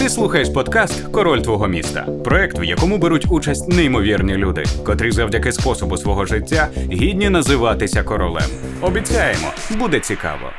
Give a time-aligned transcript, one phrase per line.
[0.00, 5.52] Ти слухаєш подкаст Король твого міста, проект, в якому беруть участь неймовірні люди, котрі завдяки
[5.52, 8.50] способу свого життя гідні називатися королем.
[8.80, 10.50] Обіцяємо, буде цікаво.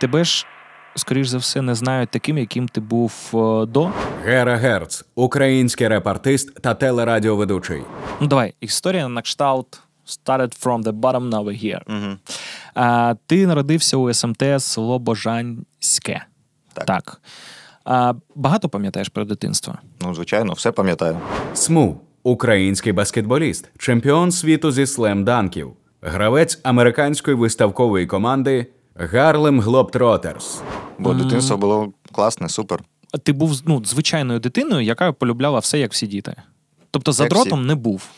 [0.00, 0.46] Тебе ж,
[0.94, 3.92] скоріш за все, не знають таким, яким ти був е, до.
[4.24, 7.82] Гера Герц, український реп-артист та телерадіоведучий.
[8.20, 12.16] Ну, давай, історія на кшталт started from the bottom, now we're here.
[12.74, 16.24] А, ти народився у СМТ село Божанське.
[16.86, 17.20] Так.
[17.84, 19.74] А, багато пам'ятаєш про дитинство?
[20.00, 21.18] Ну, звичайно, все пам'ятаю.
[21.54, 25.70] Сму український баскетболіст, чемпіон світу зі слем-данків,
[26.02, 30.62] гравець американської виставкової команди Гарлем Глобтротерс.
[30.98, 32.80] Бо дитинство було класне, супер.
[33.12, 36.34] А Ти був ну, звичайною дитиною, яка полюбляла все, як всі діти.
[36.90, 37.68] Тобто за Як дротом всі.
[37.68, 38.08] не був.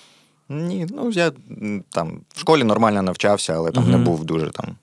[0.48, 4.76] Ні, ну я м, там в школі нормально навчався, але там не був дуже там.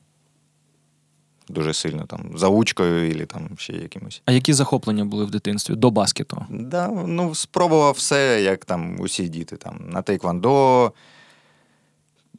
[1.50, 4.22] Дуже сильно там заучкою і там ще якимось.
[4.26, 6.46] А які захоплення були в дитинстві до баскету?
[6.50, 9.58] Да, ну, спробував все, як там усі діти.
[9.58, 10.91] Там, на тейквондо,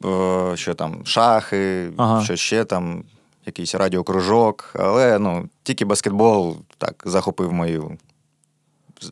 [0.05, 2.23] е, що там, шахи, Ага.
[2.23, 3.03] що ще там,
[3.45, 4.75] якийсь радіокружок.
[4.79, 7.97] Але ну, тільки баскетбол так захопив мою.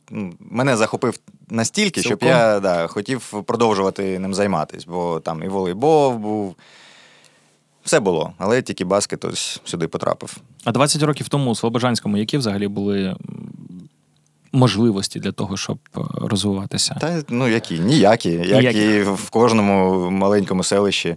[0.10, 1.20] ну, Мене захопив
[1.50, 6.56] настільки, щоб я да, хотів продовжувати ним займатися, бо там і волейбол був.
[7.84, 10.38] Все було, але тільки баскет ось сюди потрапив.
[10.64, 13.16] А 20 років тому у Слобожанському які взагалі були
[14.52, 16.98] можливості для того, щоб е, розвиватися?
[17.02, 17.80] Та ну які?
[17.80, 18.86] Ніякі, як Ніякі.
[18.86, 21.16] і в кожному маленькому селищі.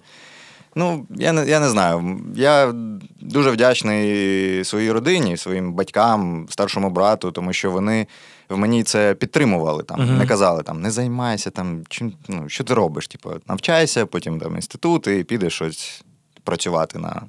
[0.79, 2.21] Ну, я не, я не знаю.
[2.35, 2.75] Я
[3.21, 8.07] дуже вдячний своїй родині, своїм батькам, старшому брату, тому що вони
[8.49, 9.83] в мені це підтримували.
[9.83, 10.19] Там, Мгм.
[10.19, 13.09] Не казали, там, не займайся, там, чим, ну, що ти робиш?
[13.09, 16.03] Типу, навчайся, потім там інститут і підеш щось
[16.47, 17.23] працювати на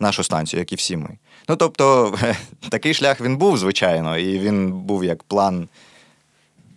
[0.00, 1.18] нашу станцію, як і всі ми.
[1.48, 2.14] Ну, тобто,
[2.68, 5.68] такий шлях він був, звичайно, і він був як план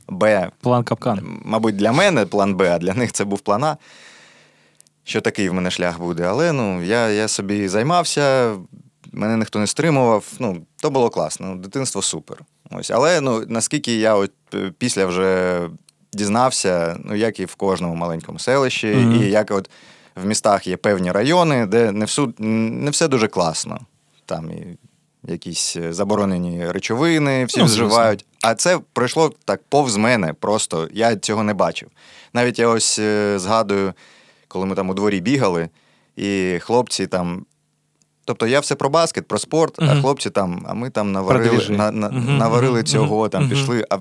[0.10, 1.42] Б План капкан.
[1.46, 3.78] мабуть, для мене план Б, а для них це був план А.
[5.04, 6.24] Що такий в мене шлях буде.
[6.24, 8.56] Але ну, я, я собі займався,
[9.12, 10.26] мене ніхто не стримував.
[10.40, 11.48] Ну, то було класно.
[11.48, 12.38] Ну, Дитинство супер.
[12.72, 12.92] Ось.
[12.92, 15.60] Але ну, наскільки я от е, після вже
[16.14, 19.24] дізнався, ну, як і в кожному маленькому селищі, Мгм.
[19.24, 19.70] і як от
[20.24, 23.80] в містах є певні райони, де не, всу, не все дуже класно.
[24.26, 24.78] Там і
[25.32, 28.26] якісь е, заборонені речовини, всі Ну, вживають.
[28.44, 30.34] А це пройшло так повз мене.
[30.34, 31.90] Просто я цього не бачив.
[32.34, 33.94] Навіть я ось е, згадую,
[34.48, 35.70] коли ми там у дворі бігали,
[36.16, 37.46] і хлопці там.
[38.26, 39.90] Тобто я все про баскет, про спорт, Мгм.
[39.90, 43.50] а хлопці там, а ми там наварили, на, на, Мгм, наварили цього, там мгм.
[43.52, 43.98] пішли, а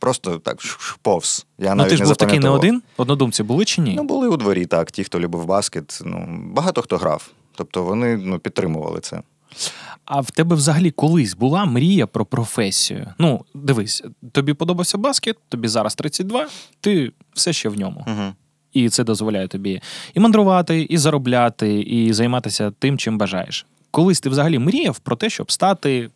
[0.00, 0.58] просто так
[1.02, 1.46] повз.
[1.58, 2.82] Я Ну ти ж не був такий не один?
[2.96, 3.94] Однодумці були чи ні?
[3.96, 4.90] Ну, були у дворі, так.
[4.90, 7.30] Ті, хто любив баскет, ну, багато хто грав.
[7.54, 9.22] Тобто вони ну, підтримували це.
[10.04, 13.06] А в тебе взагалі колись була мрія про професію?
[13.18, 14.02] Ну, дивись,
[14.32, 16.48] тобі подобався баскет, тобі зараз 32,
[16.80, 18.04] ти все ще в ньому.
[18.06, 18.32] Угу.
[18.72, 19.80] І це дозволяє тобі
[20.14, 23.66] і мандрувати, і заробляти, і займатися тим, чим бажаєш.
[23.90, 26.10] Колись ти взагалі мріяв про те, щоб стати.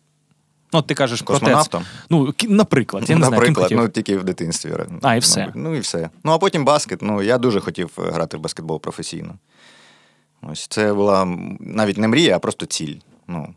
[0.75, 1.21] Ну, ти кажеш.
[1.21, 1.83] Космонавтом?
[2.09, 3.77] Ну, наприклад, я не знаю, ким Наприклад, хотів.
[3.77, 4.73] ну тільки в дитинстві.
[5.01, 5.51] А, і все.
[5.55, 6.09] Ну і все.
[6.23, 7.01] Ну а потім баскет.
[7.01, 9.33] Ну я дуже хотів е, грати в баскетбол професійно.
[10.41, 12.95] Ось це була навіть не мрія, а просто ціль.
[13.27, 13.53] Ну,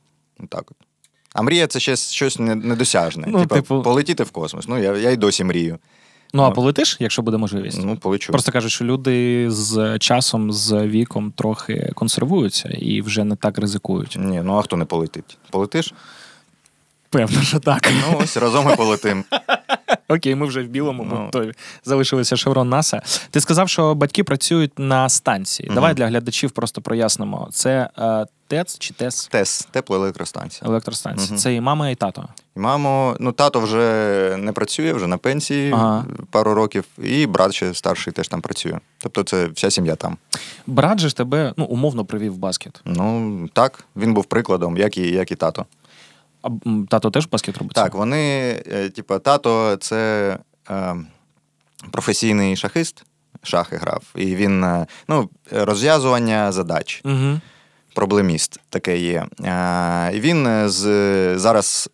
[0.49, 0.77] так от.
[1.35, 3.27] А мрія це ще щось недосяжне.
[3.29, 4.69] Ну, Типа, типу- полетіти в космос.
[4.69, 5.79] Ну, я, я й досі мрію.
[6.35, 6.55] Ну, а ну.
[6.55, 7.85] полетиш, якщо буде можливість?
[7.85, 8.33] Ну, полечу.
[8.33, 14.17] Просто кажуть, що люди з часом, з віком трохи консервуються і вже не так ризикують.
[14.21, 15.39] Ні, ну а хто не полетить?
[15.51, 15.95] Полетиш?
[17.11, 17.91] Певно, що так.
[18.11, 19.25] Ну, ось разом і полетим.
[20.09, 21.53] Окей, ми вже в білому, Ну.
[21.85, 23.03] залишилися шеврон НАСА.
[23.31, 25.67] Ти сказав, що батьки працюють на станції.
[25.67, 25.75] Мгм.
[25.75, 27.49] Давай для глядачів просто прояснимо.
[27.53, 29.27] Це е, ТЕЦ чи ТЕС?
[29.27, 30.71] ТЕС, теплоелектростанція.
[30.71, 31.29] Електростанція.
[31.29, 31.39] Мгм.
[31.39, 32.29] Це і мама, і тато.
[32.57, 36.05] І мамо, ну тато вже не працює, вже на пенсії Ага.
[36.31, 38.79] пару років, і брат ще старший теж там працює.
[38.99, 40.17] Тобто це вся сім'я там.
[40.67, 42.81] Брат же ж тебе ну, умовно привів в баскет.
[42.85, 45.67] Ну так, він був прикладом, як і, як і тато.
[46.49, 47.75] А тато теж баскет робить?
[47.75, 48.19] Так, вони,
[48.73, 50.39] е, типа, тато це
[50.71, 50.97] е,
[51.91, 53.05] професійний шахист,
[53.43, 57.03] шахи грав, і він е, ну, розв'язування задач.
[57.05, 57.41] Угу.
[57.95, 59.27] проблеміст таке є.
[59.45, 60.83] А, і він е, з,
[61.39, 61.91] зараз,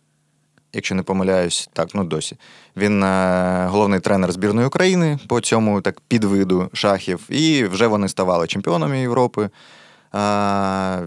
[0.73, 2.37] якщо не помиляюсь, так, ну досі.
[2.77, 7.19] Він е, головний тренер збірної України по цьому так підвиду шахів.
[7.29, 9.49] І вже вони ставали чемпіонами Європи,
[10.11, 11.01] а,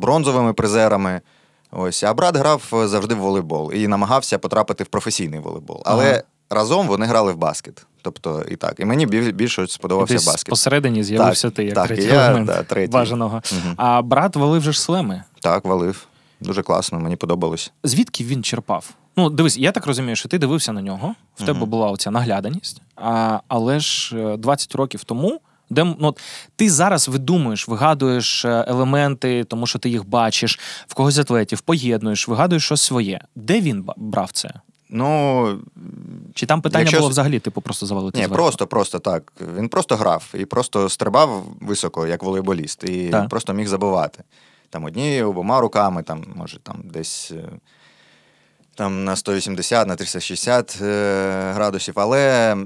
[0.00, 1.20] бронзовими призерами.
[1.70, 5.82] Ось, а брат грав завжди в волейбол і намагався потрапити в професійний волейбол.
[5.84, 6.22] Але Ага.
[6.50, 7.86] разом вони грали в баскет.
[8.02, 8.80] Тобто і так.
[8.80, 10.50] І мені більше сподобався Десь баскет.
[10.50, 12.92] посередині з'явився Так, ти як так, третій я, елемент да, третій.
[12.92, 13.42] бажаного.
[13.52, 13.74] Мгм.
[13.76, 15.22] А брат валив же ж слеми.
[15.40, 16.06] Так, валив.
[16.40, 17.72] Дуже класно, мені подобалось.
[17.84, 18.90] Звідки він черпав?
[19.16, 22.82] Ну, дивись, я так розумію, що ти дивився на нього, в тебе була оця нагляданість,
[22.96, 25.40] а, але ж е, 20 років тому.
[25.70, 26.20] Де ну, от
[26.56, 32.28] ти зараз видумуєш, вигадуєш е, елементи, тому що ти їх бачиш, в когось атлетів, поєднуєш,
[32.28, 33.20] вигадуєш щось своє.
[33.34, 34.50] Де він брав це?
[34.90, 35.58] Ну,
[36.34, 38.18] Чи там питання Якщо було взагалі, типу, просто завалити?
[38.18, 38.42] ні, зверху?
[38.42, 39.32] просто, просто так.
[39.56, 43.28] Він просто грав і просто стрибав високо, як волейболіст, і Так.
[43.28, 44.24] просто міг забивати.
[44.70, 47.48] Там однією, обома руками, там, може, там десь е,
[48.74, 51.94] там, на 180, на 360 е, градусів.
[51.96, 52.56] Але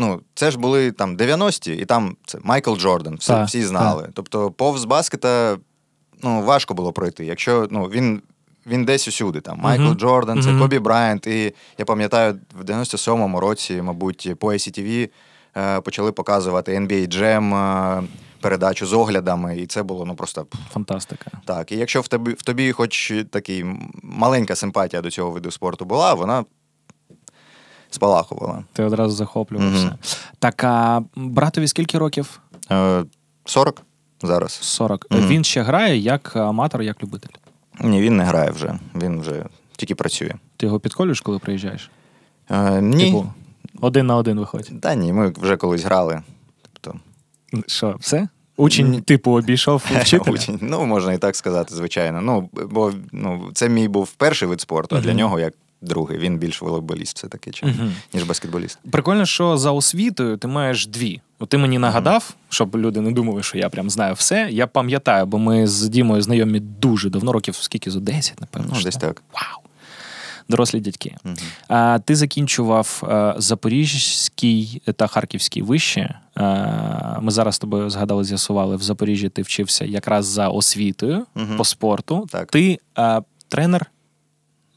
[0.00, 4.08] ну, це ж були там 90-ті, і там це Майкл Джордан, всі, Так, всі знали.
[4.14, 5.58] Тобто, повз баскета
[6.22, 7.24] ну, важко було пройти.
[7.24, 8.22] Якщо ну, він.
[8.66, 9.40] Він десь усюди.
[9.40, 9.94] Там Майкл Мгм.
[9.94, 10.60] Джордан, це Мгм.
[10.60, 11.26] Кобі Брайант.
[11.26, 15.08] І я пам'ятаю, в 97-му році, мабуть, по ACTV
[15.56, 18.02] е, почали показувати NBA Jam е,
[18.40, 21.30] передачу з оглядами, і це було ну просто Фантастика.
[21.44, 21.72] так.
[21.72, 23.64] І якщо в тобі, в тобі хоч такий
[24.02, 26.44] маленька симпатія до цього виду спорту була, вона
[27.90, 28.64] спалахувала.
[28.72, 29.86] Ти одразу захоплювався.
[29.86, 29.96] Мгм.
[30.38, 32.40] Так, а братові скільки років?
[32.70, 33.04] Е,
[33.44, 33.82] 40
[34.22, 34.52] зараз.
[34.52, 35.06] 40.
[35.10, 35.26] Мгм.
[35.26, 37.34] Він ще грає як аматор, як любитель.
[37.80, 38.78] Ні, він не грає вже.
[38.94, 39.44] Він вже
[39.76, 40.32] тільки працює.
[40.56, 41.90] Ти його підколюєш, коли приїжджаєш?
[42.50, 43.04] Е, ні.
[43.04, 43.26] Типу,
[43.80, 44.80] один на один виходить.
[44.80, 46.22] Та ні, ми вже колись грали.
[46.62, 46.98] Тобто,
[47.66, 48.28] Що, все?
[48.56, 50.34] Учень, типу, обійшов вчителя?
[50.34, 50.58] Учень.
[50.62, 52.20] Ну, можна і так сказати, звичайно.
[52.20, 56.18] Ну, бо ну, це мій був перший вид спорту, а для нього як другий.
[56.18, 57.92] Він більш волейболіст, все таки, чим, Мгм.
[58.14, 58.78] ніж баскетболіст.
[58.90, 61.20] Прикольно, що за освітою ти маєш дві.
[61.38, 64.48] От ти мені нагадав, щоб люди не думали, що я прям знаю все.
[64.50, 68.72] Я пам'ятаю, бо ми з Дімою знайомі дуже давно, років скільки за 10, напевно.
[68.76, 69.22] Ну, десь так.
[69.32, 69.62] Вау!
[70.48, 71.16] Дорослі дядьки.
[71.24, 71.36] Мгм.
[71.68, 76.14] А, ти закінчував е, Запорізький та Харківський вище.
[76.36, 81.56] Е, ми зараз з тобою згадали, з'ясували, в Запоріжжі ти вчився якраз за освітою Мгм.
[81.56, 82.26] по спорту.
[82.30, 82.50] Так.
[82.50, 83.86] Ти е, тренер?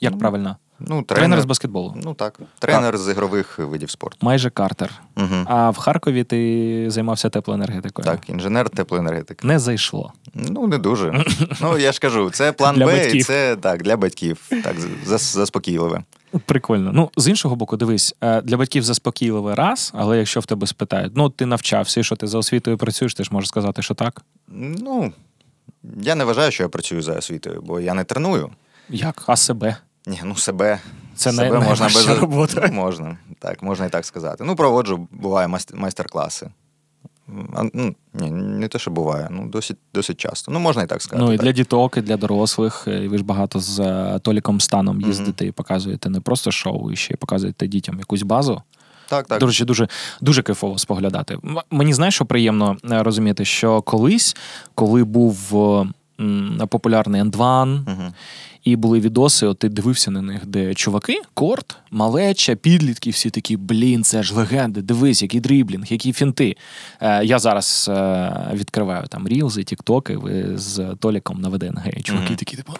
[0.01, 0.57] Як Ну, правильно?
[0.87, 1.95] Ну, Тренер, тренер, з баскетболу.
[2.03, 2.39] Ну так.
[2.59, 4.17] Тренер з ігрових видів спорту.
[4.21, 4.91] Майже картер.
[5.17, 5.35] Угу.
[5.45, 8.05] А в Харкові ти займався теплоенергетикою.
[8.05, 9.47] Так, інженер теплоенергетики.
[9.47, 10.13] Не зайшло.
[10.33, 11.25] Ну, не дуже.
[11.61, 14.49] ну, я ж кажу, це план Для Б, і це так, для батьків.
[14.63, 14.75] Так,
[15.13, 16.03] заспокійливе.
[16.45, 16.91] Прикольно.
[16.93, 21.11] Ну, з іншого боку, дивись, е, для батьків заспокійливий раз, але якщо в тебе спитають,
[21.15, 24.21] ну ти навчався, і що ти за освітою працюєш, ти ж можеш сказати, що так.
[24.47, 25.13] Ну,
[26.01, 28.49] я не вважаю, що я працюю за освітою, бо я не треную.
[28.89, 29.23] Як?
[29.27, 29.77] А себе?
[30.07, 30.79] Ні, ну себе.
[31.15, 32.67] Це себе най- можна без робота.
[32.73, 33.17] Можна.
[33.39, 34.43] Так, можна і так сказати.
[34.43, 36.49] Ну, проводжу, буває майстер-класи.
[37.55, 40.51] А, ну, ні, не те, що буває, ну досить, досить часто.
[40.51, 41.25] Ну, можна і так сказати.
[41.27, 41.45] Ну і так.
[41.45, 42.83] для діток, і для дорослих.
[42.87, 46.95] І ви ж багато з е, Толіком Станом їздите і показуєте не просто шоу, і
[46.95, 48.61] ще й показуєте дітям якусь базу.
[49.09, 49.41] так, так.
[49.43, 49.87] Речі, дуже,
[50.21, 51.37] дуже кайфово споглядати.
[51.71, 54.35] Мені знаєш, що приємно е, розуміти, що колись,
[54.75, 55.87] коли був е,
[56.23, 58.13] м, популярний Ендван, Угу.
[58.63, 63.57] І були відоси, от ти дивився на них, де чуваки, корт, малеча, підлітки, всі такі,
[63.57, 66.55] блін, це ж легенди, дивись, який дріблінг, які фінти.
[67.01, 72.03] Е, я зараз е, відкриваю там рілзи, тіктоки, ви з Толіком на ВДНГ.
[72.03, 72.35] Чуваки Мгм.
[72.35, 72.73] такі, типу,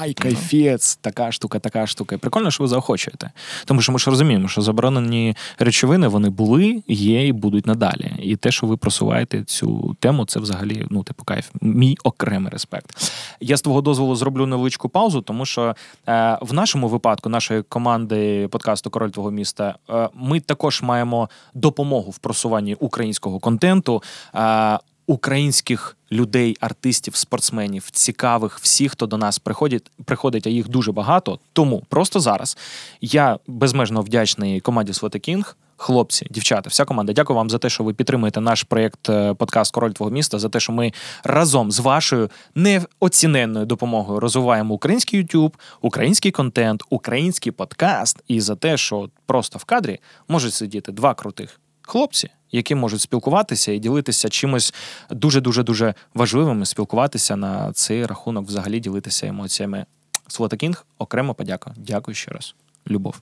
[0.00, 2.18] ай, кайфець, така штука, така штука.
[2.18, 3.30] Прикольно, що ви заохочуєте.
[3.64, 8.12] Тому що ми ж розуміємо, що заборонені речовини вони були, є і будуть надалі.
[8.22, 11.50] І те, що ви просуваєте цю тему, це взагалі, ну, типу, кайф.
[11.60, 13.12] Мій окремий респект.
[13.40, 15.76] Я з твого дозволу зроблю невеличку паузу, тому що
[16.08, 22.10] е, в нашому випадку, нашої команди подкасту Король твого міста, е, ми також маємо допомогу
[22.10, 24.02] в просуванні українського контенту.
[24.34, 24.78] Е,
[25.10, 31.38] Українських людей, артистів, спортсменів, цікавих, всіх, хто до нас приходить, приходить, а їх дуже багато.
[31.52, 32.56] Тому просто зараз
[33.00, 35.56] я безмежно вдячний команді Слоти Кінг.
[35.80, 39.74] Хлопці, дівчата, вся команда, дякую вам за те, що ви підтримуєте наш проєкт е, подкаст
[39.74, 40.92] Король твого міста, за те, що ми
[41.24, 48.76] разом з вашою неоціненною допомогою розвиваємо український YouTube, український контент, український подкаст, і за те,
[48.76, 54.74] що просто в кадрі можуть сидіти два крутих хлопці, які можуть спілкуватися і ділитися чимось
[55.10, 59.86] дуже дуже дуже важливим, спілкуватися на цей рахунок, взагалі ділитися емоціями.
[60.28, 61.74] Слота Кінг, окремо подяка.
[61.76, 62.54] Дякую ще раз.
[62.90, 63.20] Любов.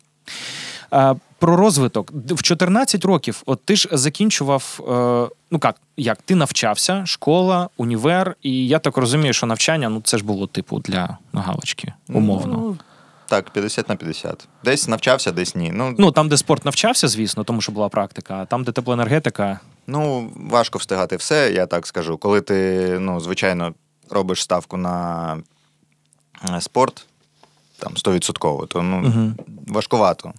[0.90, 2.10] А, про розвиток.
[2.30, 8.36] В 14 років, от ти ж закінчував, е, ну як, як, ти навчався, школа, універ,
[8.42, 12.52] і я так розумію, що навчання, ну це ж було типу для галочки, умовно.
[12.56, 12.76] Ну,
[13.28, 14.48] так, 50 на 50.
[14.64, 15.70] Десь навчався, десь ні.
[15.74, 19.60] Ну, Ну, там, де спорт навчався, звісно, тому що була практика, а там, де теплоенергетика,
[19.86, 22.16] Ну, важко встигати все, я так скажу.
[22.16, 23.74] Коли ти, ну, звичайно,
[24.10, 25.36] робиш ставку на
[26.54, 27.06] е, спорт,
[27.78, 29.34] там 100%, то ну, Мгм.
[29.66, 30.32] важкувато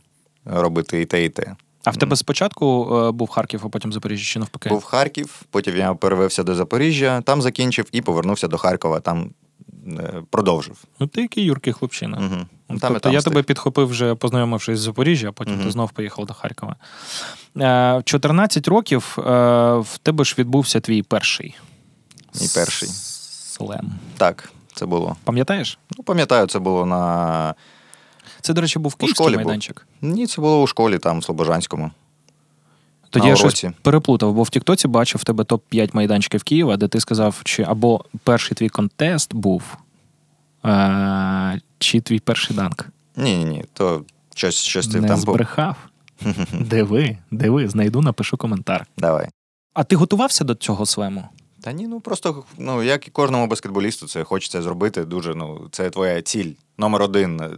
[0.50, 1.56] робити і те, і те.
[1.84, 4.70] А в тебе спочатку е, був Харків, а потім Запоріжжя чи навпаки?
[4.70, 9.30] Був Харків, потім я перевився до Запоріжжя, там закінчив і повернувся до Харкова, там
[9.88, 10.84] е, продовжив.
[11.00, 12.18] Ну, ти який юркий хлопчина.
[12.18, 12.46] Угу.
[12.68, 13.32] Там тобто там я встиг.
[13.34, 15.64] тебе підхопив вже познайомившись з Запоріжжя, а потім Мгм.
[15.64, 16.76] ти знов поїхав до Харкова.
[17.58, 19.22] Е, 14 років е,
[19.78, 21.56] в тебе ж відбувся твій перший.
[22.42, 22.90] Мій перший.
[22.90, 23.92] Слем.
[24.18, 25.16] Так, це було.
[25.24, 25.80] Пам'ятаєш?
[25.98, 27.56] Ну, пам'ятаю, це було на.
[28.48, 29.46] Це, до речі, був київський школі був.
[29.46, 29.88] майданчик.
[30.02, 31.92] Ні, це було у школі, там, в Слобожанському.
[33.10, 36.88] Тоді На я щось переплутав, бо в Тіктоці бачив в тебе топ-5 майданчиків Києва, де
[36.88, 39.64] ти сказав, чи або перший твій контест був,
[40.66, 42.86] е, чи твій перший данк.
[43.16, 44.04] Ні, ні, ні, то
[44.36, 45.18] щось, щось ти Не там.
[45.20, 45.76] збрехав.
[46.54, 48.86] Диви, диви, знайду, напишу коментар.
[48.98, 49.28] Давай.
[49.74, 51.24] А ти готувався до цього свему?
[51.62, 55.36] Та ні, ну просто, ну, як і кожному баскетболісту, це хочеться зробити дуже.
[55.36, 57.50] Ну, це твоя ціль номер один е,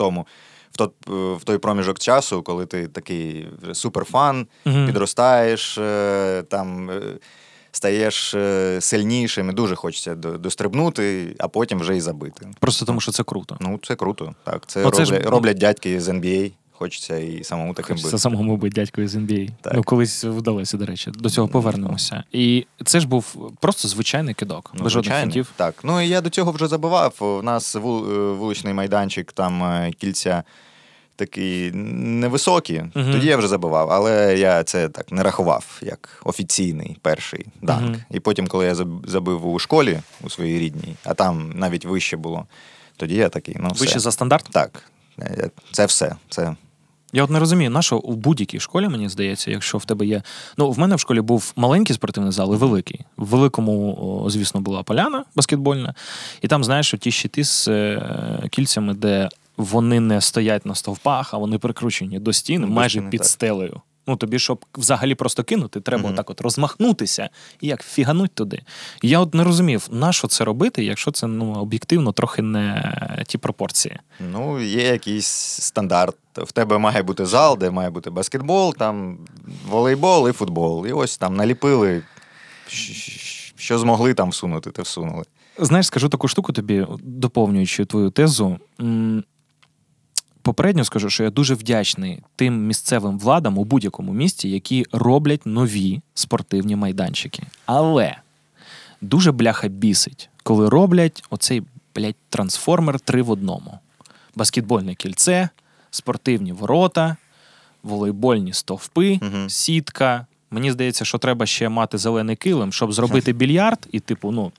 [0.00, 0.26] тому.
[0.72, 4.86] В, тот, е, в той проміжок часу, коли ти такий суперфан, Мгм.
[4.86, 7.00] підростаєш, е, там е,
[7.72, 8.34] стаєш
[8.84, 12.46] сильнішим, і дуже хочеться дострибнути, а потім вже і забити.
[12.60, 13.56] Просто тому, що це круто.
[13.60, 14.34] Ну, це круто.
[14.44, 16.52] Так, це Оце ж- роблять, роблять дядьки з NBA.
[16.80, 18.18] Хочеться і самому таким Хочеться бути.
[18.18, 19.50] самому бути дядькою з NBA.
[19.60, 19.72] Так.
[19.76, 21.10] Ну, колись вдалося, до речі.
[21.14, 22.24] До цього повернемося.
[22.32, 24.70] І це ж був просто звичайний кидок.
[24.74, 25.46] Ну, без жодних звичайно.
[25.56, 25.74] Так.
[25.84, 27.14] Ну і я до цього вже забивав.
[27.20, 30.42] У нас е, вуличний майданчик, там е, кільця
[31.16, 32.82] такі невисокі.
[32.94, 33.12] Мгм.
[33.12, 37.90] Тоді я вже забивав, але я це так не рахував як офіційний перший данк.
[37.90, 38.02] Мгм.
[38.10, 42.46] І потім, коли я забив у школі у своїй рідній, а там навіть вище було,
[42.96, 43.84] тоді я такий, ну все.
[43.84, 44.46] Вище за стандарт?
[44.50, 44.82] Так.
[45.18, 46.16] Е, Це все.
[46.28, 46.56] Це
[47.12, 50.22] Я от не розумію, на що в будь-якій школі, мені здається, якщо в тебе є.
[50.56, 53.00] Ну, в мене в школі був маленький спортивний зал і великий.
[53.16, 55.94] В великому, звісно, була поляна баскетбольна.
[56.42, 61.36] І там, знаєш, ті щити з е, кільцями, де вони не стоять на стовпах, а
[61.36, 63.80] вони прикручені до стіни майже під стелею.
[64.10, 66.12] Ну, тобі, щоб взагалі просто кинути, треба Мгм.
[66.12, 67.28] отак от розмахнутися
[67.60, 68.62] і як фігануть туди.
[69.02, 73.38] Я от не розумів, на що це робити, якщо це ну, об'єктивно трохи не ті
[73.38, 73.98] пропорції.
[74.32, 75.26] Ну, є якийсь
[75.60, 76.16] стандарт.
[76.36, 79.18] В тебе має бути зал, де має бути баскетбол, там
[79.68, 80.86] волейбол і футбол.
[80.86, 82.02] І ось там наліпили,
[83.56, 85.24] що змогли там всунути, те всунули.
[85.58, 88.58] Знаєш, скажу таку штуку тобі, доповнюючи твою тезу.
[90.50, 96.00] Попередньо скажу, що я дуже вдячний тим місцевим владам у будь-якому місті, які роблять нові
[96.14, 97.42] спортивні майданчики.
[97.66, 98.16] Але
[99.00, 101.62] дуже бляха бісить, коли роблять оцей
[101.94, 103.78] блядь, трансформер три в одному:
[104.34, 105.48] баскетбольне кільце,
[105.90, 107.16] спортивні ворота,
[107.82, 109.50] волейбольні стовпи, Мгм.
[109.50, 110.26] сітка.
[110.50, 114.52] Мені здається, що треба ще мати зелений килим, щоб зробити більярд, і, типу, ну.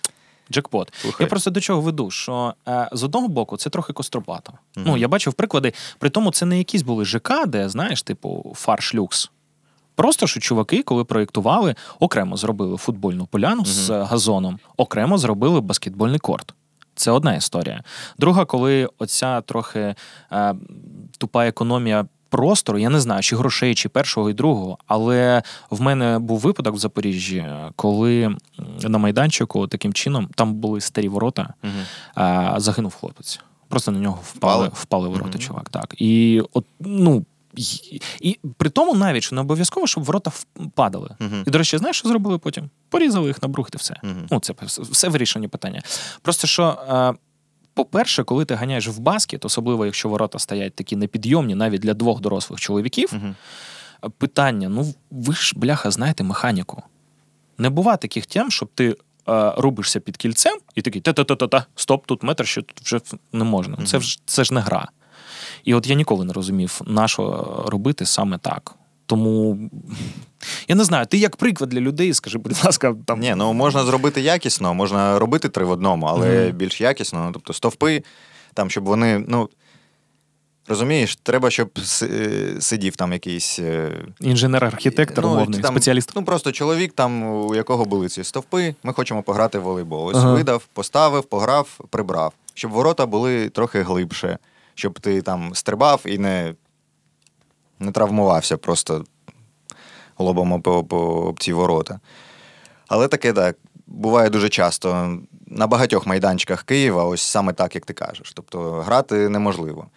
[0.52, 0.94] Джекпот.
[1.02, 1.24] Слухай.
[1.26, 4.54] Я просто до чого веду, що е, з одного боку це трохи костробато.
[4.76, 4.86] Мгм.
[4.88, 8.96] Ну, я бачив приклади, при тому це не якісь були ЖК, де, знаєш, типу, фарш
[8.96, 9.32] люкс.
[9.96, 16.20] Просто що чуваки, коли проєктували, окремо зробили футбольну поляну з е, газоном, окремо зробили баскетбольний
[16.20, 16.54] корт.
[16.96, 17.84] Це одна історія.
[18.18, 19.96] Друга, коли оця трохи
[20.32, 20.56] е,
[21.18, 26.20] тупа економія простору, я не знаю, чи грошей, чи першого і другого, але в мене
[26.20, 27.46] був випадок в Запоріжжі,
[27.76, 28.36] коли
[28.84, 31.54] на майданчику таким чином там були старі ворота,
[32.16, 33.40] а, загинув хлопець.
[33.68, 34.72] Просто на нього впали, Впали?
[34.74, 35.40] впали ворота, Мгм.
[35.40, 35.70] чувак.
[35.70, 35.96] Так.
[35.98, 37.26] І от, ну.
[37.56, 41.10] І, і при тому навіть що не обов'язково, щоб ворота впадали.
[41.20, 41.44] Мгм.
[41.48, 42.70] І, до речі, знаєш, що зробили потім?
[42.90, 43.96] Порізали їх на брухт і все.
[44.04, 44.28] Мгм.
[44.32, 45.82] Ну, це все- вирішені питання.
[46.22, 47.14] Просто що, е,
[47.74, 52.22] по-перше, коли ти ганяєш в баскет, особливо якщо ворота стоять такі непідйомні, навіть для двох
[52.22, 53.36] дорослих чоловіків, Мгм.
[54.18, 56.84] питання: ну ви ж, бляха, знаєте механіку.
[57.58, 58.90] Не бува таких тем, щоб ти
[59.30, 63.00] е, рубишся під кільцем і такий та-та-та-та, стоп, тут метр, що тут вже
[63.34, 63.78] не можна.
[63.86, 64.88] Це, ж, це ж не гра.
[65.64, 68.76] І от я ніколи не розумів, на що робити саме так.
[69.12, 69.58] Тому
[70.68, 73.84] я не знаю, ти як приклад для людей, скажи, будь ласка, там Ні, ну можна
[73.84, 76.58] зробити якісно, можна робити три в одному, але Мгм.
[76.58, 77.24] більш якісно.
[77.26, 78.04] Ну, тобто стовпи,
[78.54, 79.50] там, щоб вони, ну.
[80.68, 81.70] Розумієш, треба, щоб
[82.02, 83.60] е, сидів там якийсь.
[83.60, 83.92] е,
[84.22, 86.12] інженер-архітектор, ну, умовний, там, спеціаліст.
[86.16, 90.08] Ну, просто чоловік, там, у якого були ці стовпи, ми хочемо пограти в волейбол.
[90.08, 90.34] Ось Ага.
[90.34, 92.34] видав, поставив, пограв, прибрав.
[92.54, 94.38] Щоб ворота були трохи глибше,
[94.76, 96.54] щоб ти там стрибав і не,
[97.82, 99.04] не травмувався просто
[100.20, 102.00] лобом об, об, об ці ворота.
[102.88, 103.58] Але таке так.
[103.88, 108.32] Буває дуже часто на багатьох майданчиках Києва, ось саме так, як ти кажеш.
[108.36, 109.88] Тобто грати неможливо.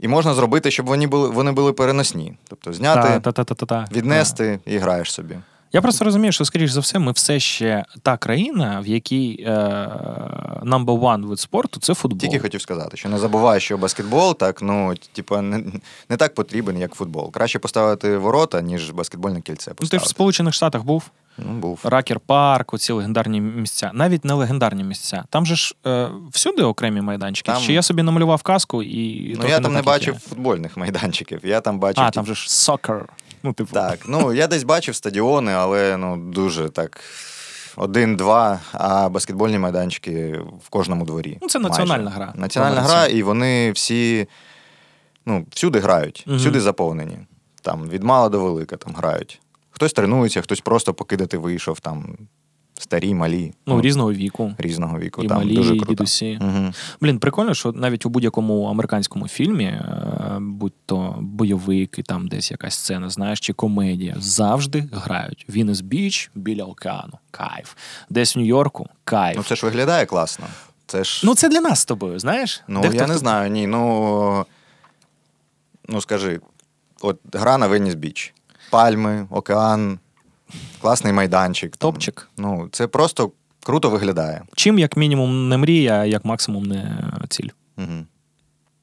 [0.00, 2.36] І можна зробити, щоб вони були, вони були переносні.
[2.48, 3.86] Тобто зняти, Та-та-та-та-та.
[3.92, 5.38] віднести і граєш собі.
[5.72, 9.50] Я просто розумію, що, скоріш за все, ми все ще та країна, в якій е,
[10.62, 12.18] number one вид спорту це футбол.
[12.20, 15.62] Тільки хотів сказати, що не забувай, що баскетбол так, ну, типа, не,
[16.08, 17.32] не так потрібен, як футбол.
[17.32, 19.72] Краще поставити ворота, ніж баскетбольне кільце.
[19.80, 21.10] Ну, ти ж в Сполучених Штатах був.
[21.38, 21.80] Ну, був.
[21.84, 23.90] Ракер парк, оці легендарні місця.
[23.94, 25.24] Навіть не легендарні місця.
[25.30, 27.52] Там же ж е, всюди окремі майданчики.
[27.52, 29.34] Там- Чи я собі намалював казку і.
[29.42, 30.20] Ну, я там не бачив є?
[30.20, 31.40] футбольних майданчиків.
[31.44, 32.04] Я там бачив.
[32.04, 33.02] А, ті- там же ж soccer.
[33.42, 33.72] Ну, типу.
[33.72, 37.00] Так, ну я десь бачив стадіони, але ну дуже так.
[37.76, 41.38] Один-два, а баскетбольні майданчики в кожному дворі.
[41.42, 41.70] Ну, це майже.
[41.70, 42.32] національна гра.
[42.36, 44.28] Національна гра, і вони всі
[45.26, 46.36] ну, всюди грають, угу.
[46.36, 47.18] всюди заповнені.
[47.62, 49.40] Там від мала до велика там грають.
[49.70, 52.16] Хтось тренується, хтось просто покидати вийшов, там
[52.80, 53.52] старі, малі.
[53.66, 54.54] Ну, різного віку.
[54.58, 55.22] різного віку.
[55.22, 55.92] І там малі, дуже і круто.
[55.92, 56.38] дідусі.
[56.40, 56.72] Угу.
[57.00, 62.50] Блін, прикольно, що навіть у будь-якому американському фільмі, е, будь то бойовик, і там десь
[62.50, 65.46] якась сцена, знаєш, чи комедія, завжди грають.
[65.48, 67.18] Вінес Біч біля океану.
[67.30, 67.74] Кайф.
[68.10, 69.36] Десь в Нью-Йорку кайф.
[69.36, 70.46] Ну це ж виглядає класно.
[70.86, 71.22] Це ж.
[71.24, 72.62] Ну, це для нас з тобою, знаєш?
[72.68, 73.66] Ну, Дехто я не хто- знаю, ні.
[73.66, 74.46] Ну,
[75.88, 76.40] ну скажи,
[77.00, 78.34] от гра на Веніс Біч.
[78.70, 79.98] Пальми, океан,
[80.80, 81.76] класний майданчик.
[81.76, 81.92] там.
[81.92, 82.28] Топчик.
[82.36, 83.30] Ну, це просто
[83.62, 84.42] круто виглядає.
[84.54, 87.48] Чим як мінімум не мрія, а як максимум не ціль.
[87.78, 88.04] Угу.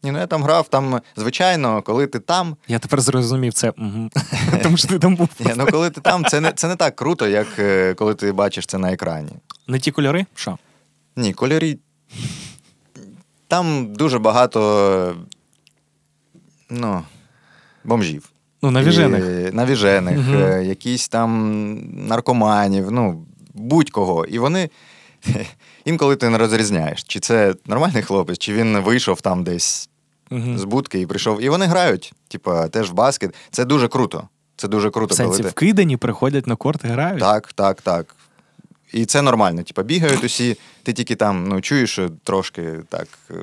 [0.04, 2.56] Ні, ну я там грав, там, звичайно, коли ти там.
[2.68, 4.10] Я тепер зрозумів це, угу.
[4.64, 5.30] тому що ти там був.
[5.40, 8.32] Ні, ну коли ти там, це не, це не так круто, як е, коли ти
[8.32, 9.32] бачиш це на екрані.
[9.68, 10.26] Не ті кольори?
[10.36, 10.58] Що?
[11.16, 11.78] Ні, кольорі.
[13.48, 15.16] Там дуже багато.
[16.70, 17.04] Ну,
[17.84, 18.30] бомжів.
[18.72, 19.50] Ну, навіжених.
[19.52, 20.44] І, навіжених, Мгм.
[20.44, 24.26] е, якісь там наркоманів, ну, будь-кого.
[24.26, 24.70] І вони
[25.86, 29.90] інколи ти не розрізняєш, чи це нормальний хлопець, чи він вийшов там десь
[30.32, 30.58] Угу.
[30.58, 31.42] з будки і прийшов.
[31.42, 33.36] І вони грають, типа, теж в баскет.
[33.52, 34.28] Це дуже круто.
[34.56, 35.50] Це дуже В круто, сенсі коли ти.
[35.50, 37.20] вкидані, приходять на корт і грають.
[37.20, 38.16] Так, так, так.
[38.94, 39.64] І це нормально.
[39.64, 43.08] Типа, бігають усі, ти тільки там ну, чуєш, що трошки так.
[43.32, 43.34] е,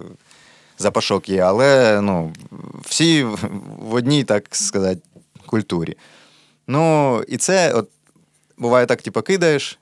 [0.78, 2.32] Запашок є, але ну,
[2.82, 3.38] всі в
[3.78, 5.00] в одній, так сказати,
[5.54, 5.96] культурі.
[6.66, 7.88] Ну, і це от,
[8.58, 9.78] буває так, типу, кидаєш,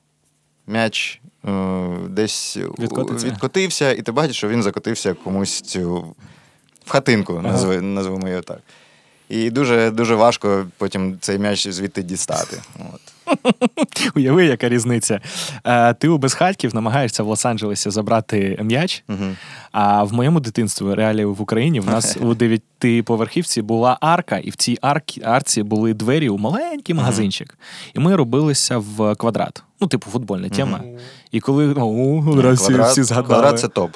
[0.67, 3.27] м'яч е, десь Відкотиться.
[3.27, 6.15] відкотився, і ти бачиш, що він закотився комусь цю,
[6.85, 7.41] в хатинку, Ага.
[7.51, 8.59] назви, назвемо його так.
[9.33, 12.61] І дуже, дуже важко потім цей м'яч звідти дістати.
[12.93, 13.01] От.
[14.15, 15.21] Уяви, яка різниця.
[15.65, 19.35] Е, ти у безхатьків намагаєшся в Лос-Анджелесі забрати м'яч, Угу.
[19.71, 24.55] а в моєму дитинстві, реалії в Україні, в нас у дев'ятиповерхівці була арка, і в
[24.55, 24.77] цій
[25.23, 27.57] арці були двері у маленький магазинчик.
[27.93, 29.63] І ми робилися в квадрат.
[29.81, 30.81] Ну, типу, футбольна тема.
[31.31, 33.27] І коли одразу Квадрат, всі згадали.
[33.27, 33.91] квадрат це топ.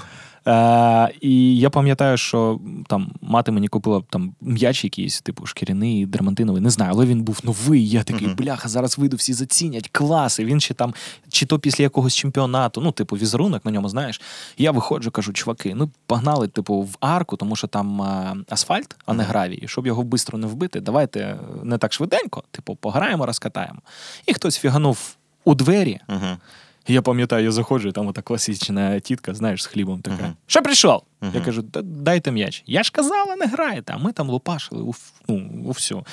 [0.47, 6.61] Е, і я пам'ятаю, що там мати мені купила там м'яч якийсь, типу шкіряний, дермантиновий,
[6.61, 7.89] не знаю, але він був новий.
[7.89, 10.39] Я такий, бляха, зараз вийду, всі зацінять, клас.
[10.39, 10.93] І він ще там,
[11.29, 14.21] чи то після якогось чемпіонату, ну, типу, візерунок на ньому, знаєш.
[14.57, 19.13] Я виходжу, кажу, чуваки, ну погнали, типу, в арку, тому що там е, асфальт, а
[19.13, 19.63] не гравій.
[19.65, 23.79] Щоб його швидко не вбити, давайте е, не так швиденько, типу, пограємо, розкатаємо.
[24.25, 25.99] І хтось фіганув у двері.
[26.09, 26.37] Угу.
[26.87, 30.23] Я пам'ятаю, я заходжу, і там ота класична тітка, знаєш, з хлібом така.
[30.23, 30.33] Мгм.
[30.47, 31.01] Що прийшов?
[31.21, 31.31] Мгм.
[31.35, 32.63] Я кажу, дайте м'яч.
[32.67, 34.93] Я ж казала, не граєте, а ми там лупашили у,
[35.27, 36.05] ну, у всю.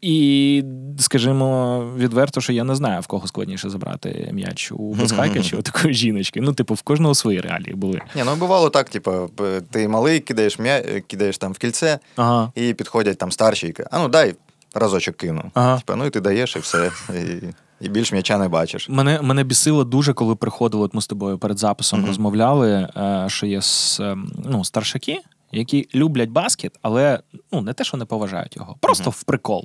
[0.00, 0.64] І,
[0.98, 5.62] скажімо, відверто, що я не знаю, в кого складніше забрати м'яч у безхайка чи у
[5.62, 6.40] такої жіночки.
[6.40, 8.00] Ну, типу, в кожного свої реалії були.
[8.14, 9.30] Ні, ну бувало так, типу,
[9.70, 10.82] ти малий, кидаєш м'я...
[11.06, 12.52] кидаєш там в кільце, Ага.
[12.54, 14.34] і підходять там старші і кажуть, а ну дай
[14.74, 15.50] разочок кину.
[15.54, 15.78] Ага.
[15.78, 16.90] Типа, ну і ти даєш, і все.
[17.14, 17.44] І,
[17.80, 18.88] і більш м'яча не бачиш.
[18.88, 22.08] Мене, мене бісило дуже, коли приходили, от ми з тобою перед записом Мгм.
[22.08, 23.60] розмовляли, е, що є
[24.00, 25.20] ем, ну, старшаки,
[25.52, 27.20] які люблять баскет, але
[27.52, 29.14] ну, не те, що не поважають його, просто Мгм.
[29.18, 29.64] в прикол.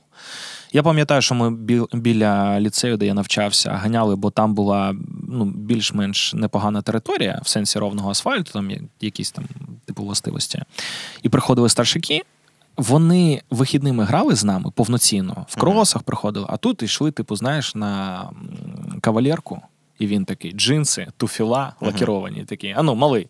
[0.73, 4.95] Я пам'ятаю, що ми біл- біля ліцею, де я навчався, ганяли, бо там була
[5.29, 8.71] ну, більш-менш непогана територія в сенсі ровного асфальту, там
[9.01, 9.45] якісь там
[9.85, 10.61] типу властивості.
[11.23, 12.21] І приходили старшаки.
[12.77, 18.29] Вони вихідними грали з нами повноцінно, в кросах приходили, а тут йшли, типу, знаєш, на
[19.01, 19.61] кавалерку,
[19.99, 21.91] і він такий: джинси, туфіла, Мгм.
[21.91, 22.73] лакіровані такі.
[22.77, 23.27] Ану, малий,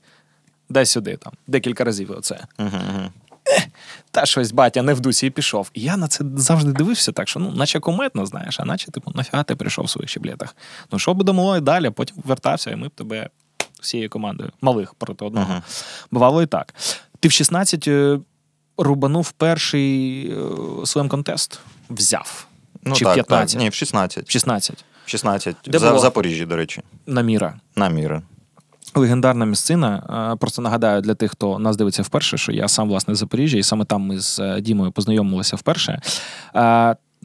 [0.69, 1.33] дай сюди там.
[1.47, 2.39] Декілька разів оце.
[2.59, 2.69] Угу.
[4.11, 5.71] Та щось батя не в дусі і пішов.
[5.73, 9.11] І я на це завжди дивився так, що ну, наче кометно, знаєш, а наче, типу,
[9.15, 10.55] нафіга ти прийшов в своїх щеблетах.
[10.91, 13.29] Ну, що будемо і далі, потім вертався, і ми б тебе
[13.81, 15.61] всією командою, малих проти одного.
[16.11, 16.73] Бувало і так.
[17.19, 18.19] Ти в 16 е,
[18.77, 21.59] рубанув перший своєм слем контест,
[21.89, 22.47] взяв.
[22.83, 23.53] Ну, Чи в так, 15?
[23.53, 23.61] Так.
[23.61, 24.27] Ні, в 16.
[24.29, 25.55] В 16 В 16.
[25.65, 25.99] Де За, було?
[25.99, 26.81] в Запоріжжі, до речі.
[27.07, 27.53] Наміра.
[27.75, 28.21] Наміра.
[28.95, 30.31] Легендарна місцина.
[30.33, 33.57] Е, Просто нагадаю для тих, хто нас дивиться вперше, що я сам власне з Запоріжжя,
[33.57, 36.01] і саме там ми з е, Дімою познайомилися вперше.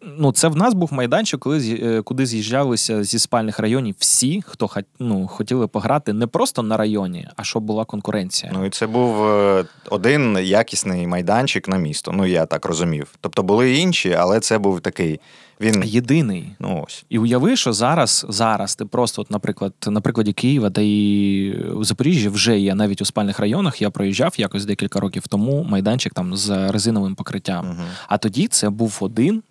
[0.03, 4.71] Ну, це в нас був майданчик, коли е, куди з'їжджалися зі спальних районів всі, хто
[4.99, 8.53] ну, хотіли пограти не просто на районі, а щоб була конкуренція.
[8.55, 12.13] Ну і це був е, один якісний майданчик на місто.
[12.15, 13.15] Ну я так розумів.
[13.21, 15.21] Тобто були інші, але це був такий.
[15.61, 16.51] Він Єдиний.
[16.59, 17.05] ну ось.
[17.09, 21.85] І уяви, що зараз, зараз ти просто, от, наприклад, на прикладі Києва та і в
[21.85, 23.83] Запоріжжі вже є навіть у спальних районах.
[23.83, 27.67] Я проїжджав якось декілька років тому майданчик там з резиновим покриттям.
[27.67, 27.87] Мгм.
[28.09, 29.43] А тоді це був один,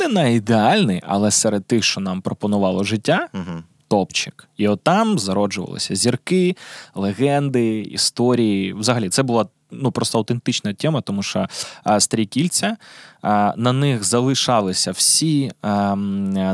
[0.00, 3.62] не на ідеальний, але серед тих, що нам пропонувало життя, Угу.
[3.88, 4.48] топчик.
[4.56, 6.56] І от там зароджувалися зірки,
[6.94, 8.72] легенди, історії.
[8.72, 11.46] Взагалі, це була ну просто аутентична тема, тому що
[11.84, 12.76] а, старі кільця
[13.22, 15.96] а, на них залишалися всі а,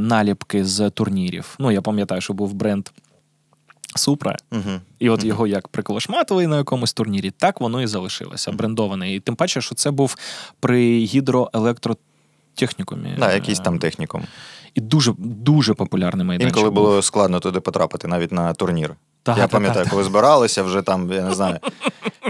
[0.01, 1.57] наліпки з турнірів.
[1.59, 2.89] Ну, я пам'ятаю, що був бренд.
[3.97, 4.71] Супра, Угу.
[4.99, 9.15] і от його як приколошматили на якомусь турнірі, так воно і залишилося, брендоване.
[9.15, 10.17] І тим паче, що це був
[10.61, 10.83] при
[12.57, 13.17] гідроелектротехнікумі.
[13.19, 14.23] Да, якийсь там технікум.
[14.75, 16.57] І дуже дуже популярний майданчик.
[16.57, 16.85] Інколи був.
[16.85, 18.95] було складно туди потрапити, навіть на турнір.
[19.23, 21.59] Та, я та, пам'ятаю, та, коли збиралися, вже там, я не знаю,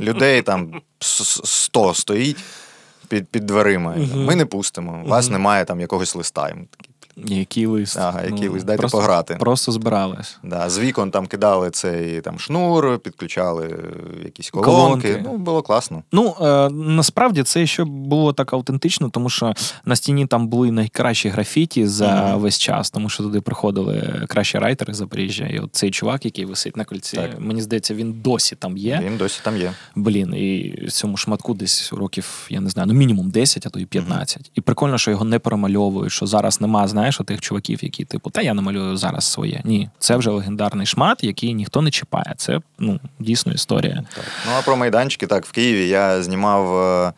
[0.00, 2.36] людей там с- с- 100 стоїть
[3.08, 3.94] під, під дверима.
[3.96, 4.18] Угу.
[4.18, 5.02] Ми не пустимо.
[5.04, 5.32] У вас угу.
[5.32, 6.48] немає там якогось листа.
[6.48, 6.90] Такі,
[7.24, 7.98] Який лист?
[7.98, 9.34] Ага, який Ну, лист, дайте просто, пограти.
[9.40, 10.38] Просто збирались.
[10.42, 14.70] Да, з вікон там кидали цей там шнур, підключали е, якісь колонки.
[14.70, 15.20] Колонки.
[15.24, 16.02] Ну, було класно.
[16.12, 21.28] Ну е, насправді це ще було так автентично, тому що на стіні там були найкращі
[21.28, 22.40] графіті за Мгм.
[22.40, 25.46] весь час, тому що туди приходили кращі райтери з Запоріжжя.
[25.46, 27.30] І от цей чувак, який висить на кольці, Так.
[27.40, 29.00] мені здається, він досі там є.
[29.04, 29.72] Він досі там є.
[29.94, 33.84] Блін, і цьому шматку десь років, я не знаю, ну мінімум 10, а то і
[33.86, 34.50] 15.
[34.54, 38.42] І прикольно, що його не перемальовують, що зараз нема, знаєш, тих чуваків, які, типу, та
[38.42, 39.60] я намалюю зараз своє.
[39.64, 42.34] Ні, це вже легендарний шмат, який ніхто не чіпає.
[42.36, 44.04] Це ну, дійсно історія.
[44.14, 44.24] Так.
[44.46, 47.12] Ну а про майданчики, так, в Києві я знімав е,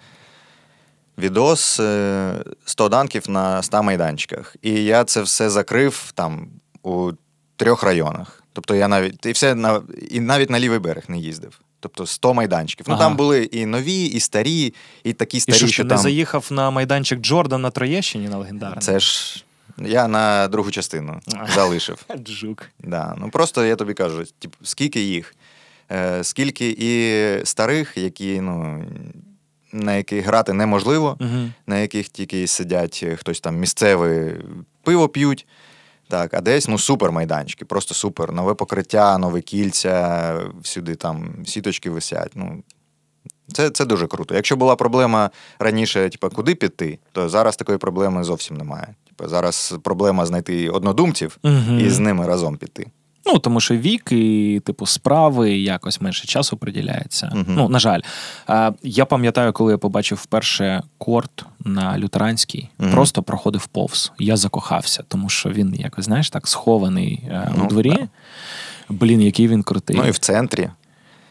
[1.18, 4.56] відос е, 100 данків на 100 майданчиках.
[4.62, 6.48] І я це все закрив там
[6.82, 7.10] у
[7.56, 8.42] трьох районах.
[8.52, 11.60] Тобто я навіть і все на і навіть на лівий берег не їздив.
[11.80, 12.86] Тобто 100 майданчиків.
[12.88, 14.74] Ну там були і нові, і старі,
[15.04, 15.98] і такі І старі, що, що, що не там.
[15.98, 18.80] заїхав на майданчик Джордан на Троєщині на легендарний?
[18.80, 19.44] Це ж
[19.80, 21.20] я на другу частину
[21.54, 22.04] залишив.
[22.18, 22.66] Джук.
[22.78, 23.14] Да.
[23.18, 25.34] Ну просто я тобі кажу, тип, скільки їх,
[25.90, 28.84] е, скільки і старих, які, ну,
[29.72, 31.18] на яких грати неможливо,
[31.66, 34.34] на яких тільки сидять е, хтось там місцевий
[34.82, 35.46] пиво п'ють.
[36.08, 38.32] Так, а десь ну супер майданчики, просто супер.
[38.32, 42.32] Нове покриття, нові кільця, всюди там сіточки висять.
[42.34, 42.62] Ну,
[43.52, 44.34] це, це дуже круто.
[44.34, 48.94] Якщо була проблема раніше, типу, куди піти, то зараз такої проблеми зовсім немає.
[49.18, 51.78] Типу, зараз проблема знайти однодумців Угу.
[51.80, 52.86] і з ними разом піти.
[53.26, 57.30] Ну, тому що вік і, типу, справи якось менше часу приділяється.
[57.34, 57.44] Мгм.
[57.48, 58.00] Ну, на жаль.
[58.82, 62.90] Я пам'ятаю, коли я побачив вперше корт на лютеранській, Мгм.
[62.90, 64.12] просто проходив повз.
[64.18, 67.90] Я закохався, тому що він якось, знаєш, так схований е, у Ну, дворі.
[67.90, 68.08] так.
[68.88, 69.96] Блін, який він крутий.
[69.96, 70.70] Ну і в центрі.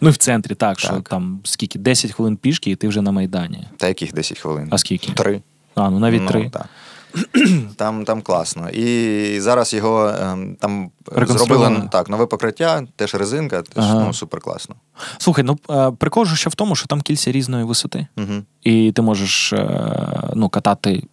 [0.02, 1.80] Ну, і в центрі, так, що там скільки?
[1.80, 3.64] 10 хвилин пішки, і ти вже на Майдані.
[3.78, 4.68] Та яких 10 хвилин?
[4.72, 5.12] А скільки?
[5.12, 5.42] Три.
[5.76, 6.50] А, ну навіть Ну, три.
[6.50, 6.66] так.
[7.76, 8.70] Там, там класно.
[8.70, 14.04] І зараз його ем, там зробили так, нове покриття, теж резинка, теж Ага.
[14.06, 14.76] ну, супер класно.
[15.18, 18.08] Слухай, ну е, прикол же ще в тому, що там кільця різної висоти.
[18.18, 18.34] Угу.
[18.64, 21.04] І ти можеш е, ну, катати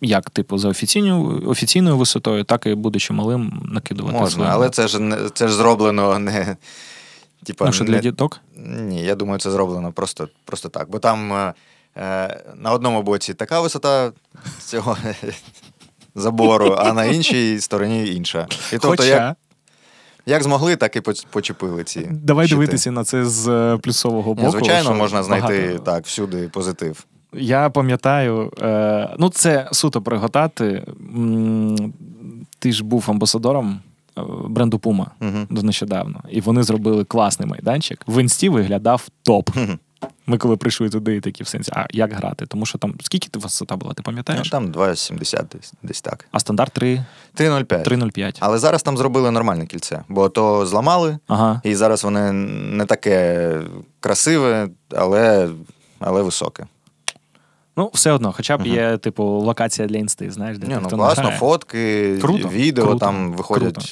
[0.00, 4.18] як, типу, за офіційною, офіційною висотою, так і будучи малим, накидувати.
[4.18, 4.50] Можна, своє.
[4.50, 5.00] але це ж
[5.34, 6.56] це ж зроблено не.
[7.44, 8.40] Типа, ну, що для не- діток?
[8.56, 10.90] Ні, я думаю, це зроблено просто, просто так.
[10.90, 11.54] Бо там е,
[12.56, 14.12] на одному боці така висота
[14.58, 14.96] цього
[16.14, 18.46] забору, а на іншій стороні інша.
[18.50, 19.36] І тобто, Хоча, як,
[20.26, 22.08] як змогли, так і почепили ці.
[22.10, 22.58] давай щити.
[22.60, 24.46] дивитися на це з е, плюсового боку.
[24.46, 27.06] Ні, звичайно, що можна знайти багато- так всюди позитив.
[27.32, 30.84] Я пам'ятаю, е, ну це суто приготати.
[32.58, 33.80] Ти ж був амбасадором
[34.18, 35.62] е, бренду Puma Угу.
[35.62, 38.04] нещодавно, і вони зробили класний майданчик.
[38.06, 39.50] В інсті виглядав топ.
[40.26, 42.46] Ми коли прийшли туди, такі в сенсі, а як грати?
[42.46, 44.50] Тому що там скільки ти висота була, ти Ну, пам'ятаєш?
[44.50, 46.24] там 2,70 десь, десь так.
[46.32, 47.04] А стандарт 3,
[47.36, 47.84] 3,05.
[47.84, 48.36] 3,05.
[48.40, 51.60] Але зараз там зробили нормальне кільце, бо то зламали, Ага.
[51.64, 53.52] і зараз вони не таке
[54.00, 55.48] красиве, але,
[55.98, 56.66] але високе.
[57.76, 58.70] Ну, все одно, хоча б Мгм.
[58.74, 61.38] є, типу, локація для інсти, знаєш, де Ні, ти ну класно, грає.
[61.38, 63.74] фотки, Круто, відео круто, там виходять.
[63.74, 63.88] круто.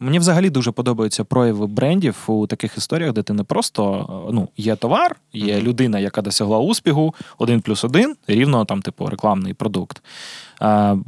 [0.00, 4.48] Мені взагалі дуже подобаються прояви брендів у таких історіях, де ти не просто е, ну,
[4.56, 10.02] є товар, є людина, яка досягла успіху, один плюс один, рівно там, типу, рекламний продукт.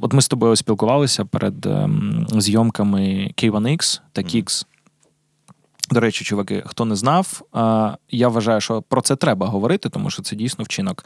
[0.00, 4.22] От ми з тобою спілкувалися перед ем, зйомками K1X та.
[4.22, 4.66] Kix.
[5.90, 7.42] До речі, чуваки, хто не знав,
[8.10, 11.04] я вважаю, що про це треба говорити, тому що це дійсно вчинок.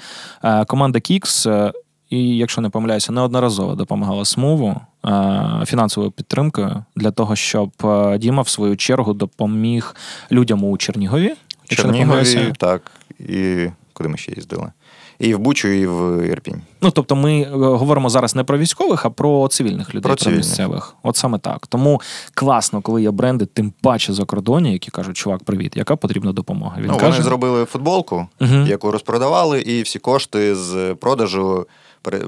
[0.67, 1.73] Команда Kix, е,
[2.11, 8.43] і, якщо не помиляюся, неодноразово допомагала Смуву е, фінансовою підтримкою для того, щоб е, Діма,
[8.43, 9.97] в свою чергу, допоміг
[10.33, 11.35] людям у Чернігові.
[11.69, 12.91] Чернігові, так.
[13.19, 14.73] І куди ми ще їздили?
[15.21, 16.63] І в Бучу, і в Ірпінь.
[16.83, 20.33] Ну, тобто, ми е, говоримо зараз не про військових, а про цивільних людей, Про про,
[20.33, 20.95] місцевих.
[21.03, 21.67] От саме так.
[21.67, 22.01] Тому
[22.35, 26.77] класно, коли є бренди, тим паче за кордоні, які кажуть, чувак, привіт, яка потрібна допомога.
[26.79, 28.67] Він ну, каже, Вони зробили футболку, Мгм.
[28.67, 31.67] яку розпродавали, і всі кошти з продажу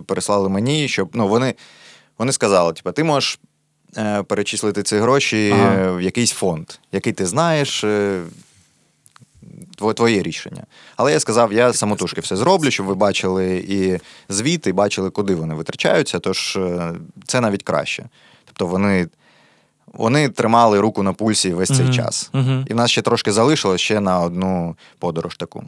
[0.06, 1.54] переслали мені, щоб ну, вони,
[2.18, 3.38] вони сказали: типу, ти можеш
[3.96, 5.92] е, перечислити ці гроші Ага.
[5.92, 7.84] в якийсь фонд, який ти знаєш.
[7.84, 8.20] е,
[9.96, 10.64] Твоє рішення.
[10.96, 13.98] Але я сказав, я самотужки все зроблю, щоб ви бачили і
[14.32, 16.18] звіт, і бачили, куди вони витрачаються.
[16.18, 16.92] Тож е,
[17.26, 18.04] це навіть краще.
[18.44, 19.08] Тобто вони,
[19.86, 21.94] вони тримали руку на пульсі весь цей Мгм.
[21.94, 22.30] час.
[22.32, 22.64] Мгм.
[22.68, 25.64] І в нас ще трошки залишилось ще на одну подорож таку.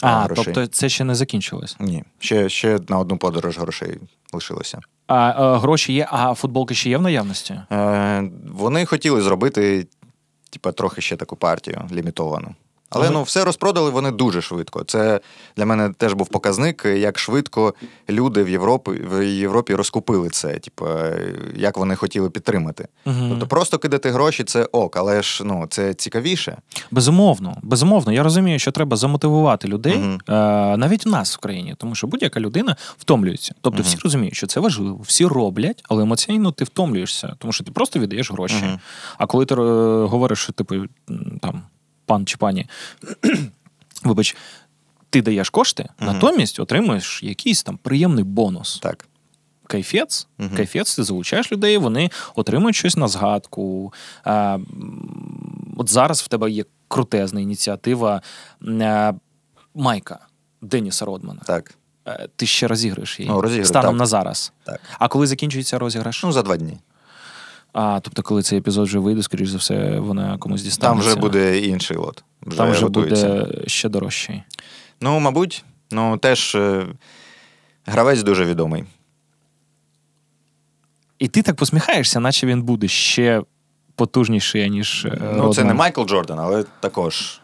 [0.00, 0.44] А, грошей.
[0.44, 1.76] тобто це ще не закінчилось.
[1.80, 3.98] Ні, ще, ще на одну подорож грошей
[4.32, 4.80] лишилося.
[5.06, 7.60] А е, гроші є, а футболки ще є в наявності?
[7.72, 9.86] Е, вони хотіли зробити,
[10.50, 12.54] типа, трохи ще таку партію лімітовану.
[12.94, 14.84] Але ну, все розпродали вони дуже швидко.
[14.84, 15.20] Це
[15.56, 17.74] для мене теж був показник, як швидко
[18.10, 20.86] люди в Європі, в Європі розкупили це, типу,
[21.54, 22.88] як вони хотіли підтримати.
[23.04, 23.30] Мгм.
[23.30, 26.56] Тобто просто кидати гроші це ок, але ж ну, це цікавіше.
[26.90, 28.12] Безумовно, безумовно.
[28.12, 30.18] Я розумію, що треба замотивувати людей е,
[30.76, 33.54] навіть в нас в країні, тому що будь-яка людина втомлюється.
[33.60, 33.88] Тобто Мгм.
[33.88, 37.98] всі розуміють, що це важливо, всі роблять, але емоційно ти втомлюєшся, тому що ти просто
[37.98, 38.78] віддаєш гроші.
[39.18, 39.58] А коли ти е,
[40.06, 40.74] говориш, що типу
[41.40, 41.62] там
[42.06, 42.66] пан чи пані,
[44.04, 44.36] вибач,
[45.10, 46.12] ти даєш кошти, Мгм.
[46.12, 48.78] натомість отримуєш якийсь там приємний бонус.
[48.78, 49.08] Так.
[49.66, 50.56] Кайфець, Мгм.
[50.56, 53.92] кайфець, ти залучаєш людей, вони отримують щось на згадку.
[54.24, 54.58] А,
[55.76, 58.22] от зараз в тебе є крутезна ініціатива
[58.80, 59.12] а,
[59.74, 60.18] Майка
[60.62, 61.40] Деніса Родмана.
[61.46, 61.74] Так.
[62.08, 63.98] Е, Ти ще розіграєш її Ну, розіграю, станом так.
[63.98, 64.52] на зараз.
[64.64, 64.80] Так.
[64.98, 66.22] А коли закінчується розіграш?
[66.24, 66.78] Ну, за два дні.
[67.72, 71.58] А, тобто, коли цей епізод вже вийде, скоріш за все, вона комусь Там вже буде
[71.58, 72.24] інший лот.
[72.42, 73.28] Вже Там вже готується.
[73.28, 74.42] буде ще дорожчий.
[75.00, 76.86] Ну, мабуть, ну теж е,
[77.86, 78.84] гравець дуже відомий.
[81.18, 83.42] І ти так посміхаєшся, наче він буде ще
[83.94, 85.06] потужніший, ніж.
[85.36, 87.40] Ну, це не Майкл Джордан, але також.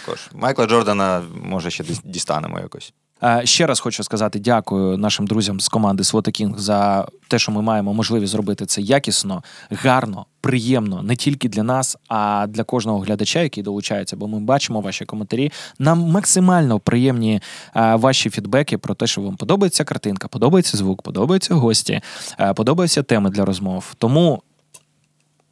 [0.00, 0.28] також.
[0.34, 2.92] Майкла Джордана, може, ще дістанемо якось.
[3.22, 7.62] Е, Ще раз хочу сказати дякую нашим друзям з команди King за те, що ми
[7.62, 13.40] маємо можливість зробити це якісно, гарно, приємно не тільки для нас, а для кожного глядача,
[13.40, 14.16] який долучається.
[14.16, 15.52] Бо ми бачимо ваші коментарі.
[15.78, 17.40] Нам максимально приємні
[17.76, 22.00] е, ваші фідбеки про те, що вам подобається картинка, подобається звук, подобаються гості,
[22.40, 23.94] е, подобаються теми для розмов.
[23.98, 24.42] Тому.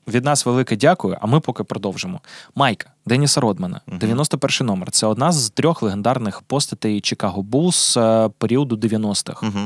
[0.08, 2.20] Від нас велике дякую, а ми поки продовжимо.
[2.54, 4.90] Майка Деніса Родмана, 91-й номер.
[4.90, 9.46] Це одна з трьох легендарних постатей Чикаго Булс е, періоду 90-х.
[9.46, 9.58] Угу.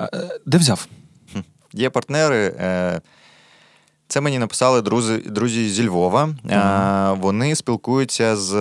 [0.00, 0.86] Е, Де взяв?
[1.72, 2.54] Є партнери.
[2.60, 3.00] е,
[4.08, 6.28] Це мені написали друзі, друзі зі Львова.
[7.20, 8.54] Вони спілкуються з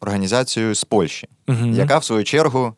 [0.00, 1.72] організацією з Польщі, Мгм.
[1.72, 2.74] яка в свою чергу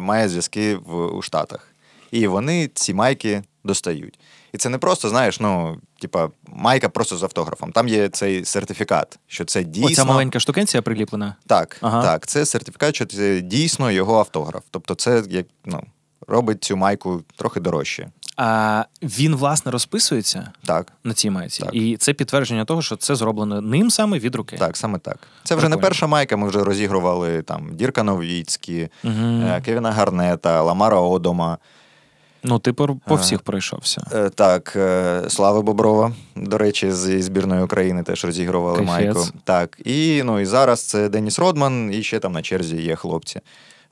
[0.00, 1.68] має зв'язки в, у Штатах.
[2.16, 4.18] І вони ці майки достають.
[4.52, 7.72] І це не просто, знаєш, ну, типа, майка просто з автографом.
[7.72, 9.86] Там є цей сертифікат, що це дійсно.
[9.90, 11.34] Оця маленька штукенція приліплена.
[11.46, 12.02] Так, Ага.
[12.02, 14.62] так, це сертифікат, що це дійсно його автограф.
[14.70, 15.82] Тобто, це як ну,
[16.28, 18.08] робить цю майку трохи дорожче.
[18.36, 21.62] А він, власне, розписується Так, на цій майці.
[21.62, 21.74] Так.
[21.74, 24.56] І це підтвердження того, що це зроблено ним саме від руки.
[24.56, 25.18] так, саме так.
[25.44, 26.36] Це вже не перша майка.
[26.36, 29.42] Ми вже розігрували там Дірка Новіцькі, Мгм.
[29.46, 31.58] е, Кевіна Гарнета, Ламара Одома.
[32.48, 34.06] Ну, ти по, по всіх пройшовся.
[34.12, 39.24] Е, Так, е, Слава Боброва, до речі, зі збірної України теж розігрували майку.
[39.44, 43.40] Так, і ну і зараз це Деніс Родман, і ще там на черзі є хлопці.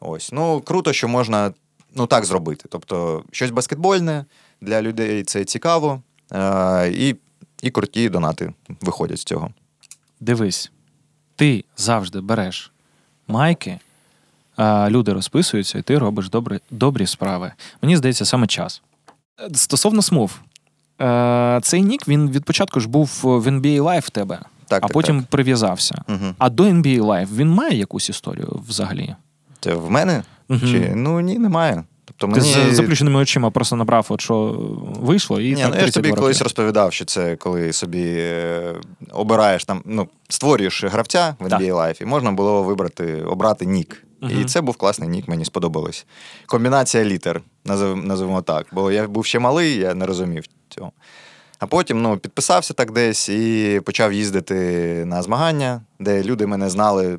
[0.01, 0.33] Ось.
[0.33, 1.53] Ну, круто, що можна
[1.95, 2.65] ну так зробити.
[2.69, 4.25] Тобто, щось баскетбольне
[4.61, 7.17] для людей це цікаво, е, і,
[7.63, 9.51] і круті донати виходять з цього.
[10.21, 10.73] Дивись,
[11.37, 12.73] ти завжди береш
[13.29, 13.79] майки,
[14.89, 17.53] люди розписуються, і ти робиш добрі, добрі справи.
[17.83, 18.83] Мені здається, саме час.
[19.41, 20.41] Е, Стосовно смув,
[21.01, 24.39] е, цей нік він від початку ж був в NBA Live в тебе,
[24.69, 25.31] Так, а так, потім так.
[25.31, 26.03] прив'язався.
[26.09, 26.35] Угу.
[26.39, 29.15] А до NBA Live він має якусь історію взагалі?
[29.61, 30.23] Це в мене?
[30.49, 30.61] Мгм.
[30.61, 30.93] Чи?
[30.95, 31.85] Ну ні, немає.
[32.17, 34.57] Тобто Ти з заплющеними очима просто набрав, от що
[35.01, 36.21] вийшло, і Ні, так ну я ж тобі роки.
[36.21, 38.75] колись розповідав, що це коли собі е,
[39.13, 44.04] обираєш там, ну, створюєш гравця в NBA Live, і можна було вибрати, обрати нік.
[44.25, 44.41] Мгм.
[44.41, 46.07] І це був класний нік, мені сподобалось.
[46.47, 48.67] Комбінація літер, назив, називаємо так.
[48.73, 50.93] Бо я був ще малий, я не розумів цього.
[51.59, 54.55] А потім ну, підписався так десь і почав їздити
[55.07, 57.19] на змагання, де люди мене знали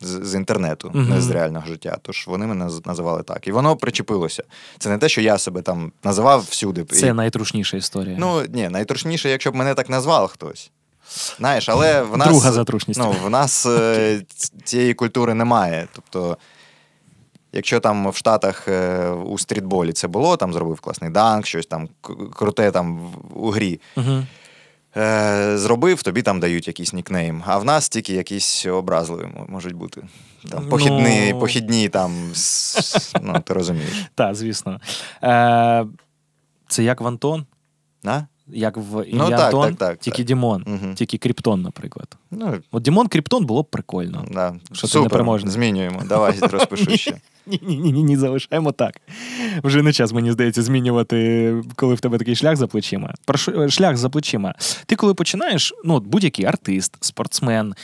[0.00, 1.08] з, з інтернету, Мгм.
[1.08, 1.98] не з реального життя.
[2.02, 3.46] Тож вони мене називали так.
[3.48, 4.44] І воно причепилося.
[4.78, 6.84] Це не те, що я себе там називав всюди.
[6.84, 8.16] Це І- найтрушніша історія.
[8.18, 10.70] Ну, ні, найтрушніше, якщо б мене так назвав хтось.
[11.38, 13.00] Знаєш, але в нас, Друга затрушність.
[13.00, 14.22] ну, в нас е,
[14.64, 15.88] цієї культури немає.
[15.92, 16.36] Тобто,
[17.52, 21.88] якщо там в Штатах е, у стрітболі це було, там зробив класний данк, щось там
[22.36, 23.80] круте там у грі.
[23.96, 24.22] Угу.
[24.96, 27.42] Е, зробив, тобі там дають якийсь нікнейм.
[27.46, 30.02] А в нас тільки якісь образливі можуть бути.
[30.50, 31.40] Там, похідні, Ну.
[31.40, 32.32] похідні там,
[33.22, 33.92] ну, ти розумієш.
[34.14, 34.80] Так, звісно.
[35.22, 35.86] Е,
[36.68, 37.46] це як в Антон,
[38.02, 38.26] На?
[38.52, 40.26] Як в Ну, так, Антон, так, так, тільки так.
[40.26, 40.94] Дімон, Мгм.
[40.94, 42.16] тільки Кріптон, наприклад.
[42.30, 44.24] Ну, От Дімон Кріптон було б прикольно.
[44.32, 44.54] да.
[44.72, 45.52] Що ти непереможний.
[45.52, 46.02] змінюємо.
[46.08, 47.14] Давай розпишу ще.
[47.46, 49.00] Ні, ні, ні, ні, ні, залишаємо так.
[49.64, 53.14] Вже не час, мені здається, змінювати, коли в тебе такий шлях за плечима.
[53.24, 54.54] Про шлях за плечима.
[54.86, 57.74] Ти коли починаєш, ну, от будь-який артист, спортсмен,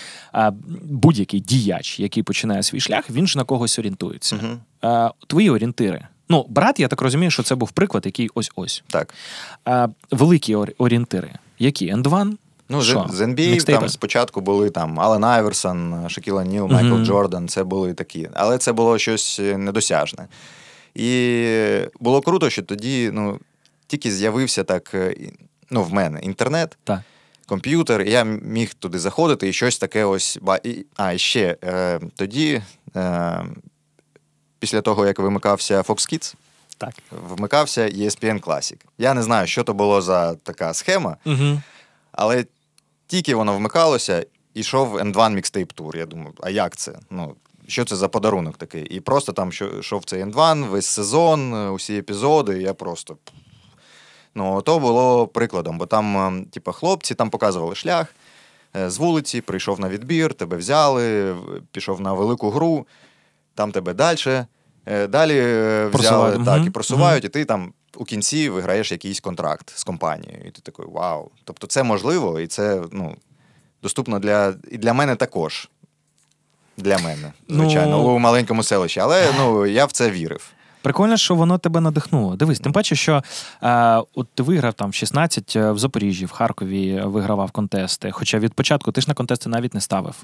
[0.83, 4.37] будь-який діяч, який починає свій шлях, він ж на когось орієнтується.
[4.81, 6.07] А, твої орієнтири.
[6.29, 8.83] Ну, брат, я так розумію, що це був приклад, який ось-ось.
[8.89, 9.15] Так.
[9.65, 11.31] А, великі ор- орієнтири.
[11.59, 11.95] Які?
[11.95, 12.33] End-One?
[12.69, 13.07] Ну, Що?
[13.11, 13.81] з NBA Мікстейпи?
[13.81, 17.05] там спочатку були там Ален Айверсон, Шакіла Ніл, Майкл Мгм.
[17.05, 17.49] Джордан.
[17.49, 18.29] Це були такі.
[18.35, 20.27] Але це було щось е, недосяжне.
[20.95, 23.39] І було круто, що тоді ну,
[23.87, 25.15] тільки з'явився так, е,
[25.71, 27.01] ну, в мене інтернет, Так.
[27.47, 30.39] комп'ютер, і я міг туди заходити і щось таке ось.
[30.97, 32.63] А, і ще е, тоді,
[32.97, 33.45] е,
[34.59, 36.35] після того, як вимикався Fox Kids,
[36.79, 36.95] Так.
[37.11, 38.77] вмикався ESPN Classic.
[38.99, 41.17] Я не знаю, що то було за така схема.
[41.27, 41.61] Угу.
[42.13, 42.45] Але
[43.07, 45.97] тільки воно вмикалося, ішов N2 Mixtape Tour.
[45.97, 46.93] Я думаю, а як це?
[47.11, 47.35] Ну,
[47.69, 48.85] що це за подарунок такий?
[48.85, 53.17] І просто там йшов цей N2, весь сезон, усі епізоди, і я просто.
[54.35, 58.07] Ну, то було прикладом, бо там, типу, хлопці там показували шлях
[58.77, 61.37] е, з вулиці, прийшов на відбір, тебе взяли,
[61.73, 62.87] пішов на велику гру,
[63.57, 64.45] там тебе далі.
[65.09, 66.45] Далі е, взяли Просувають.
[66.45, 66.67] так, Мгм.
[66.67, 70.45] і просувають, і ти там у кінці виграєш якийсь контракт з компанією.
[70.49, 71.31] І ти такий вау.
[71.45, 73.17] Тобто це можливо, і це ну,
[73.83, 75.69] доступно для, і для мене також.
[76.77, 79.01] Для мене, звичайно, Ну- у маленькому селищі.
[79.01, 80.51] Але ну, я в це вірив.
[80.83, 82.37] Прикольно, що воно тебе надихнуло.
[82.37, 83.23] Дивись, тим паче, що
[83.63, 88.11] е, от ти виграв там в 16 е, в Запоріжжі, в Харкові вигравав контести.
[88.11, 90.15] Хоча від початку ти ж на контести навіть не ставив.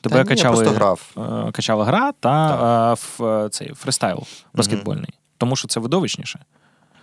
[0.00, 1.46] Тебе Та ні, я качали, просто грав.
[1.48, 4.22] е, качала гра та е, ф- е, цей фристайл
[4.54, 5.10] баскетбольний.
[5.38, 6.38] Тому що це видовищніше.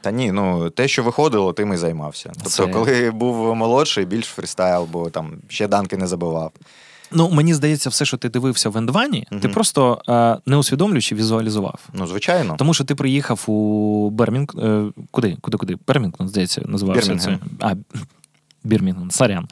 [0.01, 2.31] Та ні, ну те, що виходило, тим і займався.
[2.33, 6.51] Тобто, Це- коли був молодший, більш фрістайл, бо там ще данки не забивав.
[7.11, 11.79] Ну, мені здається, все, що ти дивився в Ендвані, ти просто е, не усвідомлюючи візуалізував.
[11.93, 12.55] Ну, звичайно.
[12.57, 14.47] Тому що ти приїхав у Бермінг...
[14.63, 15.37] е, Куди?
[15.41, 15.75] Куди, куди?
[15.87, 17.39] Бермінгтон, здається, називався Бірмінгем.
[17.39, 17.65] це.
[17.67, 17.73] А,
[18.65, 19.47] Бірмінгтон, сорян.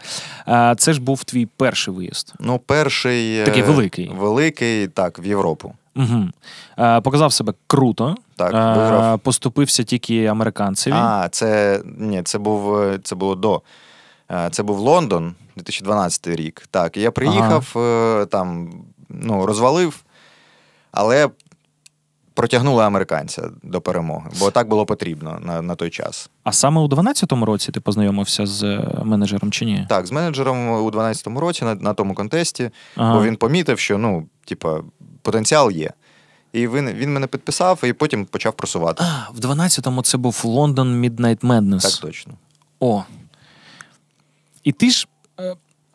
[0.77, 2.33] Це ж був твій перший виїзд.
[2.39, 3.39] Ну, перший.
[3.39, 4.09] е, Такий великий.
[4.17, 5.73] Великий, так, в Європу.
[5.95, 6.23] Угу.
[7.03, 8.15] Показав себе круто.
[8.35, 9.19] Так, виграв.
[9.19, 10.93] Поступився тільки американцеві.
[10.97, 13.61] А, це ні, це був е, це було до.
[14.31, 16.63] Е, Це був Лондон, 2012 рік.
[16.71, 18.71] Так, я приїхав, е, там,
[19.09, 20.03] ну, розвалив,
[20.91, 21.29] але
[22.33, 26.29] протягнули американця до перемоги, бо так було потрібно на, на той час.
[26.43, 29.85] А саме у 12-му році ти познайомився з е, менеджером чи ні?
[29.89, 33.13] Так, з менеджером у 12-му році на, на тому контесті, Ага.
[33.13, 34.81] бо він помітив, що ну, типа,
[35.21, 35.91] потенціал є.
[36.53, 39.03] І він, він мене підписав і потім почав просувати.
[39.03, 41.81] А, в 12-му це був Лондон Midnight Madness.
[41.81, 42.33] Так точно.
[42.79, 43.03] О.
[44.63, 45.07] І ти ж.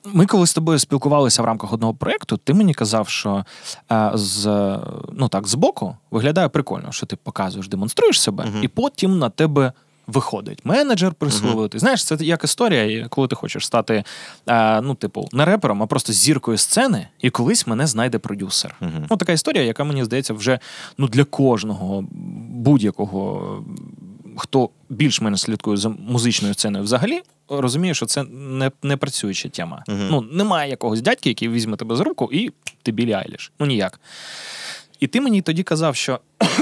[0.05, 3.45] Ми коли з тобою спілкувалися в рамках одного проєкту, ти мені казав, що
[3.93, 4.47] е, з,
[5.13, 8.65] ну так, збоку виглядає прикольно, що ти показуєш, демонструєш себе, Мгм.
[8.65, 9.73] і потім на тебе
[10.07, 11.79] виходить менеджер присловити.
[11.79, 14.05] Знаєш, це як історія, коли ти хочеш стати,
[14.47, 18.75] е, ну, типу, не репером, а просто зіркою сцени, і колись мене знайде продюсер.
[18.81, 19.07] Мгм.
[19.11, 20.59] Ну, така історія, яка мені здається, вже
[20.99, 22.05] ну, для кожного
[22.51, 23.65] будь-якого,
[24.37, 29.85] хто більш-менш слідкує за музичною сценою взагалі, розуміє, що це не, не працююча тема.
[29.89, 30.09] Мгм.
[30.11, 33.53] Ну, немає якогось дядька, який візьме тебе за руку, і ти Біллі Айліш.
[33.59, 34.01] Ну ніяк.
[35.01, 36.21] І ти мені тоді казав, що.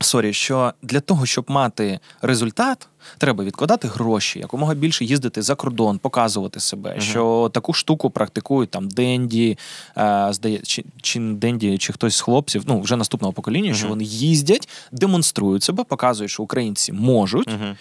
[0.00, 5.98] Sorry, що для того, щоб мати результат, треба відкладати гроші, якомога більше їздити за кордон,
[5.98, 7.00] показувати себе.
[7.00, 9.58] Що таку штуку практикують там Денді,
[9.98, 14.04] е, здається, чи, чи Денді, чи хтось з хлопців, ну вже наступного покоління, що вони
[14.04, 17.48] їздять, демонструють себе, показують, що українці можуть.
[17.48, 17.76] Угу.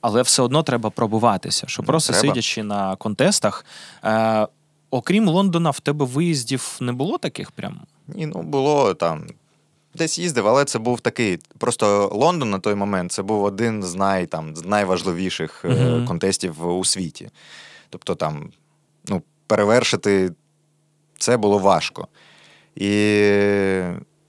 [0.00, 2.28] Але все одно треба пробуватися, що Ну, просто треба.
[2.28, 3.64] сидячи на контестах.
[4.04, 4.46] Е,
[4.90, 7.80] окрім Лондона, в тебе виїздів не було таких прям.
[8.08, 9.26] Ні, ну було там.
[9.94, 11.38] Десь їздив, але це був такий.
[11.58, 16.06] Просто Лондон на той момент це був один з най, там, з найважливіших Мгм.
[16.06, 17.28] контестів у світі.
[17.90, 18.50] Тобто там,
[19.08, 20.32] ну, перевершити
[21.18, 22.08] це було важко.
[22.76, 22.90] І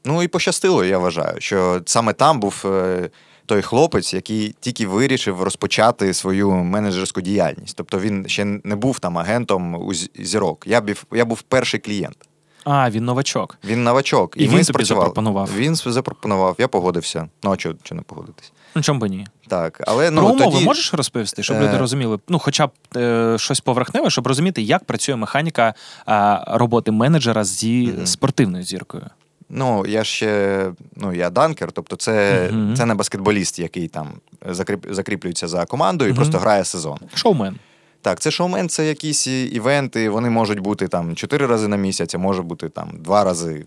[0.05, 3.09] ну і пощастило, я вважаю, що саме там був е,
[3.48, 7.76] той хлопець, який тільки вирішив розпочати свою менеджерську діяльність.
[7.78, 10.64] Тобто він ще не був там агентом у зірок.
[10.68, 12.18] Я був, я був перший клієнт.
[12.64, 13.58] А, він новачок.
[13.66, 14.34] Він новачок.
[14.38, 15.06] І він ми тобі спрацювали.
[15.06, 15.50] запропонував?
[15.58, 17.28] Він запропонував, я погодився.
[17.43, 18.52] Ну, а чого чого не погодитись?
[18.76, 19.28] Ну, чому би ні?
[19.48, 20.66] Так, але ну Про умови тоді...
[20.66, 24.84] можеш розповісти, щоб Е, люди розуміли, ну, хоча б е, щось поверхневе, щоб розуміти, як
[24.84, 25.74] працює механіка
[26.10, 28.06] е, роботи менеджера зі Мгм.
[28.06, 29.06] спортивною зіркою.
[29.50, 32.76] Ну, я ще ну, я данкер, тобто це, Мгм.
[32.76, 34.08] це не баскетболіст, який там
[34.50, 36.18] закріп, закріплюється за командою і Мгм.
[36.22, 36.98] просто грає сезон.
[37.14, 37.56] Шоумен.
[38.02, 42.18] Так, це шоумен, це якісь івенти, вони можуть бути там чотири рази на місяць, а
[42.18, 43.66] може бути там два рази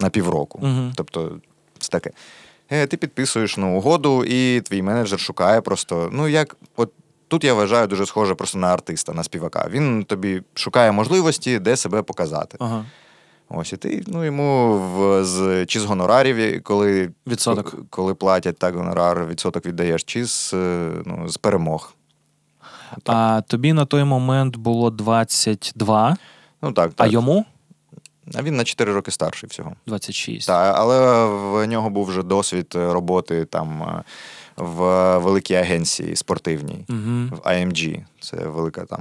[0.00, 0.58] на півроку.
[0.62, 0.92] Мгм.
[0.96, 1.38] Тобто,
[1.78, 2.10] це таке.
[2.70, 6.08] Е, Ти підписуєш ну, угоду, і твій менеджер шукає просто.
[6.12, 6.92] Ну, як, от
[7.28, 9.68] тут я вважаю дуже схоже просто на артиста, на співака.
[9.70, 12.56] Він тобі шукає можливості, де себе показати.
[12.60, 12.84] Ага.
[13.52, 17.76] Ось і ти ну, йому в, з, чи з гонорарів, коли, Відсоток.
[17.90, 21.94] коли платять так гонорар, відсоток віддаєш, чи з, е, ну, з перемог.
[23.06, 26.16] А тобі на той момент було 22,
[26.62, 27.44] Ну так, а йому
[28.34, 29.72] А він на 4 роки старший всього.
[29.86, 30.46] 26.
[30.46, 34.02] Так, але в нього був вже досвід роботи там е,
[34.56, 37.36] в великій агенції спортивній, Угу.
[37.42, 38.04] в IMG.
[38.20, 39.00] Це велика там.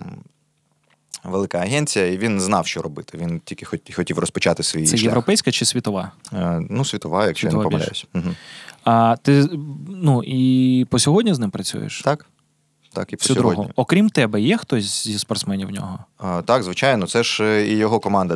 [1.23, 3.17] Велика агенція, і він знав, що робити.
[3.17, 5.03] Він тільки хотів розпочати свій Це шлях.
[5.03, 6.11] європейська чи світова?
[6.33, 8.05] Е, Ну, світова, якщо я не помиляюсь.
[8.15, 8.29] Угу.
[8.83, 9.47] А ти
[9.89, 12.01] ну і по сьогодні з ним працюєш?
[12.01, 12.25] Так.
[12.93, 13.67] Так, і по сьогодні.
[13.75, 15.99] Окрім тебе, є хтось зі спортсменів в нього?
[16.17, 18.35] А, так, звичайно, це ж е, і його команда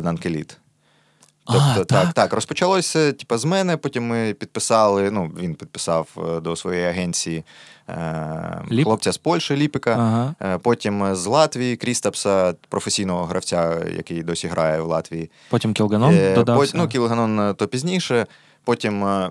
[1.48, 1.72] Нанкеліт.
[1.72, 2.12] А, Тобто, так, так.
[2.14, 7.44] так, розпочалося типу, з мене, потім ми підписали, ну, він підписав е, до своєї агенції
[7.88, 9.90] е, хлопця з Польщі, Ліпика.
[9.92, 10.34] Ага.
[10.42, 15.30] Е, Потім з Латвії Крістапса, професійного гравця, який досі грає в Латвії.
[15.50, 16.76] Потім Кілганон Е, додався.
[16.76, 18.26] пот- ну, Кілганон е, то пізніше.
[18.64, 19.30] Потім е,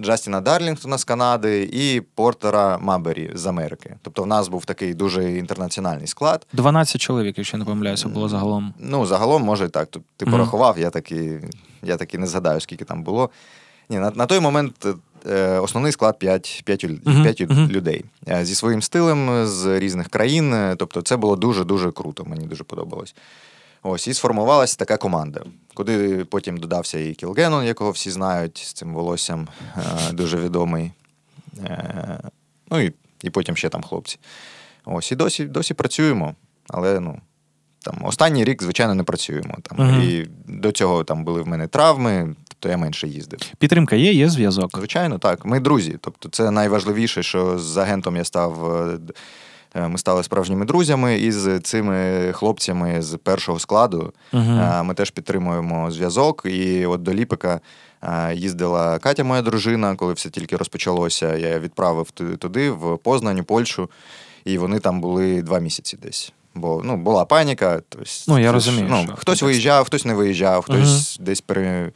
[0.00, 3.96] Джастіна Дарлінгтона з Канади і Портера Мабері з Америки.
[4.02, 6.46] Тобто в нас був такий дуже інтернаціональний склад.
[6.52, 8.74] 12 чоловік, якщо не помиляюся, було загалом.
[8.78, 9.88] Ну, загалом, може, так.
[9.90, 10.32] Ти Мгм.
[10.32, 11.40] порахував, я таки,
[11.82, 13.30] я таки не згадаю, скільки там було.
[13.90, 14.86] Ні, на, на той момент
[15.30, 17.68] е, основний склад 5, 5, Мгм, 5 мгм.
[17.68, 20.54] людей Е, зі своїм стилем з різних країн.
[20.54, 23.14] е, Тобто, це було дуже-дуже круто, мені дуже подобалось.
[23.82, 25.40] Ось, і сформувалася така команда,
[25.74, 30.92] куди потім додався і Кілгенон, якого всі знають, з цим волоссям е, дуже відомий.
[31.64, 32.18] Е,
[32.70, 34.18] ну і, і потім ще там хлопці.
[34.84, 36.34] Ось, і досі, досі працюємо,
[36.68, 37.20] але ну.
[37.84, 39.56] Там останній рік, звичайно, не працюємо.
[39.62, 40.02] Там Мгм.
[40.02, 43.40] і до цього там були в мене травми, тобто я менше їздив.
[43.58, 44.70] Підтримка є, є зв'язок.
[44.78, 45.44] Звичайно, так.
[45.44, 45.98] Ми друзі.
[46.00, 48.74] Тобто, це найважливіше, що з агентом я став.
[49.74, 55.10] Е, Ми стали справжніми друзями, і з цими хлопцями з першого складу е, ми теж
[55.10, 56.42] підтримуємо зв'язок.
[56.44, 57.60] І от до Ліпика
[58.02, 61.36] е, їздила Катя, моя дружина, коли все тільки розпочалося.
[61.36, 63.90] Я відправив туди, в Познань, у Польщу,
[64.44, 66.32] і вони там були два місяці десь.
[66.54, 67.80] Бо ну, була паніка.
[67.88, 71.90] Тобто, Ну, я розумію, Ну, що хтось виїжджав, хтось не виїжджав, хтось десь пере,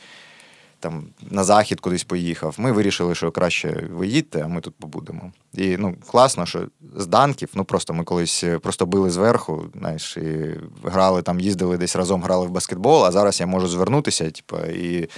[0.81, 2.55] там, на захід кудись поїхав.
[2.59, 5.33] Ми вирішили, що краще ви їдьте, а ми тут побудемо.
[5.55, 10.17] І ну, класно, що з данків, ну просто ми колись е, просто били зверху, знаєш,
[10.17, 10.55] і
[10.85, 15.09] грали там, їздили десь разом, грали в баскетбол, а зараз я можу звернутися, типу, і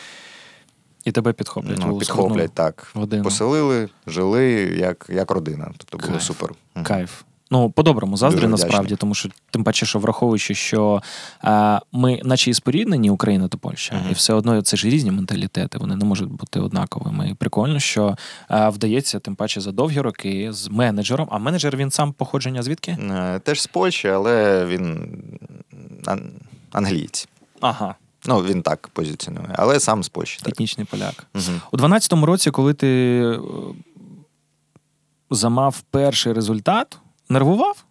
[1.04, 1.78] І тебе підхоплять.
[1.78, 2.90] ну, підхоплять так.
[2.94, 3.24] годину.
[3.24, 4.44] Поселили, жили
[4.78, 5.72] як, як родина.
[5.76, 6.54] Тобто було супер.
[6.82, 7.22] Кайф.
[7.50, 8.96] Ну, по-доброму заздрю Дуже насправді, вдячний.
[8.96, 11.02] тому що тим паче, що враховуючи, що
[11.44, 14.10] е, ми, наче і споріднені Україна та Польща, Мгм.
[14.10, 17.30] і все одно це ж різні менталітети, вони не можуть бути однаковими.
[17.30, 18.16] І прикольно, що
[18.50, 21.28] е, вдається, тим паче за довгі роки з менеджером.
[21.30, 22.90] А менеджер він сам походження звідки?
[22.90, 25.08] Е, Теж з Польщі, але він
[26.06, 26.30] ан-
[26.72, 27.28] англієць.
[27.60, 27.94] Ага,
[28.26, 30.38] Ну, він так позиціонує, але сам з Польщі.
[30.42, 30.48] Так.
[30.48, 31.26] етнічний поляк.
[31.34, 31.44] Угу.
[31.72, 32.88] У 12-му році, коли ти
[33.24, 33.38] е,
[35.30, 36.98] замав перший результат,
[37.28, 37.84] нервував?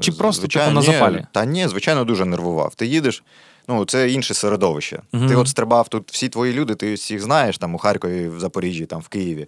[0.00, 1.26] Чи просто, типу, на ні.
[1.32, 2.74] Та ні, звичайно, дуже нервував.
[2.74, 3.22] Ти їдеш,
[3.68, 5.02] ну це інше середовище.
[5.12, 5.28] Мгм.
[5.28, 8.86] Ти от стрибав тут всі твої люди, ти всіх знаєш, там у Харкові, в Запоріжжі,
[8.86, 9.46] там в Києві.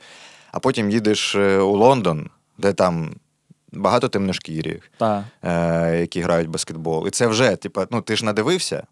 [0.52, 3.14] А потім їдеш е, у Лондон, де там
[3.72, 4.90] багато темношкірих,
[5.44, 7.06] е, які грають баскетбол.
[7.08, 8.82] І це вже, типа, ну ти ж надивився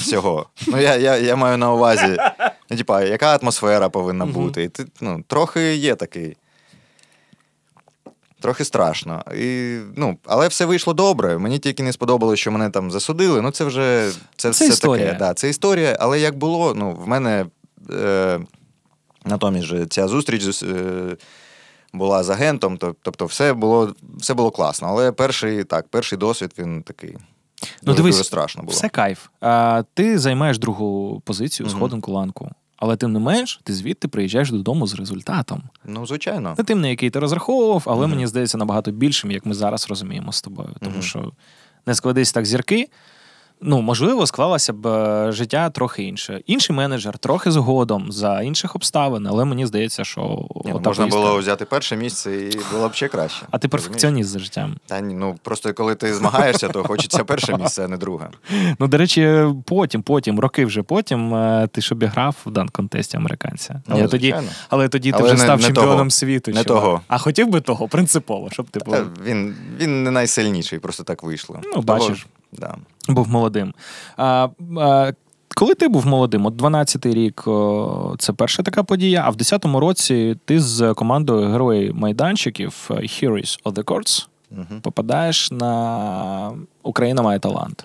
[0.00, 0.46] всього.
[0.66, 2.16] Ну, я, я, я маю на увазі,
[2.70, 4.62] ну, типа, яка атмосфера повинна бути.
[4.64, 6.36] І ти, ну, трохи є такий.
[8.44, 9.24] Трохи страшно.
[9.36, 11.38] І, ну, але все вийшло добре.
[11.38, 13.42] Мені тільки не сподобалося, що мене там засудили.
[13.42, 15.06] Ну, це вже це, Це все історія.
[15.06, 15.18] таке.
[15.18, 17.46] Да, це історія, але як було, ну, в мене
[17.90, 18.40] е,
[19.24, 20.66] натомість же ця зустріч е,
[21.92, 24.88] була з агентом, тобто все було, все було класно.
[24.88, 27.12] Але перший, так, перший досвід він такий.
[27.12, 28.72] Ну, дуже, дивись, дуже страшно було.
[28.72, 29.26] Все кайф.
[29.40, 32.50] А, ти займаєш другу позицію, сходинку ланку.
[32.84, 35.62] Але тим не менш, ти звідти приїжджаєш додому з результатом.
[35.84, 36.54] Ну, звичайно.
[36.58, 38.10] Не тим, на який ти розраховував, але Мгм.
[38.10, 40.68] мені здається набагато більшим, як ми зараз розуміємо з тобою.
[40.80, 41.02] Тому Мгм.
[41.02, 41.32] що
[41.86, 42.88] не складись так зірки.
[43.60, 46.40] Ну, можливо, склалося б е, життя трохи інше.
[46.46, 50.20] Інший менеджер, трохи згодом за інших обставин, але мені здається, що
[50.64, 53.46] Ні, ну, можна поїздка- було взяти перше місце і було б ще краще.
[53.50, 54.76] А ти перфекціоніст за життям.
[54.86, 58.28] Та ні, ну просто коли ти змагаєшся, то хочеться перше місце, а не друге.
[58.78, 63.16] Ну, до речі, потім, потім, роки вже потім, е, ти ж обіграв в дан контесті
[63.16, 63.82] американця.
[63.86, 64.34] Ну, але, тоді,
[64.68, 66.10] але тоді ти вже не- став не чемпіоном того.
[66.10, 66.50] світу.
[66.50, 67.00] Не того.
[67.08, 68.96] А хотів би того, принципово, щоб ти був.
[69.24, 71.60] Він, він не найсильніший, просто так вийшло.
[71.74, 72.26] Ну, бачиш.
[72.52, 72.76] Да.
[73.08, 73.74] Був молодим.
[74.16, 74.48] А,
[74.80, 75.12] а,
[75.56, 77.44] коли ти був молодим, от 12-й рік
[78.18, 83.72] це перша така подія, а в 10-му році ти з командою героїв майданчиків Heroes of
[83.72, 84.80] the Courts Угу.
[84.82, 86.52] попадаєш на
[86.82, 87.84] Україна має талант.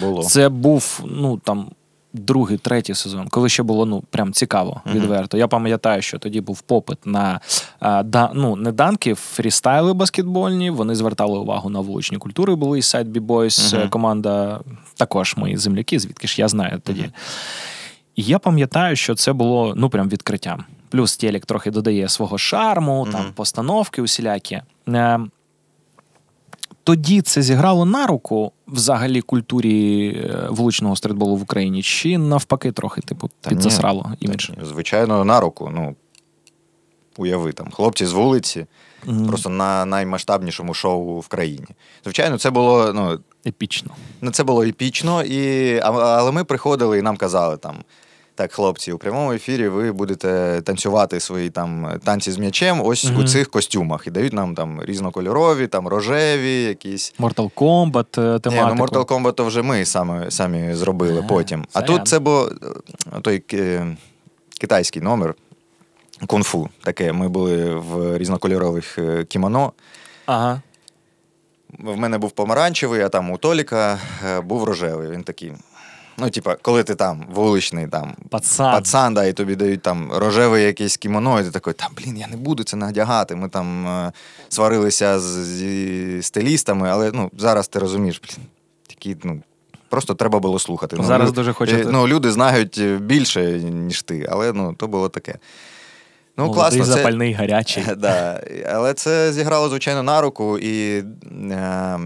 [0.00, 0.22] Було.
[0.22, 1.70] Це був ну там
[2.12, 5.38] другий, третій сезон, коли ще було ну прям цікаво, відверто.
[5.38, 7.40] Я пам'ятаю, що тоді був попит на
[7.80, 10.70] а, да, ну, не данки, фрістайли баскетбольні.
[10.70, 12.54] Вони звертали увагу на вуличні культури.
[12.54, 13.84] Були і Side B-Boys, Мгм.
[13.84, 14.60] е, команда,
[14.96, 17.10] також мої земляки, звідки ж я знаю тоді.
[18.16, 20.64] І я пам'ятаю, що це було ну прям відкриттям.
[20.90, 24.60] Плюс Телек трохи додає свого шарму, там постановки усілякі.
[26.84, 33.00] Тоді це зіграло на руку взагалі культурі е, вуличного стрітболу в Україні, чи навпаки, трохи
[33.00, 34.50] типу Та ні, підзасрало та імідж?
[34.50, 35.70] ні, Звичайно, на руку.
[35.74, 35.94] Ну,
[37.16, 38.66] уяви там, хлопці з вулиці,
[39.06, 39.26] Мгм.
[39.26, 41.66] просто на наймасштабнішому шоу в країні.
[42.04, 43.90] Звичайно, це було, ну, Епічно.
[44.20, 47.76] ну це було епічно, і, але ми приходили і нам казали там.
[48.34, 53.16] Так, хлопці, у прямому ефірі ви будете танцювати свої там танці з м'ячем ось Мгм.
[53.20, 54.06] у цих костюмах.
[54.06, 57.14] І дають нам там різнокольорові, там рожеві, якісь.
[57.18, 61.64] Mortal Kombat е, Ні, ну Mortal Kombat то вже ми самі, самі зробили Ага, потім.
[61.72, 62.48] А тут це був
[63.16, 63.42] е, той
[64.60, 65.34] китайський номер
[66.26, 66.68] кунг-фу.
[66.82, 67.12] Таке.
[67.12, 69.72] Ми були в різнокольорових е, кімоно.
[70.26, 70.62] Ага.
[71.78, 73.98] В мене був помаранчевий, а там у Толіка
[74.44, 75.10] був рожевий.
[75.10, 75.52] Він такий.
[76.18, 78.72] Ну, типа, коли ти там вуличний там Пацан.
[78.72, 82.28] пацан, да, і тобі дають там рожеве якесь кімоно, і ти такий, та блін, я
[82.28, 83.36] не буду це надягати.
[83.36, 84.12] Ми там е,
[84.48, 88.46] сварилися з, зі стилістами, але ну, зараз ти розумієш, блін,
[88.88, 89.42] такі, ну.
[89.88, 90.96] Просто треба було слухати.
[90.98, 94.88] Ну, Зараз лю- дуже хочете- Ну, люди знають е, більше, ніж ти, але ну, то
[94.88, 95.38] було таке.
[96.36, 96.84] Ну, Молодий, класно.
[96.94, 97.84] Це, запальний, гарячий.
[97.96, 98.42] да,
[98.72, 101.04] але це зіграло, звичайно, на руку і
[101.50, 101.98] е,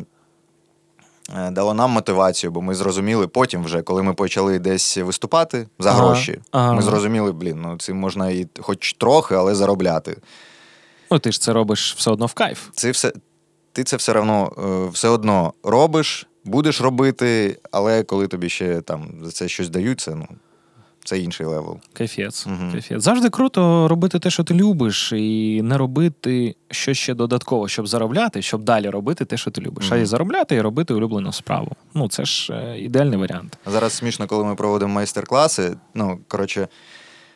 [1.50, 5.98] дало нам мотивацію, бо ми зрозуміли потім, вже, коли ми почали десь виступати за Ага,
[6.06, 6.72] гроші, ага.
[6.72, 10.16] ми зрозуміли, блін, ну цим можна і хоч трохи, але заробляти.
[11.10, 12.68] Ну, ти ж це робиш все одно в кайф.
[12.72, 13.12] Це все,
[13.72, 14.52] ти це все одно,
[14.86, 20.00] е, все одно робиш, будеш робити, але коли тобі ще там за це щось дають,
[20.00, 20.28] це, ну,
[21.06, 21.78] це інший левел.
[21.92, 22.46] Кайфець.
[22.46, 22.72] Мгм.
[22.72, 23.02] Кайфець.
[23.02, 28.42] Завжди круто робити те, що ти любиш, і не робити щось ще додатково, щоб заробляти,
[28.42, 29.86] щоб далі робити те, що ти любиш.
[29.90, 30.02] А Мгм.
[30.02, 31.72] і заробляти, і робити улюблену справу.
[31.94, 33.58] Ну, це ж е, ідеальний варіант.
[33.66, 35.76] Зараз смішно, коли ми проводимо майстер-класи.
[35.94, 36.68] Ну, коротше,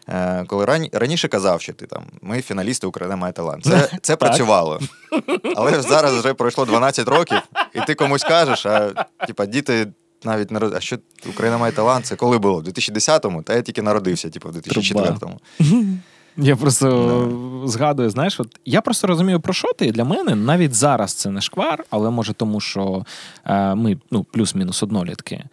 [0.09, 3.65] е, коли рані, раніше казав, що ти там, ми фіналісти Україна має талант.
[3.65, 4.81] Це, це працювало.
[5.57, 7.39] Але зараз вже пройшло 12 років,
[7.75, 9.87] і ти комусь кажеш, а типа, діти
[10.25, 10.99] навіть не роз- А що
[11.29, 12.07] Україна має талант?
[12.07, 12.61] Це коли було?
[12.61, 13.43] В 2010-му?
[13.43, 15.41] Та я тільки народився, типу, в 2004-му.
[16.37, 19.87] Я просто згадую, знаєш, от я просто розумію, про що ти.
[19.87, 23.05] І Для мене навіть зараз це не шквар, але може тому, що
[23.45, 25.45] е, ми ну, плюс-мінус однолітки.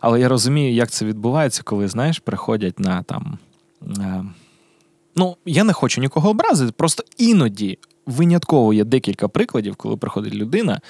[0.00, 3.38] Але я розумію, як це відбувається, коли, знаєш, приходять на там.
[3.98, 4.24] Е,
[5.16, 7.78] ну, я не хочу нікого образити, просто іноді.
[8.06, 10.80] Винятково є декілька прикладів, коли приходить людина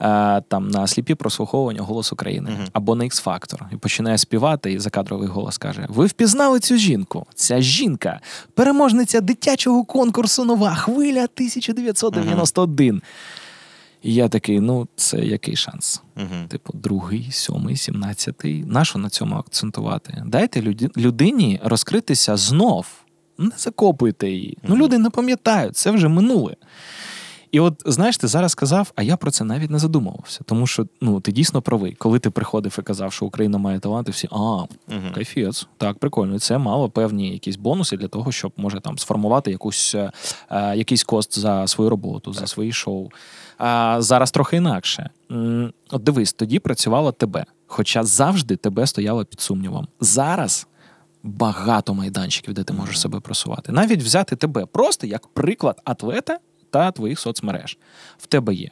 [0.00, 2.66] е, там на сліпі прослуховування голос України Мгм.
[2.72, 7.26] або на X-Factor і починає співати, і закадровий голос каже: Ви впізнали цю жінку?
[7.34, 8.20] Ця жінка
[8.54, 13.02] переможниця дитячого конкурсу Нова хвиля 1991.
[14.02, 16.02] І я такий: ну, це який шанс?
[16.16, 16.48] Мгм.
[16.48, 18.64] Типу, другий, сьомий, сімнадцятий.
[18.66, 20.22] Нащо на цьому акцентувати?
[20.26, 20.62] Дайте
[20.96, 22.86] людині розкритися знов.
[23.38, 24.58] Не закопуйте її.
[24.62, 26.56] Ну, люди не пам'ятають, це вже минуле.
[27.50, 30.40] І от знаєш, ти зараз сказав, а я про це навіть не задумувався.
[30.46, 31.92] Тому що ну ти дійсно правий.
[31.92, 34.36] Коли ти приходив і казав, що Україна має таланти, всі а
[34.88, 35.12] Мгм.
[35.14, 36.34] кайфець, так прикольно.
[36.34, 40.10] І Це мало певні якісь бонуси для того, щоб може там сформувати якусь е,
[40.50, 43.08] е, якийсь кост за свою роботу, за свої шоу.
[43.58, 45.10] А зараз трохи інакше.
[45.90, 49.88] От дивись, тоді працювало тебе, хоча завжди тебе стояло під сумнівом.
[50.00, 50.66] Зараз.
[51.26, 53.72] Багато майданчиків, де ти можеш себе просувати.
[53.72, 56.38] Навіть взяти тебе просто як приклад атлета
[56.70, 57.78] та твоїх соцмереж.
[58.18, 58.70] В тебе є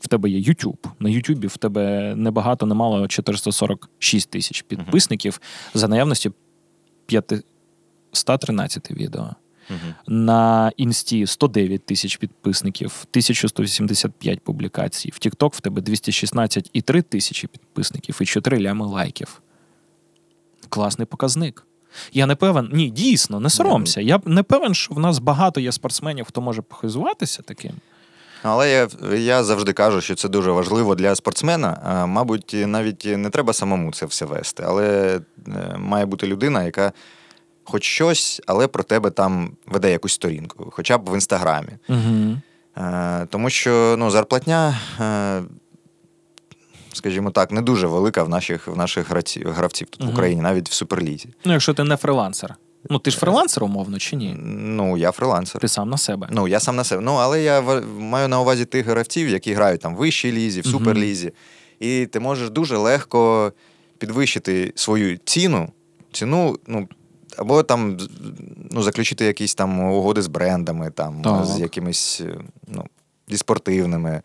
[0.00, 0.86] в тебе є YouTube.
[0.98, 5.40] На YouTube в тебе небагато, немало 446 тисяч підписників
[5.74, 6.30] за наявності
[7.06, 9.30] 513 відео.
[9.70, 9.94] Uh-huh.
[10.06, 15.10] На інсті 109 тисяч підписників, 1185 публікацій.
[15.10, 19.42] В TikTok в тебе 216,3 тисячі підписників і 4 лями лайків.
[20.74, 21.66] Класний показник.
[22.12, 24.00] Я не певен, ні, дійсно, не соромся.
[24.00, 27.72] Я не певен, що в нас багато є спортсменів, хто може похизуватися таким.
[28.42, 31.80] Але я я завжди кажу, що це дуже важливо для спортсмена.
[31.84, 36.92] А, Мабуть, навіть не треба самому це все вести, але е, має бути людина, яка
[37.64, 41.72] хоч щось, але про тебе там веде якусь сторінку, хоча б в інстаграмі.
[41.88, 42.36] Угу.
[43.30, 45.42] Тому що ну, зарплатня, е,
[46.94, 50.10] скажімо так, не дуже велика в наших в наших гравців, гравців тут угу.
[50.10, 51.28] в Україні, навіть в суперлізі.
[51.44, 52.54] Ну, якщо ти не фрилансер.
[52.90, 54.36] Ну, ти ж фрилансер, умовно, чи ні?
[54.38, 55.60] Ну, я фрилансер.
[55.60, 56.28] Ти сам на себе.
[56.30, 57.02] Ну, я сам на себе.
[57.02, 57.60] Ну, але я
[57.98, 61.32] маю на увазі тих гравців, які грають там в вищій лізі, в суперлізі.
[61.80, 63.52] І ти можеш дуже легко
[63.98, 65.72] підвищити свою ціну.
[66.12, 66.88] Ціну, ну,
[67.36, 67.98] або там
[68.70, 71.44] ну, заключити якісь там угоди з брендами, там, так.
[71.44, 72.22] з якимись
[72.68, 72.84] ну,
[73.28, 74.22] зі спортивними.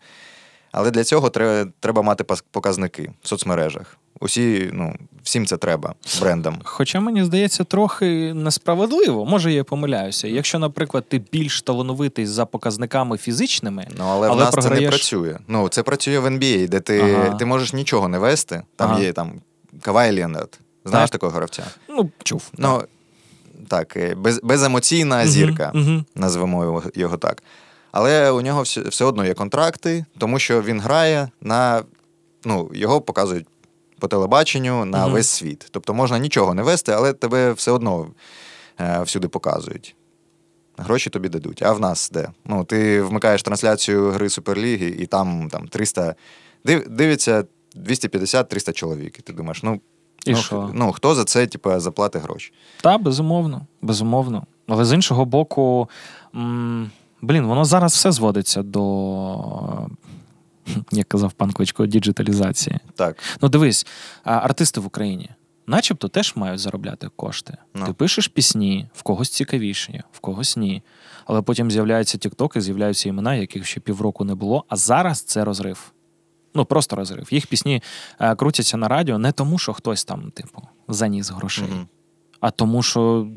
[0.72, 3.96] Але для цього треба треба мати показники в соцмережах.
[4.20, 6.58] Усі, ну, всім це треба брендам.
[6.64, 10.28] Хоча мені здається, трохи несправедливо, може я помиляюся.
[10.28, 14.78] Якщо, наприклад, ти більш талановитий за показниками фізичними, ну але, але в нас програєш...
[14.78, 15.38] це не працює.
[15.48, 17.34] Ну це працює в NBA, де ти ага.
[17.34, 18.62] ти можеш нічого не вести.
[18.76, 19.00] Там ага.
[19.00, 19.32] є там
[19.82, 20.60] Кавай Леонард.
[20.84, 21.20] Знаєш так.
[21.20, 21.62] такого гравця?
[21.88, 22.50] Ну, чув.
[22.58, 22.82] Ну,
[23.68, 26.04] так, е, без, беземоційна зірка, uh-huh, uh-huh.
[26.14, 27.42] назвемо його, його так.
[27.92, 31.82] Але у нього все, одно є контракти, тому що він грає на.
[32.44, 33.46] Ну, його показують
[33.98, 35.12] по телебаченню на uh-huh.
[35.12, 35.68] весь світ.
[35.70, 38.06] Тобто можна нічого не вести, але тебе все одно
[38.80, 39.96] е, всюди показують.
[40.76, 41.62] Гроші тобі дадуть.
[41.62, 42.28] А в нас де?
[42.44, 46.14] Ну, Ти вмикаєш трансляцію гри Суперліги, і там там 300.
[46.64, 47.44] Див, дивиться
[47.76, 49.18] 250-300 чоловік.
[49.18, 49.80] І ти думаєш, ну.
[50.26, 50.70] І ну, що?
[50.74, 52.52] ну, хто за це, типу, заплатить гроші?
[52.80, 54.46] Так, безумовно, безумовно.
[54.68, 55.88] Але з іншого боку,
[56.34, 56.90] м-
[57.22, 59.88] блін, воно зараз все зводиться до.
[60.92, 62.78] Як казав пан Кличко, діджиталізації.
[62.94, 63.16] Так.
[63.40, 63.86] Ну, дивись,
[64.24, 65.30] артисти в Україні,
[65.66, 67.52] начебто, теж мають заробляти кошти.
[67.52, 67.80] No.
[67.80, 67.86] Ну.
[67.86, 70.82] Ти пишеш пісні, в когось цікавіші, в когось ні.
[71.24, 74.64] Але потім з'являються тіктоки, з'являються імена, яких ще півроку не було.
[74.68, 75.92] А зараз це розрив.
[76.54, 77.28] Ну, просто розрив.
[77.30, 77.82] Їх пісні
[78.20, 81.86] е, крутяться на радіо не тому, що хтось там, типу, заніс грошей, mm-hmm.
[82.40, 83.28] а тому, що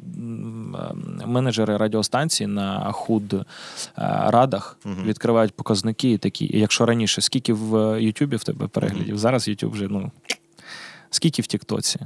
[1.26, 3.43] менеджери радіостанції на худ е,
[4.28, 6.57] радах відкривають показники і такі.
[6.57, 10.11] Якщо раніше, скільки в Ютубі в тебе переглядів, зараз Ютуб вже, ну,
[11.09, 11.99] скільки в Тіктоці?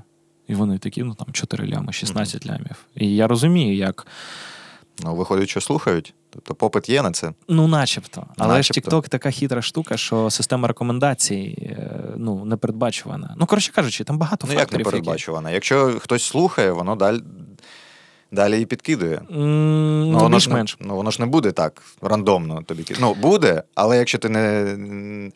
[0.47, 2.86] І вони такі, ну там 4 лями, 16 лямів.
[2.95, 4.07] І я розумію, як.
[5.03, 6.13] Ну, виходить, що слухають.
[6.30, 7.32] Тобто попит є на це?
[7.47, 8.26] Ну, начебто.
[8.38, 8.91] Але начебто.
[8.91, 13.36] ж TikTok така хитра штука, що система рекомендацій е, ну, не передбачувана.
[13.38, 14.72] Ну, коротше кажучи, там багато ну, факторів.
[14.72, 15.49] Ну, як не передбачувана?
[15.49, 15.55] Які...
[15.55, 17.22] Якщо хтось слухає, воно далі.
[18.32, 19.15] Далі і підкидує.
[19.15, 22.86] Mm, ну, воно ж ну, воно ж не буде так рандомно тобі.
[22.99, 25.32] Ну, буде, але якщо ти не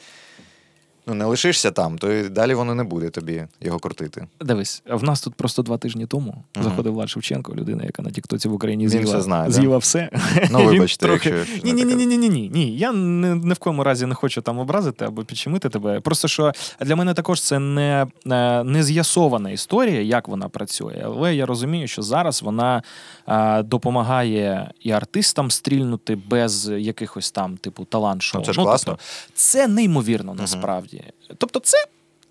[1.08, 4.28] ну, не лишишся там, то і далі воно не буде тобі його крутити.
[4.42, 6.64] Дивись, в нас тут просто два тижні тому uh-huh.
[6.64, 9.78] заходив Влад Шевченко, людина, яка на Тіктоці в Україні з'їла все знає, з'їла да?
[9.78, 10.10] все.
[10.52, 11.30] Ну, вибачте, трохи...
[11.30, 11.56] якщо...
[11.64, 12.78] Ні, ні, ні, ні, ні, ні, ні.
[12.78, 16.00] Я не, не в коєму разі не хочу там образити або підчимити тебе.
[16.00, 21.02] Просто що для мене також це не, е, не з'ясована історія, як вона працює.
[21.06, 22.84] Але я розумію, що зараз вона
[23.26, 28.42] а, е, допомагає і артистам стрільнути без якихось там, типу, талант-шоу.
[28.42, 28.94] Ну, це ж ну, класно.
[28.94, 30.91] Тобто, це неймовірно насправді.
[30.98, 31.36] Uh-huh.
[31.38, 31.78] Тобто, це,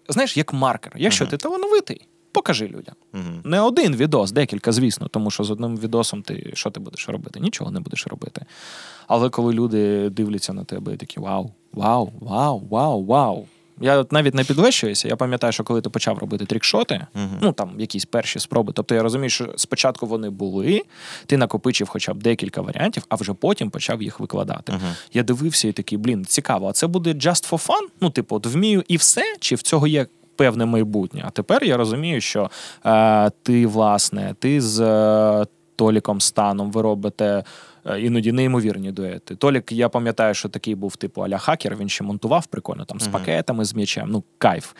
[0.08, 0.92] знаєш, як маркер.
[0.96, 1.30] Якщо uh-huh.
[1.30, 2.94] ти талановитий, покажи людям.
[3.12, 3.46] Uh-huh.
[3.46, 7.40] Не один відос, декілька, звісно, тому що з одним відосом ти що ти будеш робити?
[7.40, 8.44] Нічого не будеш робити.
[9.06, 13.46] Але коли люди дивляться на тебе і такі вау, вау, вау, вау, вау.
[13.80, 15.08] Я навіть не підвищуюся.
[15.08, 17.28] Я пам'ятаю, що коли ти почав робити трікшоти, uh-huh.
[17.40, 18.72] ну там якісь перші спроби.
[18.76, 20.82] Тобто я розумію, що спочатку вони були,
[21.26, 24.72] ти накопичив хоча б декілька варіантів, а вже потім почав їх викладати.
[24.72, 24.96] Uh-huh.
[25.12, 27.86] Я дивився і такий, блін, цікаво, а це буде just for fun?
[28.00, 30.06] Ну, типу, от вмію і все, чи в цього є
[30.36, 31.22] певне майбутнє?
[31.26, 32.50] А тепер я розумію, що
[32.86, 37.44] е, ти, власне, ти з е, Толіком Станом ви робите.
[37.86, 39.36] Е, іноді неймовірні дуети.
[39.36, 43.08] Толік, я пам'ятаю, що такий був типу аля хакер, він ще монтував прикольно там з
[43.08, 43.12] uh-huh.
[43.12, 44.08] пакетами, з м'ячем.
[44.10, 44.72] Ну, кайф.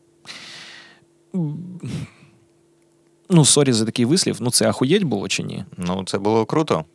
[3.29, 4.37] Ну, sorry за такий вислів.
[4.39, 5.65] Ну, це ахуєть було чи ні?
[5.77, 6.85] Ну, це було круто.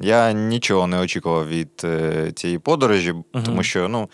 [0.00, 3.24] Я нічого не очікував від е, цієї подорожі, угу.
[3.44, 4.08] тому що, ну.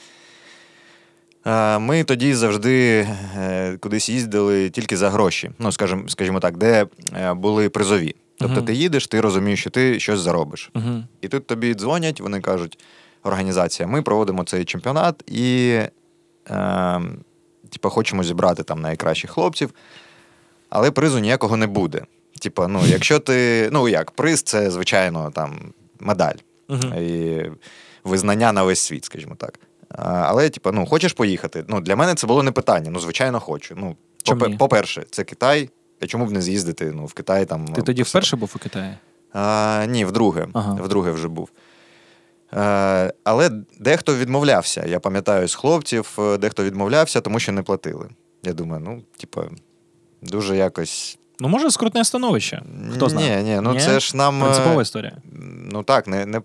[1.78, 3.06] Ми тоді завжди
[3.38, 5.50] е, кудись їздили тільки за гроші.
[5.58, 6.86] Ну, скажімо, скажімо так, де
[7.16, 8.14] е, були призові.
[8.38, 8.64] Тобто uh-huh.
[8.64, 10.70] ти їдеш, ти розумієш, що ти щось заробиш.
[10.74, 11.04] Uh-huh.
[11.20, 12.78] І тут тобі дзвонять, вони кажуть:
[13.22, 15.78] організація, ми проводимо цей чемпіонат і
[16.50, 17.00] е,
[17.70, 19.74] типу, хочемо зібрати там найкращих хлопців,
[20.70, 22.02] але призу ніякого не буде.
[22.40, 23.68] Типа, ну, якщо ти.
[23.72, 26.36] Ну як, приз це, звичайно, там медаль
[26.68, 27.00] uh-huh.
[27.00, 27.50] і
[28.04, 29.58] визнання на весь світ, скажімо так.
[29.98, 31.64] Але, типу, ну, хочеш поїхати?
[31.68, 32.90] Ну, Для мене це було не питання.
[32.90, 33.74] Ну, звичайно, хочу.
[33.78, 33.96] Ну,
[34.58, 35.70] По-перше, це Китай.
[36.02, 36.92] А чому б не з'їздити?
[36.94, 37.66] Ну, в Китай там.
[37.66, 38.94] Ти тоді вперше був у Китаї?
[39.32, 40.46] А, Ні, вдруге.
[40.52, 40.74] Ага.
[40.74, 41.48] Вдруге вже був.
[42.50, 44.84] А, але дехто відмовлявся.
[44.86, 48.08] Я пам'ятаю з хлопців, е, дехто відмовлявся, тому що не платили.
[48.42, 49.42] Я думаю, ну, типу,
[50.22, 51.18] дуже якось.
[51.40, 52.62] Ну, може, скрутне становище.
[52.94, 53.42] Хто знає?
[53.42, 53.80] Ні, ні, ну ні?
[53.80, 54.40] це ж нам.
[54.40, 55.16] Принципова е, історія.
[55.72, 56.26] Ну так, не.
[56.26, 56.42] не...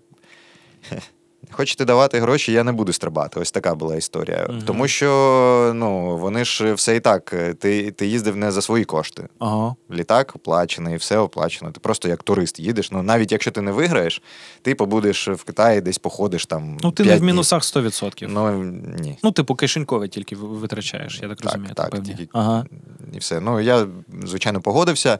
[1.50, 3.40] Хочете давати гроші, я не буду стрибати.
[3.40, 4.46] Ось така була історія.
[4.48, 4.58] Угу.
[4.66, 7.34] Тому що ну, вони ж все і так.
[7.58, 9.28] Ти ти їздив не за свої кошти.
[9.38, 9.74] Ага.
[9.90, 11.70] Літак оплачений, все оплачено.
[11.70, 12.90] Ти просто як турист їдеш.
[12.90, 14.22] Ну навіть якщо ти не виграєш,
[14.62, 16.78] ти побудеш в Китаї, десь походиш там.
[16.82, 18.26] Ну, ти не в мінусах 100%.
[18.28, 18.64] Ну
[18.98, 19.18] ні.
[19.22, 21.74] Ну, типу, кишенькове тільки витрачаєш, я так, так розумію.
[21.74, 22.64] Так, так, тільки ага.
[23.12, 23.40] і все.
[23.40, 23.86] Ну я,
[24.24, 25.18] звичайно, погодився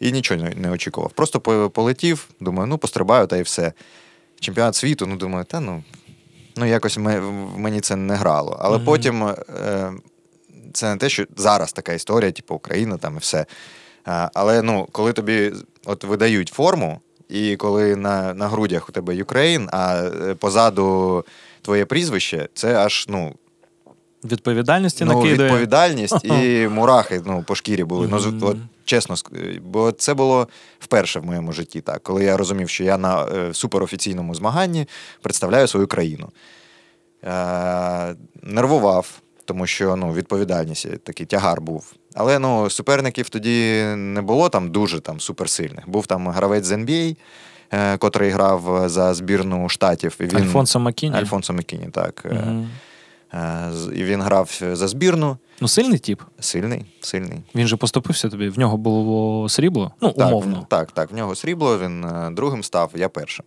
[0.00, 1.12] і нічого не очікував.
[1.12, 1.40] Просто
[1.70, 3.72] полетів, думаю, ну пострибаю та і все
[4.42, 5.82] чемпіонат світу, ну думаю, та ну
[6.56, 8.56] ну якось в мені це не грало.
[8.60, 8.84] Але mm-hmm.
[8.84, 9.92] потім е,
[10.72, 13.46] це не те, що зараз така історія, типу Україна там і все.
[14.04, 15.52] А, але ну, коли тобі
[15.84, 21.24] от видають форму, і коли на на грудях у тебе Україн, а е, позаду
[21.62, 23.34] твоє прізвище, це аж ну.
[24.24, 25.48] Відповідальності ну, накидає.
[25.48, 28.06] відповідальність і мурахи ну, по шкірі були.
[28.06, 28.38] Mm-hmm.
[28.40, 29.14] Ну, от, Чесно,
[29.62, 30.48] бо це було
[30.78, 34.86] вперше в моєму житті, так, коли я розумів, що я на е, суперофіційному змаганні
[35.22, 36.28] представляю свою країну.
[37.24, 41.92] Е, Нервував, тому що ну, відповідальність такий тягар був.
[42.14, 45.88] Але ну, суперників тоді не було там дуже там суперсильних.
[45.88, 47.16] Був там гравець з NBA,
[47.72, 50.16] е, котрий грав за збірну штатів.
[50.20, 50.36] І він...
[50.36, 51.16] Альфонсо Маккіні?
[51.16, 52.26] Альфонсо Маккіні, так.
[52.30, 52.66] Угу.
[53.94, 55.36] І він грав за збірну.
[55.60, 56.22] Ну, сильний тип?
[56.40, 57.38] Сильний, сильний.
[57.54, 58.48] Він же поступився тобі.
[58.48, 59.92] В нього було срібло?
[60.00, 60.66] Ну, так, умовно.
[60.68, 61.12] Так, так.
[61.12, 63.44] В нього срібло, він е, другим став, я першим.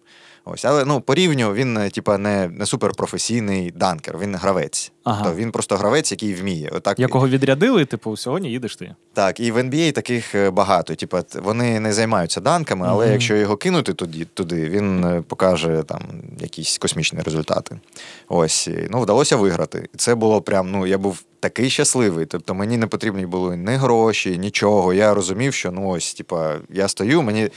[0.47, 4.91] Ось, але ну по рівню він, е, типа, не не суперпрофесійний данкер, він гравець.
[5.03, 5.21] Ага.
[5.23, 6.69] Тобто він просто гравець, який вміє.
[6.73, 8.95] Отак якого відрядили, типу, сьогодні їдеш ти.
[9.13, 10.95] Так, і в NBA таких е, багато.
[10.95, 13.11] Типа, вони не займаються данками, але mm-hmm.
[13.11, 16.01] якщо його кинути туди, туди, він покаже там
[16.39, 17.79] якісь космічні результати.
[18.27, 19.89] Ось ну вдалося виграти.
[19.93, 20.71] І це було прям.
[20.71, 22.25] Ну я був такий щасливий.
[22.25, 24.93] Тобто мені не потрібні були ні гроші, нічого.
[24.93, 27.49] Я розумів, що ну ось, типа, я стою, мені.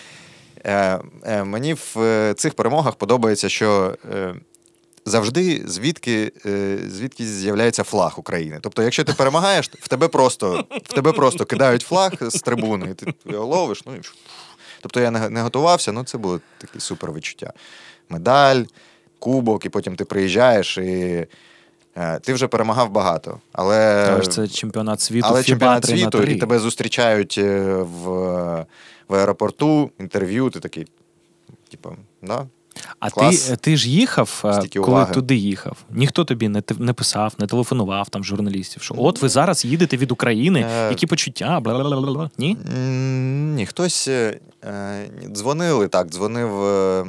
[0.64, 4.34] Е, е, Мені в е, цих перемогах подобається, що е,
[5.04, 8.58] завжди звідки е, звідки з'являється флаг України.
[8.62, 12.94] Тобто, якщо ти перемагаєш, в тебе просто в тебе просто кидають флаг з трибуни, і
[12.94, 13.82] ти його ловиш.
[13.86, 14.00] Ну, і...
[14.80, 17.52] Тобто я не, готувався, ну це було таке супер відчуття.
[18.08, 18.62] Медаль,
[19.18, 21.26] кубок, і потім ти приїжджаєш і.
[21.98, 26.36] Е, ти вже перемагав багато, але але ж це чемпіонат світу, але чемпіонат світу, і
[26.36, 27.38] тебе зустрічають
[27.78, 28.08] в
[29.08, 30.86] в аеропорту, інтерв'ю, ти такий,
[31.70, 31.90] типу,
[32.22, 32.46] да.
[33.00, 35.14] А ти ти ж їхав, е, коли уваги.
[35.14, 35.76] туди їхав.
[35.90, 38.82] Ніхто тобі не не писав, не телефонував там журналістів.
[38.82, 40.88] Що от ви зараз їдете від України, е...
[40.90, 41.60] які почуття?
[41.64, 42.30] Бла-бла-бла-бла.
[42.38, 42.56] Ні?
[43.54, 44.40] Ні, хтось е...
[45.26, 47.04] дзвонили так, дзвонив е...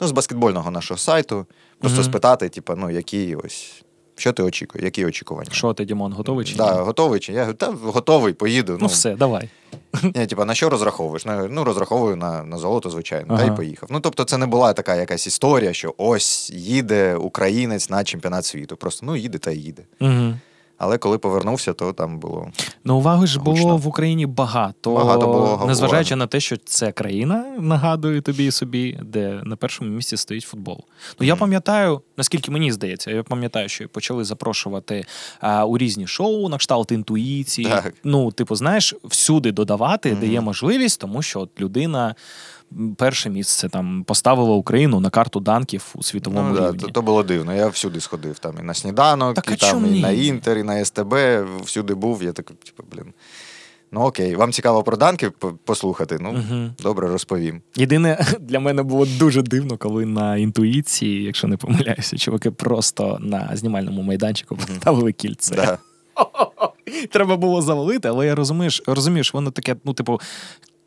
[0.00, 1.46] ну, з баскетбольного нашого сайту,
[1.80, 3.82] просто спитати, типу, ну, які ось
[4.20, 4.84] Що ти очікуєш?
[4.84, 5.50] Які очікування?
[5.52, 6.58] Що ти, Дімон, готовий чи ні?
[6.58, 7.32] Да, готовий чи?
[7.32, 8.78] Я говорю, та готовий, поїду.
[8.80, 9.48] Ну, все, давай.
[10.14, 11.24] Я, типа, на що розраховуєш?
[11.24, 13.88] Ну, ну розраховую на, на золото, звичайно, та й поїхав.
[13.92, 18.76] Ну, тобто, це не була така якась історія, що ось їде українець на чемпіонат світу.
[18.76, 19.82] Просто ну їде та й їде.
[20.00, 20.34] Угу.
[20.82, 22.48] Але коли повернувся, то там було.
[22.84, 27.44] Ну, уваги ж було в Україні багато, Багато було незважаючи на те, що це країна,
[27.58, 30.84] нагадую тобі і собі, де на першому місці стоїть футбол.
[31.20, 35.04] Ну я пам'ятаю, наскільки мені здається, я пам'ятаю, що почали запрошувати
[35.40, 37.68] а, у різні шоу на кшталт інтуїції.
[37.68, 37.94] Так.
[38.04, 40.32] Ну, типу, знаєш, всюди додавати, де Мгм.
[40.32, 42.14] є можливість, тому що от людина.
[42.96, 47.22] Перше місце там поставила Україну на карту данків у світовому Ну, да, то, то було
[47.22, 47.54] дивно.
[47.54, 48.38] Я всюди сходив.
[48.38, 50.00] Там і на сніданок, Так, і там і ні?
[50.00, 51.14] на Інтер, і на СТБ.
[51.64, 52.22] Всюди був.
[52.22, 53.12] Я такий, типу, блін.
[53.92, 55.30] Ну окей, вам цікаво про данки
[55.64, 56.18] послухати?
[56.20, 56.72] Ну, Мгм.
[56.82, 57.62] добре, розповім.
[57.76, 63.50] Єдине для мене було дуже дивно, коли на інтуїції, якщо не помиляюся, чуваки просто на
[63.54, 65.54] знімальному майданчику поставили кільце.
[65.54, 65.78] Да.
[67.10, 70.20] Треба було завалити, але я розумієш, розумієш, воно таке, ну, типу,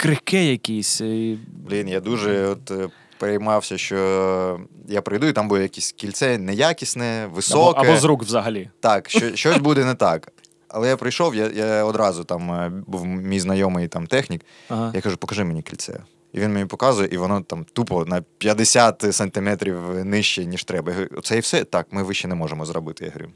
[0.03, 1.01] крихке якесь.
[1.01, 6.37] і- Блін, я дуже от, е, переймався, що я прийду, і там буде якесь кільце
[6.37, 7.79] неякісне, високе.
[7.79, 8.69] або з рук взагалі.
[8.79, 10.31] Так, що, щось буде не так.
[10.67, 14.41] Але я прийшов, я, я одразу там е, був мій знайомий там технік.
[14.69, 14.91] Ага.
[14.95, 15.99] Я кажу, покажи мені кільце.
[16.33, 20.91] І він мені показує, і воно там тупо на 50 сантиметрів нижче, ніж треба.
[20.91, 21.63] Я говорю, це і все?
[21.63, 23.05] Так, ми вище не можемо зробити.
[23.05, 23.31] Я говорю.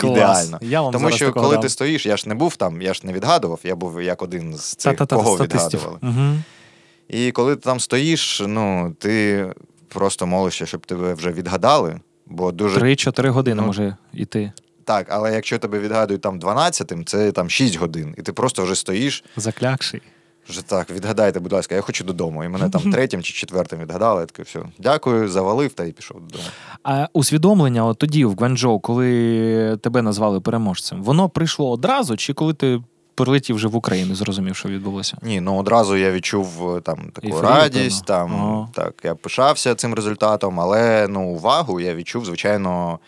[0.00, 0.12] Клас.
[0.46, 0.58] Ідеально.
[0.62, 1.62] Я вам Тому що коли дам.
[1.62, 4.56] ти стоїш, я ж не був там, я ж не відгадував, я був як один
[4.56, 5.80] з цих, Та-та-та, кого статистів.
[5.80, 5.98] відгадували.
[6.30, 6.38] Угу.
[7.08, 9.46] І коли ти там стоїш, ну ти
[9.88, 12.00] просто молишся, щоб тебе вже відгадали.
[12.26, 14.52] Бо дуже 3-4 години Ну, може йти.
[14.84, 18.74] так, але якщо тебе відгадують там 12-тим, це там 6 годин, і ти просто вже
[18.74, 20.02] стоїш, Заклякший.
[20.48, 22.44] Вже так, відгадайте, будь ласка, я хочу додому.
[22.44, 24.20] І мене там третім чи четвертим відгадали.
[24.20, 26.44] Я такий, все, дякую, завалив та й пішов додому.
[26.82, 32.54] А усвідомлення от тоді в Гванчжоу, коли тебе назвали переможцем, воно прийшло одразу, чи коли
[32.54, 32.80] ти
[33.14, 35.16] прилетів вже в Україну, зрозумів, що відбулося?
[35.22, 38.04] Ні, ну одразу я відчув е, там таку Ейфорію, радість.
[38.04, 38.68] Там Ага.
[38.74, 42.98] так я пишався цим результатом, але ну увагу я відчув, звичайно,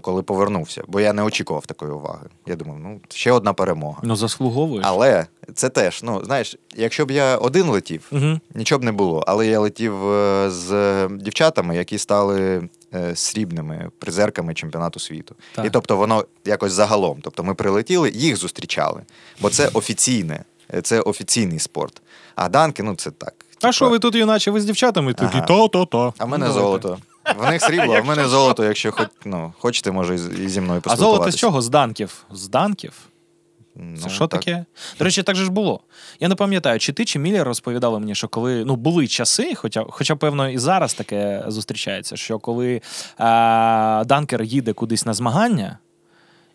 [0.00, 0.82] коли повернувся.
[0.88, 2.26] Бо я не очікував такої уваги.
[2.46, 3.98] Я думав, ну ще одна перемога.
[4.02, 4.84] Ну, заслуговуєш.
[4.88, 8.40] Але це теж, ну знаєш, якщо б я один летів, Угу.
[8.54, 9.24] нічого б не було.
[9.26, 15.34] Але я летів е, з дівчатами, які стали е, срібними призерками чемпіонату світу.
[15.54, 15.66] Так.
[15.66, 17.18] І тобто воно якось загалом.
[17.22, 19.02] Тобто ми прилетіли, їх зустрічали.
[19.40, 22.02] Бо це офіційне, е, це офіційний спорт.
[22.34, 23.34] А данки, ну це так.
[23.62, 25.14] А що ви тут, юначе, ви з дівчатами?
[25.14, 26.14] Такі то-то-то.
[26.18, 26.82] А в мене Ну, давайте.
[26.88, 26.98] золото.
[27.36, 30.82] В них срібло, а в мене золото, якщо хоч, ну, хочете, може, і зі мною
[30.84, 31.62] А золото з чого?
[31.62, 32.24] З данків?
[32.32, 32.92] З данків?
[33.76, 34.40] Ну, Це що так.
[34.40, 34.64] таке?
[34.98, 35.80] До речі, так же ж було.
[36.20, 39.84] Я не пам'ятаю, чи ти, чи Міллер розповідали мені, що коли ну були часи, хоча,
[39.88, 42.82] хоча певно, і зараз таке зустрічається, що коли
[43.18, 45.78] а, данкер їде кудись на змагання.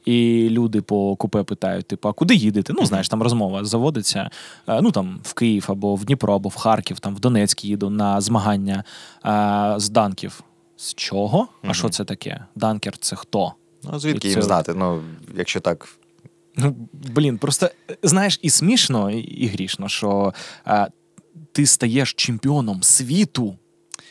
[0.05, 2.73] І люди по купе питають: типу, а куди їдете?
[2.73, 4.29] Ну, знаєш, там розмова заводиться.
[4.67, 8.21] Ну там в Київ або в Дніпро, або в Харків, там в Донецьк їду на
[8.21, 8.83] змагання
[9.25, 10.43] е, з данків.
[10.77, 11.47] З чого?
[11.63, 12.45] А що це таке?
[12.55, 13.53] Данкер це хто?
[13.83, 14.73] Ну, звідки І їм це- знати?
[14.73, 15.01] Ну,
[15.35, 15.87] якщо так.
[16.55, 20.33] Ну, блін, просто е, знаєш, і смішно, і, і грішно, що
[20.67, 20.87] е,
[21.51, 23.55] ти стаєш чемпіоном світу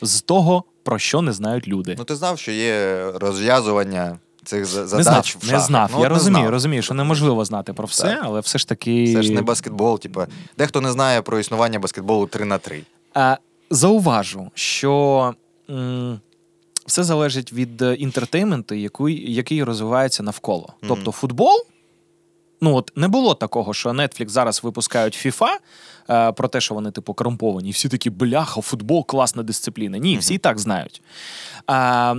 [0.01, 1.95] з того, про що не знають люди.
[1.97, 5.89] Ну, ти знав, що є розв'язування цих за- не задач знав, в не знав.
[5.93, 6.51] Ну, Я не розумію, знав.
[6.51, 8.19] розумію, що неможливо знати про все, Так.
[8.23, 9.13] але все ж таки.
[9.13, 10.21] Це ж не баскетбол, типу.
[10.57, 12.83] Дехто не знає про існування баскетболу 3 на 3
[13.13, 13.37] А,
[13.69, 15.33] зауважу, що
[15.69, 16.19] м,
[16.85, 20.73] все залежить від е, інтертейменту, який, який розвивається навколо.
[20.81, 20.87] Мгм.
[20.95, 21.65] Тобто футбол.
[22.61, 25.47] Ну, от не було такого, що Netflix зараз випускають FIFA
[26.09, 27.69] е, про те, що вони, типу, корумповані.
[27.69, 29.97] І всі такі, бляха, футбол класна дисципліна.
[29.97, 31.01] Ні, всі і так знають.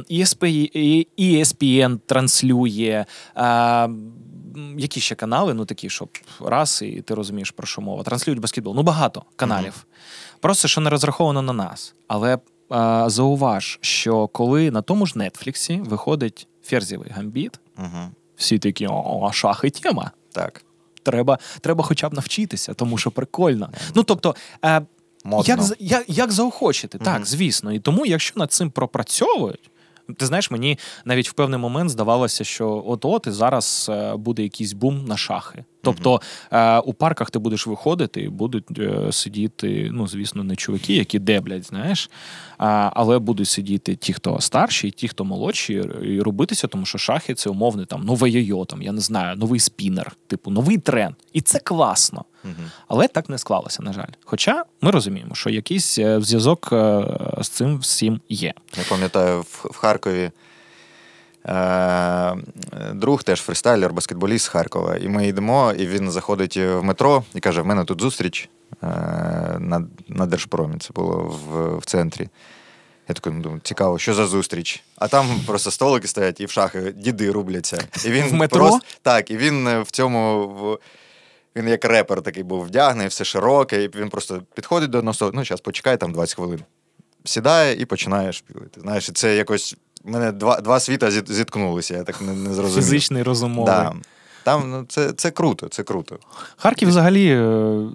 [0.08, 3.04] І- ESPN транслює.
[3.34, 4.12] А, м,
[4.78, 6.08] які ще канали, ну такі, щоб
[6.40, 8.02] раз, і ти розумієш, про що мова.
[8.02, 8.74] Транслюють баскетбол.
[8.74, 9.86] Ну, багато каналів.
[10.40, 11.94] Просто що не розраховано на нас.
[12.08, 12.38] Але
[12.68, 17.98] а, зауваж, що коли на тому ж Нетфліксі виходить ферзєвий гамбіт, Угу.
[18.36, 20.10] всі такі, о, шахи тема.
[20.32, 20.64] Так.
[21.02, 23.70] Треба, треба хоча б навчитися, тому що прикольно.
[23.94, 24.34] Ну тобто,
[24.64, 24.82] е,
[25.46, 26.98] як, як, як заохочити?
[26.98, 27.72] Так, звісно.
[27.72, 29.70] І тому, якщо над цим пропрацьовують,
[30.16, 34.72] ти знаєш, мені навіть в певний момент здавалося, що от-от і зараз е, буде якийсь
[34.72, 35.64] бум на шахи.
[35.84, 36.20] Тобто
[36.50, 41.18] е, у парках ти будеш виходити, і будуть е, сидіти, ну звісно, не чуваки, які
[41.18, 42.10] деблять, знаєш,
[42.58, 47.34] а, але будуть сидіти ті, хто старші, ті, хто молодші, і робитися, тому що шахи
[47.34, 51.14] це умовне там нове йо там, я не знаю, новий спінер, типу новий тренд.
[51.32, 52.24] І це класно.
[52.88, 54.08] Але так не склалося, на жаль.
[54.24, 56.68] Хоча ми розуміємо, що якийсь е, зв'язок
[57.40, 58.54] з цим всім є.
[58.78, 60.30] Я пам'ятаю, в, в Харкові
[62.94, 64.96] Друг теж фристайлер, баскетболіст з Харкова.
[64.96, 68.48] І ми йдемо, і він заходить в метро і каже: в мене тут зустріч
[68.82, 68.86] е,
[69.58, 70.78] на на Держпромі.
[70.78, 72.28] Це було в, в центрі.
[73.08, 74.82] Я такий, ну, думаю, цікаво, що за зустріч?
[74.96, 77.88] А там просто столики стоять і в шахи діди рубляться.
[78.06, 78.60] І він В метро?
[78.60, 80.48] Просто, так, і він е, в цьому.
[80.48, 80.78] В,
[81.56, 85.44] він як репер такий був вдягнений, все широке, і він просто підходить до нас, ну,
[85.44, 86.60] зараз почекай там 20 хвилин.
[87.24, 88.80] Сідає і починає шпілити.
[88.80, 89.76] Знаєш, це якось.
[90.04, 92.84] Мене два два світа зіткнулися, я так не, не зрозумів.
[92.84, 93.74] Фізичний розумовий.
[93.74, 93.92] Да.
[94.44, 96.18] Там ну, це, це круто, це круто.
[96.56, 97.40] Харків взагалі е,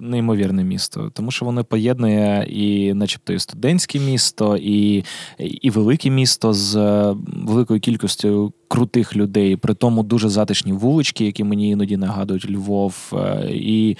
[0.01, 5.03] неймовірне місто, тому що воно поєднує і, начебто, і студентське місто, і,
[5.37, 11.43] і велике місто з е, великою кількістю крутих людей, при тому дуже затишні вулички, які
[11.43, 12.95] мені іноді нагадують Львов.
[13.13, 13.97] е, і-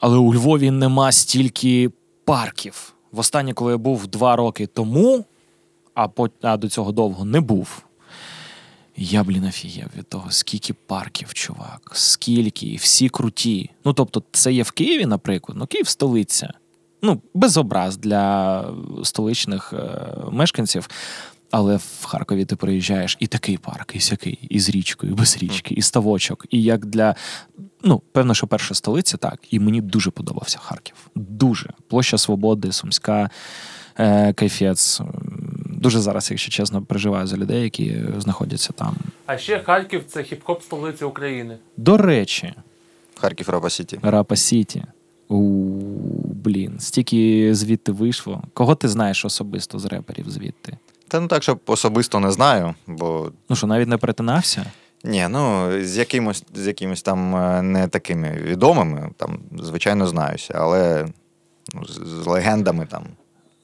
[0.00, 1.90] але у Львові нема стільки
[2.24, 2.94] парків.
[3.12, 5.24] Востаннє, коли я був два роки тому,
[5.94, 7.82] а, по, а до цього довго не був.
[8.96, 13.70] Я, блін, офігів від того, скільки парків, чувак, скільки, всі круті.
[13.84, 16.52] Ну, тобто, це є в Києві, наприклад, ну Київ столиця.
[17.02, 18.64] Ну, без образ для
[19.04, 20.88] столичних е, мешканців.
[21.50, 25.38] Але в Харкові ти приїжджаєш і такий парк, і сякий, і з річкою, і без
[25.38, 26.46] річки, і ставочок.
[26.50, 27.14] І як для.
[27.82, 29.38] Ну, певно, що перша столиця, так.
[29.50, 30.94] І мені дуже подобався Харків.
[31.14, 31.70] Дуже.
[31.88, 33.30] Площа Свободи, Сумська,
[33.98, 35.00] е, Кайфець.
[35.82, 38.96] Дуже зараз, якщо чесно, переживаю за людей, які знаходяться там.
[39.26, 41.58] А ще Харків це хіп-хоп столиця України.
[41.76, 42.54] До речі,
[43.20, 43.98] Харків Рапа Сіті.
[44.02, 44.84] Рапа Сіті.
[46.44, 48.42] Блін, стільки звідти вийшло.
[48.54, 50.76] Кого ти знаєш особисто з реперів звідти?
[51.08, 54.64] Та ну так, щоб особисто не знаю, бо Ну що, навіть не перетинався?
[55.04, 61.06] ні, ну з якимось, з якимось там е, не такими відомими, там, звичайно, знаюся, але
[61.74, 63.04] ну, з, з легендами там.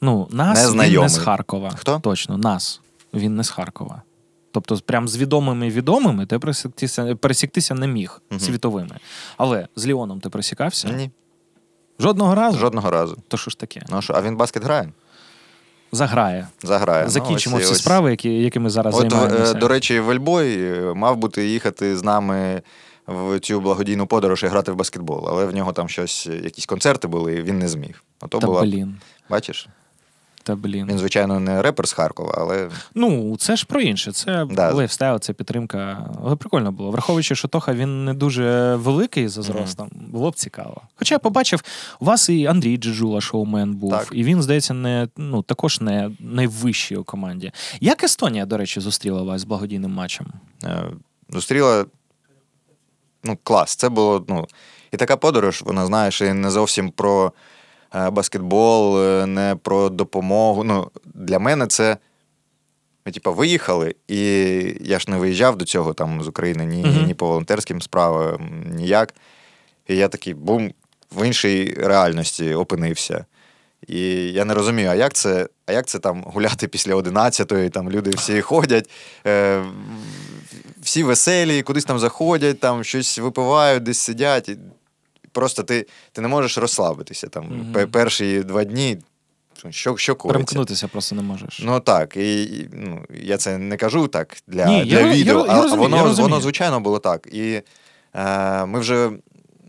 [0.00, 1.70] Ну, нас він не з Харкова.
[1.76, 1.98] Хто?
[1.98, 2.80] Точно, нас.
[3.14, 4.02] Він не з Харкова.
[4.52, 8.40] Тобто, прям з відомими відомими ти пересіктися, пересіктися не міг Мгм.
[8.40, 8.96] світовими.
[9.36, 10.88] Але з Ліоном ти пересікався?
[10.88, 11.10] Ні,
[12.00, 12.58] Жодного разу?
[12.58, 13.16] жодного разу.
[13.28, 13.82] То що ж таке?
[13.90, 14.92] Ну що, а він баскет грає?
[15.92, 16.46] Заграє.
[16.62, 17.04] Заграє.
[17.04, 17.78] Ну, Закінчимо ось всі ось.
[17.78, 19.52] справи, які, якими зараз От, займаємося.
[19.52, 22.62] е, до речі, Вельбой е, мав бути їхати з нами
[23.06, 27.08] в цю благодійну подорож і грати в баскетбол, але в нього там щось, якісь концерти
[27.08, 28.04] були, і він не зміг.
[28.20, 28.96] А то Та була, блін.
[29.30, 29.68] бачиш,
[30.48, 30.86] Та блін.
[30.86, 34.12] він, звичайно, не репер з Харкова, але Ну, це ж про інше.
[34.12, 34.72] Це Да.
[34.72, 36.10] лайфстайл, це підтримка.
[36.24, 36.90] Але прикольно було.
[36.90, 40.80] Враховуючи, що Тоха він не дуже великий за зростом, було б цікаво.
[40.96, 41.62] Хоча я побачив,
[42.00, 44.08] у вас і Андрій Джиджула, шоумен був, Так.
[44.12, 47.52] і він, здається, не ну також не найвищий у команді.
[47.80, 50.26] Як Естонія, до речі, зустріла вас з благодійним матчем?
[50.64, 50.82] е,
[51.28, 51.84] зустріла
[53.24, 53.76] ну, клас.
[53.76, 54.46] Це було, ну,
[54.92, 57.32] і така подорож, вона, знаєш, і не зовсім про
[57.92, 60.64] баскетбол, е, не про допомогу.
[60.64, 61.96] Ну, для мене це.
[63.06, 64.18] Ми, типа, виїхали, і
[64.80, 67.06] я ж не виїжджав до цього там з України ні, Мгм.
[67.06, 69.14] ні по волонтерським справам, ніяк.
[69.88, 70.72] І я такий бум,
[71.12, 73.24] в іншій реальності опинився.
[73.86, 74.00] І
[74.32, 78.10] я не розумію, а як це, а як це там гуляти після 11-ї, там люди
[78.10, 78.90] всі ходять,
[79.26, 79.64] е,
[80.82, 84.50] всі веселі, кудись там заходять, там щось випивають, десь сидять.
[85.32, 87.26] Просто ти, ти не можеш розслабитися.
[87.28, 88.98] Там, пе- Перші два дні,
[89.70, 90.32] що, що коїться.
[90.32, 91.60] Перемкнутися просто не можеш.
[91.64, 95.12] Ну так, і, і, ну, я це не кажу так для, Ні, для я- я-
[95.12, 96.28] відео, я а розумію, воно, я розумію.
[96.30, 97.28] воно звичайно було так.
[97.32, 97.62] І
[98.14, 99.10] е, ми вже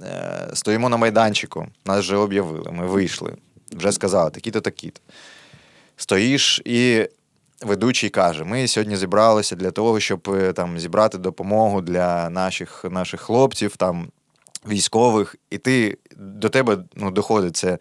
[0.03, 3.35] е, стоїмо на майданчику, нас вже об'явили, ми вийшли,
[3.71, 5.01] вже сказали, такі-то, такі-то.
[5.97, 7.07] Стоїш і.
[7.61, 13.21] Ведучий каже: ми сьогодні зібралися для того, щоб е, там зібрати допомогу для наших, наших
[13.21, 14.07] хлопців, там,
[14.67, 17.77] військових, і ти до тебе ну, доходить це,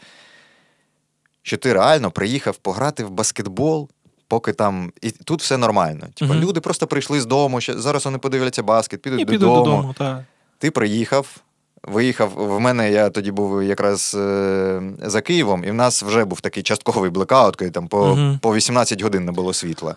[1.42, 3.88] що ти реально приїхав пограти в баскетбол,
[4.28, 4.92] поки там.
[5.00, 6.06] І тут все нормально.
[6.14, 6.42] Типа, Мгм.
[6.42, 9.54] люди просто прийшли з дому, ще, зараз вони подивляться баскет, підуть І додому.
[9.64, 9.94] додому.
[9.98, 10.20] так.
[10.58, 11.36] Ти приїхав.
[11.82, 16.40] Виїхав в мене, я тоді був якраз е, за Києвом, і в нас вже був
[16.40, 18.38] такий частковий блекаут, коли там по, Мгм.
[18.42, 19.94] по 18 годин не було світла.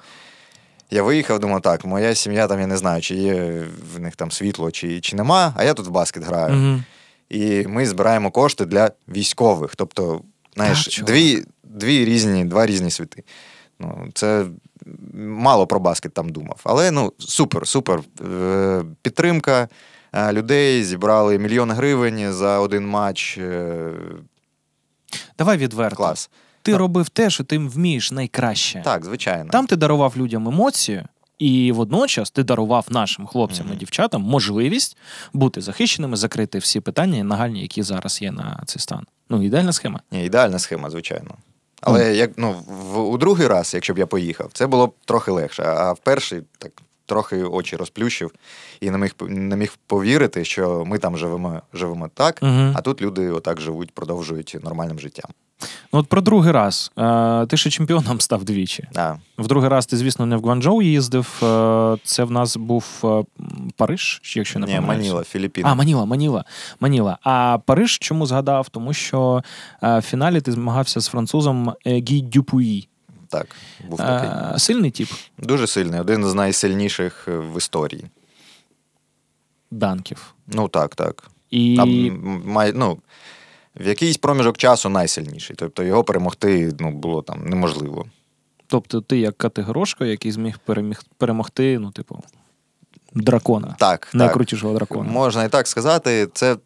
[0.91, 3.63] Я виїхав, думав, так, моя сім'я там, я не знаю, чи є
[3.95, 6.53] в них там світло, чи, чи нема, а я тут в баскет граю.
[6.53, 6.83] Мгм.
[7.29, 9.75] І ми збираємо кошти для військових.
[9.75, 10.21] Тобто,
[10.55, 13.23] знаєш, Так, дві, дві різні, два різні світи.
[13.79, 14.45] Ну, це
[15.13, 16.59] мало про баскет там думав.
[16.63, 18.01] Але ну, супер, супер.
[18.33, 19.67] Е, Підтримка
[20.13, 23.37] е, людей, зібрали мільйон гривень за один матч.
[23.37, 23.91] Е,
[25.37, 25.95] Давай відверто.
[25.95, 26.29] Клас.
[26.62, 28.82] Ти робив те, що ти вмієш найкраще.
[28.86, 29.49] Так, звичайно.
[29.51, 31.03] Там ти дарував людям емоцію,
[31.39, 33.76] і водночас ти дарував нашим хлопцям Мгм.
[33.76, 34.97] і дівчатам можливість
[35.34, 39.05] бути захищеними, закрити всі питання нагальні, які зараз є на цей стан.
[39.30, 39.99] Ну, ідеальна схема.
[40.12, 41.36] Ні, ідеальна схема, звичайно.
[41.82, 45.32] Але як ну, в, у другий раз, якщо б я поїхав, це було б трохи
[45.32, 45.64] легше.
[45.64, 46.72] А в перший так
[47.05, 48.32] трохи очі розплющив
[48.82, 52.74] і не міг не міг повірити, що ми там живемо живемо так, Мгм.
[52.76, 55.32] а тут люди отак живуть, продовжують нормальним життям.
[55.93, 56.91] Ну, от про другий раз.
[56.97, 58.88] Е, ти ще чемпіоном став двічі.
[58.93, 59.20] Да.
[59.38, 61.39] В другий раз ти, звісно, не в Гуанчжоу їздив.
[61.43, 63.24] Е, Це в нас був е,
[63.76, 64.80] Париж, якщо не Ні.
[64.80, 65.70] Маніла, Філіппіни.
[65.70, 66.45] А, Маніла, Маніла,
[66.80, 67.18] Маніла.
[67.24, 68.70] А Париж чому згадав?
[68.70, 69.43] Тому що
[69.82, 72.88] в фіналі ти змагався з французом е, Гі Дюпюї.
[73.30, 73.55] Так,
[73.89, 74.30] був такий.
[74.30, 78.05] Е, Сильний тип Дуже сильний, один з найсильніших в історії.
[79.72, 80.34] данків.
[80.47, 81.24] Ну так, так.
[81.49, 82.97] І Там май, ну,
[83.76, 85.55] в якийсь проміжок часу найсильніший.
[85.55, 88.05] Тобто його перемогти ну, було там неможливо.
[88.67, 92.24] тобто ти як Котигорошко, який зміг переміг, перемогти, ну, типу,
[93.13, 93.67] дракона.
[93.67, 94.13] Так, так.
[94.15, 95.11] Найкрутішого дракона.
[95.11, 96.28] Можна і так сказати.
[96.34, 96.57] Це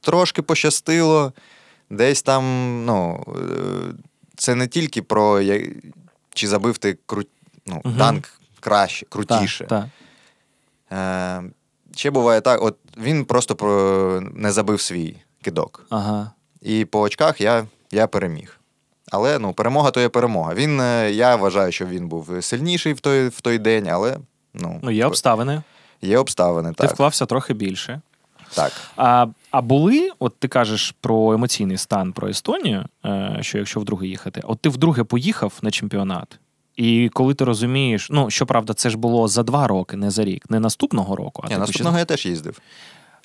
[0.00, 1.32] трошки пощастило.
[1.90, 2.44] Десь там,
[2.84, 3.94] ну, е,
[4.36, 5.42] це не тільки про
[6.34, 7.22] чи забив ти кру...
[7.66, 7.98] ну, Мгм.
[7.98, 8.28] танк
[8.60, 9.64] краще, Так, крутіше.
[9.64, 9.86] так.
[10.92, 11.42] Е,
[11.96, 14.20] ще буває так, от він просто про...
[14.34, 15.86] не забив свій кидок.
[15.90, 16.30] Ага.
[16.62, 18.56] І по очках я, я переміг.
[19.12, 20.54] Але ну, перемога то є перемога.
[20.54, 24.16] Він, е, я вважаю, що він був сильніший в той, в той день, але
[24.54, 25.62] ну, Ну, є обставини.
[26.02, 26.68] є обставини.
[26.68, 28.00] Ти Так, вклався трохи більше.
[28.54, 28.72] так.
[28.96, 34.06] А, а були, от ти кажеш про емоційний стан про Естонію, е, що якщо вдруге
[34.06, 36.38] їхати, от ти вдруге поїхав на чемпіонат.
[36.76, 40.50] І коли ти розумієш, ну щоправда, це ж було за два роки, не за рік,
[40.50, 42.60] не наступного року, а Ні, наступного я теж їздив.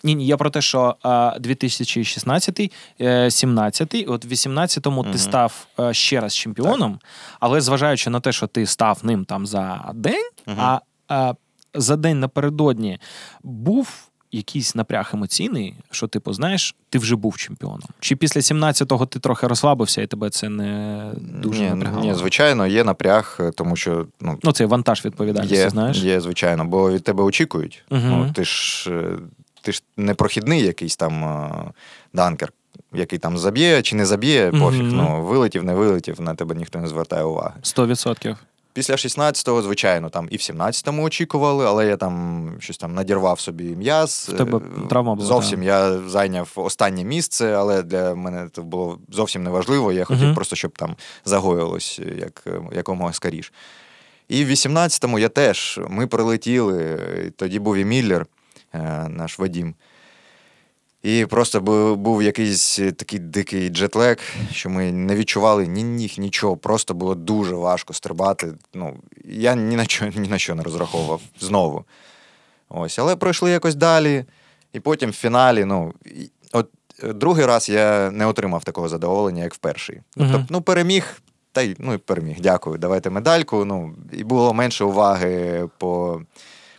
[0.04, 0.96] Ні, ні, я про те, що
[1.40, 2.72] 2016,
[3.02, 7.00] е, 17, от в 18-му ти став е, ще раз чемпіоном,
[7.40, 10.58] але зважаючи на те, що ти став ним там за день, Мгм.
[10.60, 11.34] а, а
[11.74, 13.00] за день напередодні
[13.44, 17.90] був якийсь напряг емоційний, що, типу, знаєш, ти вже був чемпіоном.
[18.00, 22.04] Чи після 17-го ти трохи розслабився і тебе це не дуже ні, напрягало?
[22.06, 25.98] ні, звичайно, є напряг, е, тому що ну, Ну, це вантаж відповідальності, є, знаєш?
[25.98, 27.84] є, звичайно, бо від тебе очікують.
[27.90, 28.10] Мгм.
[28.10, 29.18] Ну, ти ж е,
[29.66, 31.50] ти ж не прохідний якийсь там е,
[32.14, 32.54] данкер,
[32.94, 34.84] який там заб'є чи не заб'є, пофіг.
[34.84, 34.96] Мгм.
[34.98, 37.54] Ну, вилетів, не вилетів, на тебе ніхто не звертає уваги.
[37.64, 38.36] 100%.
[38.74, 43.64] Після 16-го, звичайно, там і в 17-му очікували, але я там щось там надірвав собі
[43.64, 44.30] м'яз.
[44.34, 49.00] В тебе Е, травма була, Зовсім я зайняв останнє місце, але для мене це було
[49.12, 49.92] зовсім неважливо.
[49.92, 50.36] Я хотів Мгм.
[50.36, 50.96] просто, щоб там
[51.26, 53.54] загоїлось як, е, якомога скоріш.
[54.30, 55.80] І в 18-му я теж.
[55.90, 57.00] Ми прилетіли,
[57.36, 58.26] тоді був і Міллер,
[59.10, 59.76] наш Вадім.
[61.06, 61.62] І просто
[61.96, 64.20] був якийсь е, такий дикий джетлек,
[64.52, 66.58] що ми не відчували ні ніг, нічого.
[66.58, 68.54] Просто було дуже важко стрибати.
[68.74, 68.96] Ну,
[69.26, 71.86] я ні на що, ні на що не розраховував знову.
[72.70, 74.26] Ось, але пройшли якось далі.
[74.74, 75.94] І потім в фіналі, ну,
[76.52, 76.70] от
[77.04, 80.02] е, другий раз я не отримав такого задоволення, як в перший.
[80.18, 81.22] Тобто, ну, переміг,
[81.52, 82.38] та й ну, переміг.
[82.40, 83.66] Дякую, давайте медальку.
[83.66, 86.22] Ну, і було менше уваги по,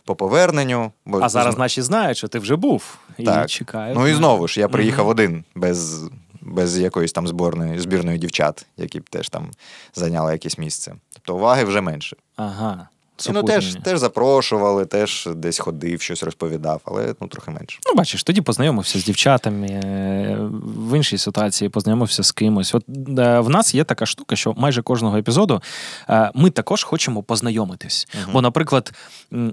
[0.07, 0.91] по поверненню.
[1.05, 3.49] Бо, А зараз, зн- значить, знають, що ти вже був і Так.
[3.49, 3.97] чекають.
[3.97, 5.11] Ну і знову ж я приїхав Мгм.
[5.11, 6.09] один без,
[6.41, 9.51] без якоїсь там зборної збірної дівчат, які б теж там
[9.95, 10.95] зайняли якесь місце.
[11.13, 12.15] Тобто уваги вже менше.
[12.35, 12.87] Ага.
[13.25, 17.79] І, ну, теж, теж запрошували, теж десь ходив, щось розповідав, але ну, трохи менше.
[17.87, 22.75] Ну, бачиш, тоді познайомився з дівчатами, е, в іншій ситуації познайомився з кимось.
[22.75, 22.83] От
[23.19, 25.61] е, в нас є така штука, що майже кожного епізоду
[26.09, 28.07] е, ми також хочемо познайомитись.
[28.21, 28.29] Мгм.
[28.33, 28.93] Бо, наприклад,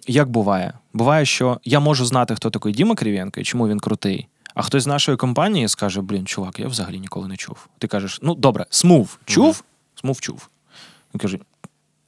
[0.06, 0.72] як буває?
[0.92, 4.28] Буває, що я можу знати, хто такий Діма Кривенко і чому він крутий.
[4.54, 7.68] А хтось з нашої компанії скаже: блін, чувак, я взагалі ніколи не чув.
[7.78, 9.64] Ти кажеш, ну добре, смув чув?
[9.94, 10.48] Смув чув.
[11.14, 11.38] Він каже: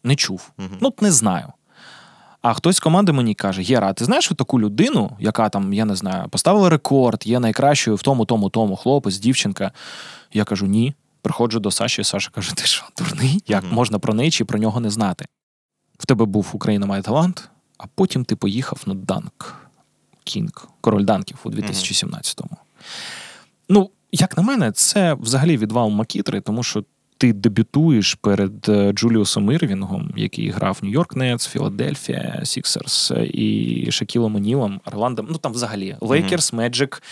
[0.07, 0.51] не чув.
[0.59, 0.79] Мгм.
[0.81, 1.53] Ну, от не знаю.
[2.43, 5.97] А хтось з команди мені каже: Єра, ти знаєш таку людину, яка там, я не
[5.97, 9.73] знаю, поставила рекорд, є найкращою в тому, тому, тому, хлопець, дівчинка.
[10.33, 10.95] Я кажу, ні.
[11.23, 13.43] Приходжу до Саші, Саша каже: ти що, дурний?
[13.47, 13.75] Як Мгм.
[13.75, 15.27] можна про неї чи про нього не знати?
[15.99, 19.55] В тебе був Україна має талант, а потім ти поїхав на Данк
[20.24, 22.57] Кінг, король данків у 2017-му.
[23.69, 26.85] Ну, як на мене, це взагалі відвал макітри, тому що
[27.18, 34.36] ти дебютуєш перед е, Джуліусом Ірвінгом, який грав Нью-Йорк Нетс, Філадельфія, Сіксерс е, і Шакілом
[34.36, 35.27] Онілом, Орландо.
[35.30, 37.02] Ну там взагалі Лейкерс, Меджик,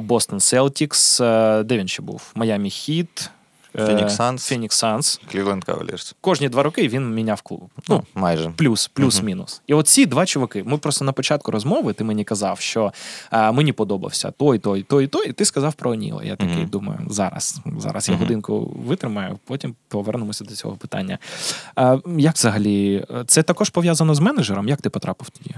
[0.00, 1.20] Бостон Селтікс.
[1.20, 2.32] е, Де він ще був?
[2.34, 3.30] Маямі Хіт.
[3.74, 4.48] Фінікс Санс.
[4.48, 5.20] Фінікс Санс.
[5.30, 6.14] Клівленд Кавалірс.
[6.20, 7.60] Кожні два роки він міняв клуб.
[7.76, 8.50] Ну, Ну, майже.
[8.56, 9.62] плюс, плюс-мінус.
[9.66, 10.62] І от ці два чуваки.
[10.66, 12.92] Ми просто на початку розмови ти мені казав, що
[13.30, 16.24] а, мені подобався той, той, той, той, і ти сказав про Оніла.
[16.24, 16.66] Я такий Мгм.
[16.66, 18.22] думаю, зараз, зараз я Мгм.
[18.24, 21.18] годинку витримаю, потім повернемося до цього питання.
[21.74, 24.68] А, як взагалі, це також пов'язано з менеджером?
[24.68, 25.54] Як ти потрапив тоді?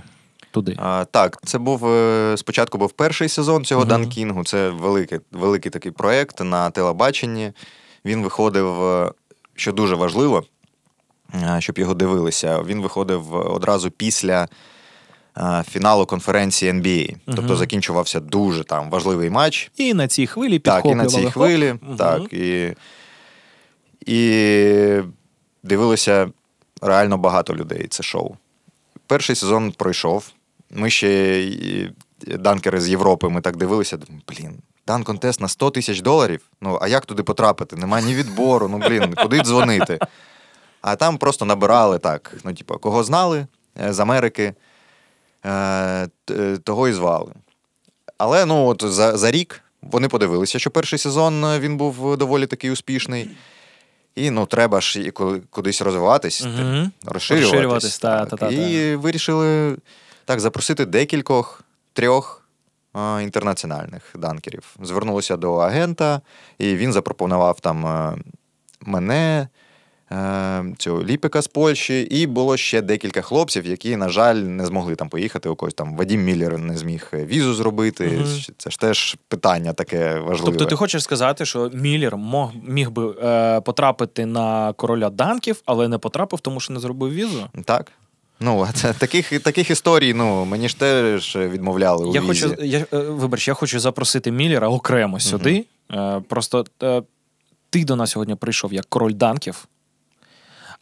[0.51, 0.77] Туди?
[0.83, 3.89] А, так, це був е, спочатку був перший сезон цього Мгм.
[3.89, 4.45] Данкінгу.
[4.45, 7.53] Це великий, великий такий проєкт на телебаченні.
[8.05, 9.13] Він виходив е,
[9.55, 10.45] що дуже важливо,
[11.35, 14.49] е, щоб його дивилися, він виходив одразу після
[15.39, 17.17] е, фіналу конференції NBA.
[17.37, 19.71] Тобто закінчувався дуже там важливий матч.
[19.77, 21.75] І на цій хвилі Так, і на цій хвилі.
[21.83, 21.97] Мгм.
[21.97, 22.75] Так, і,
[24.07, 25.03] і
[25.63, 26.31] дивилося
[26.83, 28.37] реально багато людей це шоу.
[29.07, 30.33] Перший сезон пройшов.
[30.71, 31.49] Ми ще
[32.27, 33.97] данкери з Європи, ми так дивилися.
[33.97, 36.41] думаю, Блін, дан контест на 100 тисяч доларів.
[36.61, 37.77] Ну, а як туди потрапити?
[37.77, 39.99] Нема ні відбору, ну блін, куди дзвонити?
[40.81, 42.37] А там просто набирали так.
[42.45, 43.47] Ну, типу, кого знали
[43.83, 44.55] е, з Америки,
[45.47, 46.09] е,
[46.65, 47.33] того і звали.
[48.19, 52.47] Але ну, от за, за рік вони подивилися, що перший сезон е, він був доволі
[52.47, 53.31] такий успішний.
[54.15, 55.11] І ну, треба ж і
[55.51, 56.93] кудись розвиватись, Мгм.
[57.05, 57.53] розширюватись.
[57.53, 59.77] Розширюватись, та, та, та, і вирішили
[60.25, 61.63] так запросити декількох
[61.93, 62.44] трьох е,
[63.23, 64.77] інтернаціональних данкерів.
[64.83, 66.21] Звернулися до агента,
[66.59, 68.17] і він запропонував там е,
[68.81, 69.49] мене,
[70.13, 74.95] е, цього Ліпика з Польщі, і було ще декілька хлопців, які, на жаль, не змогли
[74.95, 75.49] там поїхати.
[75.49, 78.07] У когось там Вадім Міллер не зміг візу зробити.
[78.07, 78.27] Мгм.
[78.59, 80.45] Це ж теж питання таке важливе.
[80.45, 85.89] Тобто ти хочеш сказати, що Міллер мог, міг би е, потрапити на короля данків, але
[85.89, 87.49] не потрапив, тому що не зробив візу?
[87.65, 87.93] Так.
[88.41, 92.49] Ну, це, таких, таких історій, ну, мені ж теж відмовляли у Я візі.
[92.49, 95.65] хочу, я, е, вибач, я хочу запросити Міллера окремо сюди.
[95.91, 96.23] Угу.
[96.29, 97.03] Просто е,
[97.71, 99.69] ти до нас сьогодні прийшов як король данків,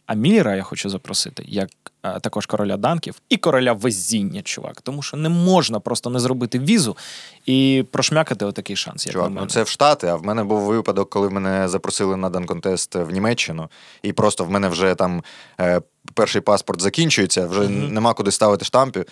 [0.05, 1.69] а Міллера я хочу запросити як
[2.01, 4.81] а, також короля данків і короля везіння, чувак.
[4.81, 6.97] Тому що не можна просто не зробити візу
[7.45, 9.05] і прошмякати отакий шанс.
[9.05, 12.17] Як Чувак, на ну це в Штати, а в мене був випадок, коли мене запросили
[12.17, 13.69] на данконтест в Німеччину,
[14.03, 15.23] і просто в мене вже там
[15.59, 15.81] е,
[16.13, 17.93] перший паспорт закінчується, вже Мгм.
[17.93, 19.05] нема куди ставити штампи.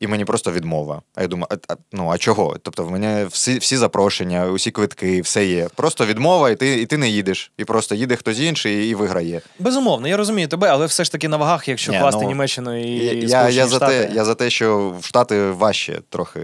[0.00, 1.02] І мені просто відмова.
[1.14, 2.56] А я думаю, а, ну а чого?
[2.62, 5.68] Тобто, в мене всі, всі запрошення, усі квитки, все є.
[5.74, 7.52] Просто відмова, і ти, і ти не їдеш.
[7.58, 9.40] І просто їде хтось інший і виграє.
[9.58, 12.80] Безумовно, я розумію тебе, але все ж таки на вагах, якщо Ні, класти ну, Німеччину
[12.80, 16.40] і Я, я, я, за те, я за те, що в Штати важче трохи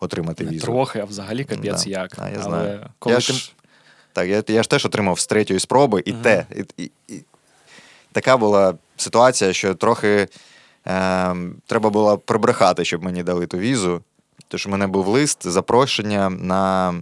[0.00, 0.66] отримати не візу.
[0.66, 1.90] трохи, а взагалі капець Да.
[1.90, 2.12] як.
[2.18, 3.32] А, я але коли я ти...
[3.32, 3.52] ж,
[4.12, 6.22] так, я, я ж теж отримав з третьої спроби, і Мгм.
[6.22, 6.46] те.
[6.56, 7.22] І, і, і,
[8.12, 10.28] така була ситуація, що трохи
[11.66, 14.00] треба було прибрехати, щоб мені дали ту візу.
[14.48, 16.94] Тож у мене був лист, запрошення на.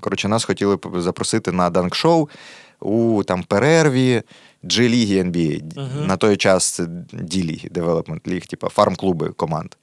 [0.00, 2.28] Коротше, нас хотіли запросити на данк-шоу
[2.80, 4.22] у там перерві
[4.64, 5.62] G-ліги NBA.
[5.76, 6.06] Мгм.
[6.06, 6.82] На той час це
[7.12, 9.74] D-ліги, Development League, типу фарм-клуби команд.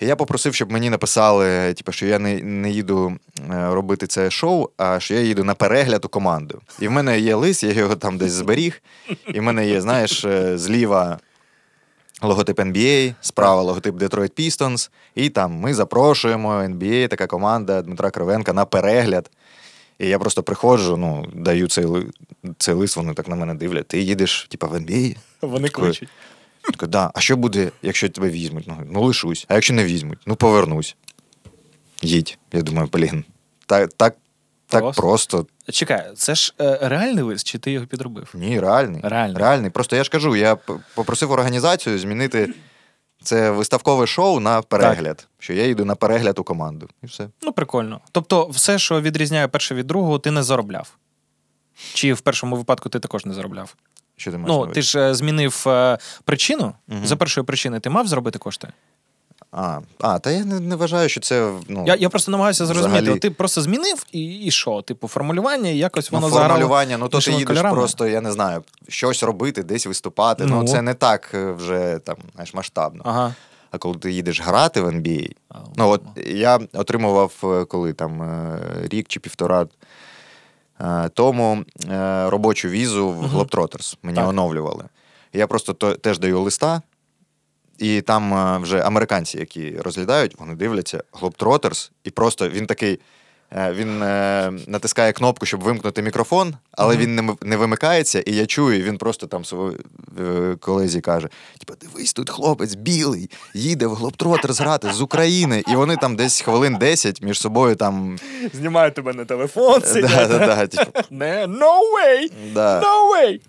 [0.00, 3.16] І я попросив, щоб мені написали, типу, що я не, не їду
[3.50, 6.60] е, робити це шоу, а що я їду на перегляд у команду.
[6.80, 8.82] І в мене є лист, я його там десь зберіг.
[9.34, 11.18] І в мене є, знаєш, е, зліва
[12.22, 14.90] логотип NBA, справа логотип Detroit Pistons.
[15.14, 19.30] І там ми запрошуємо NBA, така команда Дмитра Кривенка на перегляд.
[19.98, 21.86] І я просто приходжу, ну, даю цей,
[22.58, 23.88] цей лист, вони так на мене дивлять.
[23.88, 25.16] Ти їдеш, типу, в NBA?
[25.42, 26.08] Вони кличуть.
[26.88, 27.10] Да.
[27.14, 28.64] А що буде, якщо тебе візьмуть?
[28.66, 29.44] Ну, ну лишусь.
[29.48, 30.96] А якщо не візьмуть, ну повернусь.
[32.02, 32.38] Їдь.
[32.52, 33.24] Я думаю, блін.
[33.66, 34.16] Так, так,
[34.66, 35.02] так Просто?
[35.02, 35.46] просто.
[35.72, 38.30] Чекай, це ж е, реальний лист, чи ти його підробив?
[38.34, 39.00] Ні, реальний.
[39.04, 39.36] Реальний.
[39.38, 39.70] Реальний.
[39.70, 40.56] Просто я ж кажу, я
[40.94, 42.54] попросив організацію змінити
[43.22, 45.28] це виставкове шоу на перегляд.
[45.38, 46.88] Що я йду на перегляд у команду.
[47.02, 47.28] І все.
[47.42, 48.00] Ну, прикольно.
[48.12, 50.96] Тобто, все, що відрізняє перше від другого, ти не заробляв.
[51.94, 53.74] Чи в першому випадку ти також не заробляв?
[54.16, 56.74] Що ти маєш Ну, ти ж е, змінив е, причину.
[56.88, 57.06] Мгм.
[57.06, 58.68] За першої причини ти мав зробити кошти?
[59.58, 61.52] А, а, та я не, не вважаю, що це.
[61.68, 63.00] Ну, Я, я просто намагаюся зрозуміти.
[63.02, 64.82] взагалі- ти просто змінив і, і що?
[64.82, 67.76] Типу, формулювання, і якось Ну, воно заграло формулювання, ну то ти їдеш кольорами.
[67.76, 70.44] просто, я не знаю, щось робити, десь виступати.
[70.46, 70.68] Ну, Ну.
[70.68, 73.02] це не так е, вже там, знаєш, масштабно.
[73.04, 73.34] Ага.
[73.70, 78.22] А коли ти їдеш грати в NBA, А, ну от я отримував е, коли там
[78.22, 78.58] е,
[78.90, 79.66] рік чи півтора
[81.14, 81.64] тому
[82.26, 83.34] робочу візу в.
[83.36, 83.96] Globetrotters.
[84.02, 84.28] Мені Так.
[84.28, 84.84] оновлювали.
[85.32, 86.82] Я просто то, теж даю листа,
[87.78, 93.00] і там е, вже американці, які розглядають, вони дивляться Globetrotters, і просто він такий.
[93.52, 97.02] е, Він е, натискає кнопку, щоб вимкнути мікрофон, але Мгм.
[97.02, 99.76] він не, не вимикається, і я чую, він просто там своїй
[100.20, 101.28] е, колезі каже:
[101.58, 105.64] типа, дивись, тут хлопець білий, їде в Globetrotters грати з України.
[105.68, 108.16] І вони там десь хвилин 10 між собою там.
[108.54, 112.30] Знімаю тебе на телефон, Да, да, да, типу, Не, no way!
[112.54, 112.80] да.
[112.80, 113.40] No way!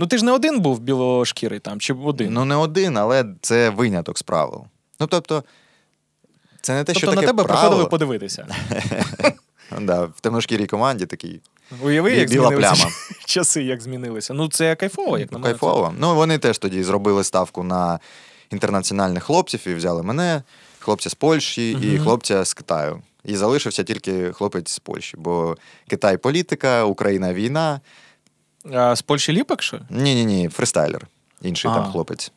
[0.00, 2.32] Ну ти ж не один був білошкірий там, чи один?
[2.32, 4.64] Ну, не один, але це виняток з правил.
[5.00, 5.44] Ну, тобто,
[6.60, 7.68] це не те, що тобто на тебе правило.
[7.68, 8.46] приходили подивитися.
[9.80, 11.40] Да, в темношкірій команді такий
[11.82, 12.86] Уяви, як біла пляма.
[13.24, 14.34] часи, як змінилися.
[14.34, 15.50] Ну, це кайфово, як на мене.
[15.50, 15.94] кайфово.
[15.98, 17.98] Ну, вони теж тоді зробили ставку на
[18.50, 20.42] інтернаціональних хлопців і взяли мене,
[20.78, 23.02] хлопця з Польщі і хлопця з Китаю.
[23.24, 25.56] І залишився тільки хлопець з Польщі, бо
[25.88, 27.80] Китай політика, Україна війна.
[28.72, 29.80] А, з Польщі Ліпак, що?
[29.90, 31.06] Ні, ні, ні, фристайлер.
[31.42, 31.74] Інший А.
[31.74, 32.32] там хлопець.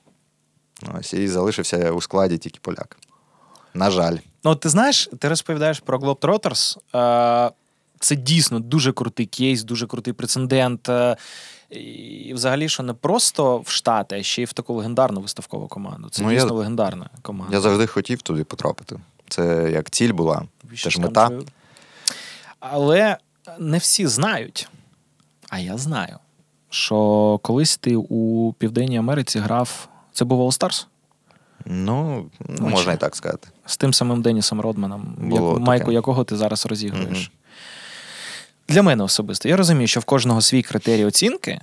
[1.00, 2.98] Ось, і залишився у складі тільки поляк.
[3.74, 4.18] На жаль.
[4.44, 6.78] Ну, ти знаєш, ти розповідаєш про Globetrotters.
[8.00, 10.90] Це дійсно дуже крутий кейс, дуже крутий прецедент.
[10.90, 11.18] Е,
[11.70, 16.10] І взагалі, що не просто в Штати, а ще й в таку легендарну виставкову команду.
[16.10, 17.56] Це Ну, я- дійсно легендарна команда.
[17.56, 19.00] Я завжди хотів туди потрапити.
[19.30, 20.44] Це як ціль була,
[20.84, 21.30] теж ж мета.
[21.30, 21.44] там
[22.60, 23.18] Але
[23.60, 24.68] не всі знають,
[25.54, 26.18] а я знаю,
[26.70, 29.88] що колись ти у Південній Америці грав.
[30.14, 30.86] Це був All Stars?
[31.66, 32.70] Ну, Точно.
[32.70, 33.48] можна і так сказати.
[33.66, 37.18] з тим самим Денісом Родманом, як, майку якого ти зараз розігруєш.
[37.18, 37.38] Мгм.
[38.68, 39.50] Для мене особисто.
[39.50, 41.60] Я розумію, що в кожного свій критерій оцінки,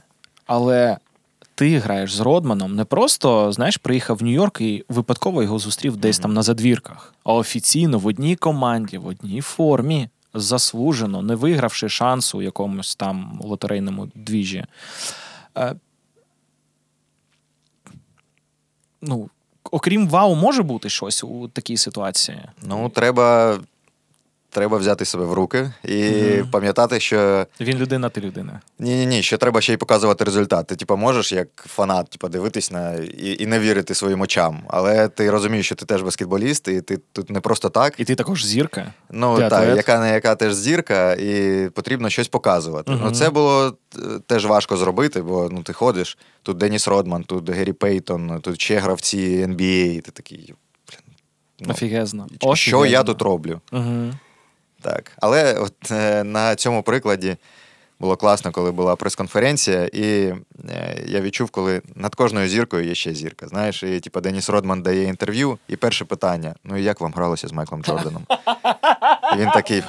[0.46, 0.98] але
[1.54, 6.18] ти граєш з Родманом не просто, знаєш, приїхав в Нью-Йорк і випадково його зустрів десь
[6.18, 12.39] там на задвірках, а офіційно в одній команді, в одній формі, заслужено, не вигравши шансу
[12.39, 14.65] у якомусь там лотерейному двіжі.
[15.59, 15.74] Е,
[19.02, 19.31] ну,
[19.70, 22.40] окрім вау, може бути щось у такій ситуації.
[22.62, 23.59] Ну, треба,
[24.51, 26.51] треба взяти себе в руки і Мгм.
[26.51, 28.60] пам'ятати, що Він людина, ти людина.
[28.78, 30.66] ні, ні, ні, що треба ще й показувати результат.
[30.66, 34.60] Ти типу, можеш як фанат типу, дивитись на і, і не вірити своїм очам.
[34.68, 37.94] Але ти розумієш, що ти теж баскетболіст, і ти тут не просто так.
[37.98, 38.93] І ти також зірка.
[39.10, 42.93] Ну Ти так, яка не яка теж зірка, і потрібно щось показувати.
[42.93, 43.01] Мгм.
[43.05, 46.18] Ну це було е, теж важко зробити, бо ну ти ходиш.
[46.43, 50.55] Тут Деніс Родман, тут Геррі Пейтон, тут ще гравці NBA, і ти такий.
[50.89, 51.16] Блін,
[51.60, 52.27] ну, Офігезно.
[52.55, 53.60] що я тут роблю?
[53.72, 54.12] Угу.
[54.82, 55.12] Так.
[55.16, 57.36] Але от е, на цьому прикладі
[58.01, 60.35] було класно, коли була прес-конференція, і
[60.70, 63.48] е, я відчув, коли над кожною зіркою є ще зірка.
[63.48, 67.48] Знаєш, і типу, Деніс Родман дає інтерв'ю, і перше питання: ну і як вам гралося
[67.48, 68.27] з Майклом Джорданом?
[69.35, 69.82] І він такий.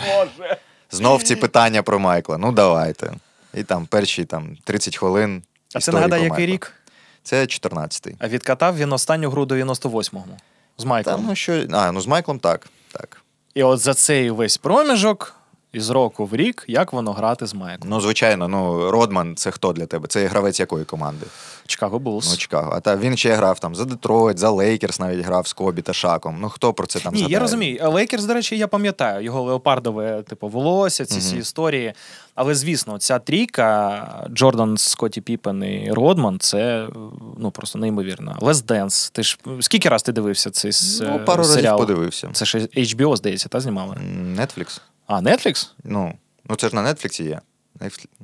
[0.92, 2.38] Знов ці питання про Майкла.
[2.38, 3.14] Ну, давайте.
[3.54, 5.44] І там перші там, 30 хвилин.
[5.76, 6.74] А це про який рік?
[7.24, 8.16] Це 14-й.
[8.20, 10.38] А відкатав він останню гру у 98-му
[10.78, 11.16] з Майклом.
[11.16, 11.66] Там, ну, що...
[11.72, 12.70] А, ну з Майклом так.
[12.92, 13.21] так.
[13.54, 15.36] І от за цей весь проміжок
[15.74, 17.90] із року в рік, як воно грати з Майклом.
[17.90, 20.08] Ну, звичайно, ну, Родман це хто для тебе?
[20.08, 21.26] Це гравець якої команди?
[21.68, 22.30] Чикаго Булс.
[22.32, 22.72] Ну, Чикаго.
[22.76, 25.94] А та він ще грав там за Детройт, за Лейкерс навіть грав з Кобі та
[25.94, 26.38] Шаком.
[26.42, 27.34] Ну хто про це там Ні, згадає?
[27.34, 27.92] я розумію.
[27.92, 31.94] Лейкерс, до речі, я пам'ятаю його леопардове, типу, волосся, ці всі історії.
[32.42, 36.88] Але звісно, ця трійка Джордан, Скотті Піпен і Родман це
[37.38, 38.38] ну просто неймовірно.
[38.42, 39.10] Last Dance.
[39.10, 42.30] Ти ж скільки раз ти дивився цей с- Ну, пару разів подивився.
[42.34, 43.96] Це ж HBO, здається, та знімали.
[44.38, 44.82] Netflix?
[45.08, 45.70] А, Netflix?
[45.84, 46.14] Ну,
[46.50, 47.42] ну це ж на Нетфліксі є.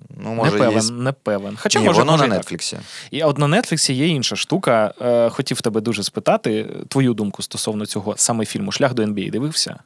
[0.10, 0.92] Ну, може, не певен, є...
[0.92, 1.58] не певен.
[1.62, 2.36] Хоча Ні, може, воно може на.
[2.36, 2.78] Нетфліксі.
[3.12, 4.94] І от на Нетфліксі є інша штука.
[5.02, 9.80] Е, хотів тебе дуже спитати твою думку стосовно цього саме фільму Шлях до NBA дивився?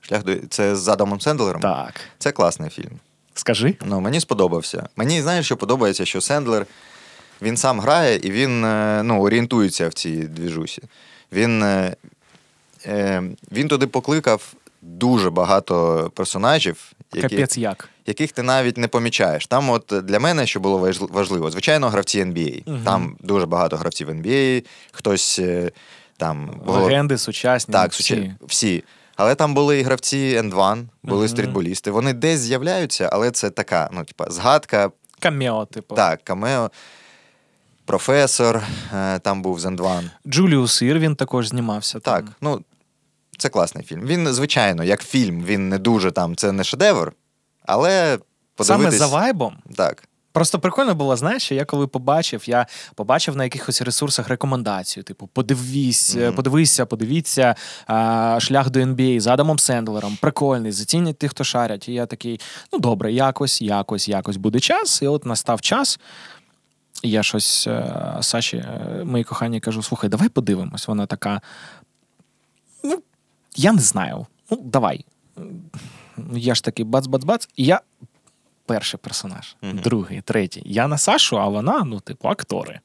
[0.00, 0.36] Шлях до...
[0.36, 1.62] Це з Адамом Сендлером?
[1.62, 1.94] Так.
[2.18, 2.98] Це класний фільм.
[3.34, 3.74] Скажи.
[3.84, 4.88] Ну, мені сподобався.
[4.96, 6.66] Мені знаєш, що подобається, що Сендлер
[7.42, 10.82] він сам грає і він е, ну, орієнтується в цій двіжусі.
[11.32, 11.96] Він, е,
[12.86, 13.22] е,
[13.52, 14.52] він туди покликав
[14.82, 17.88] дуже багато персонажів, які, Капець як.
[18.06, 19.46] яких ти навіть не помічаєш.
[19.46, 22.62] Там, от для мене, що було важливо, звичайно, гравці NBA.
[22.66, 22.84] Мгм.
[22.84, 25.40] Там дуже багато гравців NBA, хтось
[26.16, 27.72] там було- Легенди, сучасні.
[27.72, 28.34] так, всі.
[28.46, 28.84] всі.
[29.16, 31.28] Але там були і гравці N1, були Мгм.
[31.28, 31.90] стрітболісти.
[31.90, 34.90] Вони десь з'являються, але це така, ну, типа, згадка,
[35.20, 35.94] Камео, типу.
[35.94, 36.70] так, камео.
[37.84, 38.62] Професор,
[38.94, 40.10] е, там був з N1.
[40.26, 42.00] Джуліус Ірвін також знімався.
[42.00, 42.34] Так, там.
[42.40, 42.64] ну,
[43.38, 44.06] це класний фільм.
[44.06, 47.12] Він, звичайно, як фільм, він не дуже там, це не шедевр,
[47.66, 48.18] але
[48.60, 49.56] Саме за вайбом.
[49.76, 50.04] Так.
[50.32, 55.26] Просто прикольно було, знаєш, що я коли побачив, я побачив на якихось ресурсах рекомендацію: типу,
[55.26, 56.34] подивись, Мгм.
[56.34, 57.54] подивися, подивіться
[57.86, 60.18] а, шлях до NBA з Адамом Сендлером.
[60.20, 61.88] Прикольний, зацінять тих, хто шарять.
[61.88, 62.40] І я такий,
[62.72, 65.02] ну добре, якось, якось, якось буде час.
[65.02, 66.00] І от настав час.
[67.02, 70.88] І я щось е, Саші, е, моїй коханій, кажу: слухай, давай подивимось.
[70.88, 71.40] Вона така.
[72.84, 73.02] Ну,
[73.56, 74.26] я не знаю.
[74.50, 75.04] Ну, давай.
[76.34, 77.48] Я ж такий бац-бац-бац.
[77.56, 77.80] І я
[78.66, 79.78] перший персонаж, Мгм.
[79.84, 80.62] другий, третій.
[80.64, 82.80] Я на Сашу, а вона, ну, типу, актори.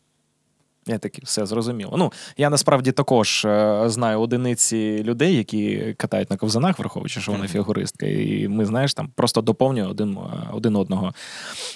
[0.89, 1.95] Я такий, все зрозуміло.
[1.97, 7.47] Ну, я насправді також е, знаю одиниці людей, які катають на ковзанах, враховуючи, що вона
[7.47, 8.05] фігуристка.
[8.05, 11.13] І ми, знаєш, там просто доповнюємо один, е, один одного.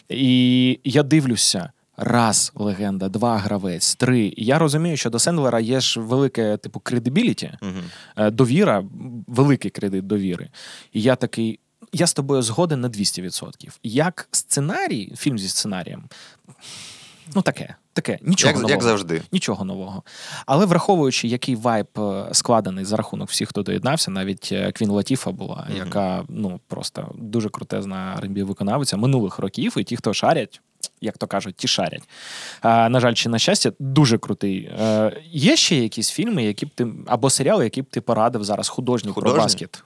[0.09, 1.71] І я дивлюся.
[1.97, 4.19] Раз легенда, два гравець, три.
[4.37, 7.71] І я розумію, що до Сендлера є ж велике, типу, кредибіліті, Угу.
[8.17, 8.83] е, довіра,
[9.27, 10.49] великий кредит довіри.
[10.93, 11.59] І я такий.
[11.93, 13.69] Я з тобою згоден на 200%.
[13.83, 16.03] Як сценарій, фільм зі сценарієм,
[17.35, 18.71] ну таке, таке, нічого Як, нового.
[18.71, 19.21] як завжди.
[19.31, 20.03] Нічого нового.
[20.45, 25.31] Але враховуючи, який вайб е, складений за рахунок всіх, хто доєднався, навіть е, Квін Латіфа
[25.31, 25.77] була, Мгм.
[25.77, 30.61] яка ну просто дуже крутезна R&B виконавиця минулих років, і ті, хто шарять,
[31.01, 32.03] як то кажуть, ті шарять.
[32.61, 34.57] А, на жаль, чи на щастя, дуже крутий.
[34.79, 38.69] Е, є ще якісь фільми, які б ти або серіали, які б ти порадив зараз
[38.69, 39.83] художній про баскет?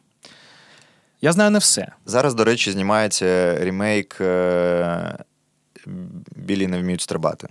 [1.26, 1.88] Я знаю не все.
[2.06, 5.18] Зараз, до речі, знімається ремейк е,
[6.36, 7.48] Білі не вміють стрибати.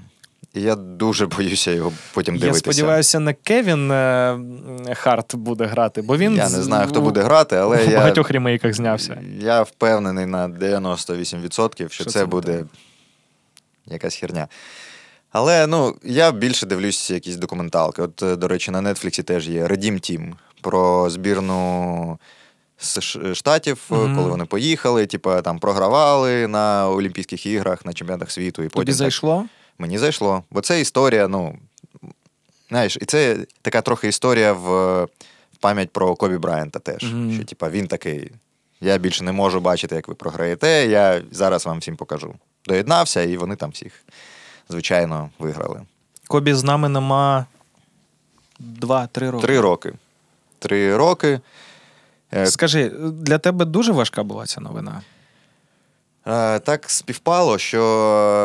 [0.53, 2.61] І я дуже боюся його потім Я дивитися.
[2.61, 4.39] сподіваюся, не Кевін е,
[4.95, 8.31] Харт буде грати, бо він я не знаю, хто буде грати, але в я, багатьох
[8.31, 9.23] ремейках знявся.
[9.39, 12.65] я впевнений на 98%, що, Що це буде
[13.87, 14.49] якась херня.
[15.31, 18.03] Але ну, я більше дивлюсь якісь документалки.
[18.03, 22.19] От, е, до речі, на Нетфліксі теж є Redeem Team про збірну
[23.35, 24.17] штатів, е, Мгм.
[24.17, 28.63] коли вони поїхали, типу, там програвали на Олімпійських іграх, на чемпіонатах світу.
[28.63, 29.47] І Тобі потім так зайшло?
[29.79, 30.43] Мені зайшло.
[30.51, 31.59] Бо це історія, ну.
[32.69, 35.07] Знаєш, і це така трохи історія в,
[35.61, 37.03] пам'ять про Кобі Брайанта теж.
[37.05, 37.35] Мгм.
[37.35, 38.31] Що, типа, він такий.
[38.81, 40.87] Я більше не можу бачити, як ви програєте.
[40.87, 42.35] Я зараз вам всім покажу.
[42.67, 43.93] Доєднався, і вони там всіх,
[44.69, 45.81] звичайно, виграли.
[46.29, 47.47] Кобі з нами нема
[48.59, 49.47] два-три роки.
[49.47, 49.93] Три роки.
[50.59, 51.41] Три роки.
[52.35, 55.03] Е, Скажи, для тебе дуже важка була ця новина?
[56.27, 57.83] Е, Так співпало, що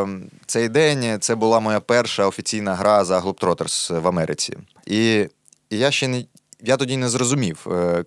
[0.10, 4.58] е, цей день це була моя перша офіційна гра за Globetrotters в Америці.
[4.86, 5.28] І,
[5.70, 6.26] я ще не.
[6.64, 7.68] Я тоді не зрозумів.
[7.72, 8.06] Е,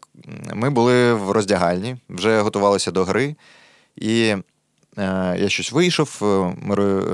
[0.55, 3.35] Ми були в роздягальні, вже готувалися до гри,
[3.97, 4.37] і
[4.97, 6.19] я щось вийшов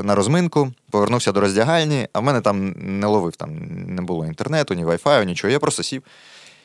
[0.04, 3.50] на розминку, повернувся до роздягальні, а в мене там не ловив, там
[3.86, 5.52] не було інтернету, ні вайфаю, нічого.
[5.52, 6.02] Я просто сів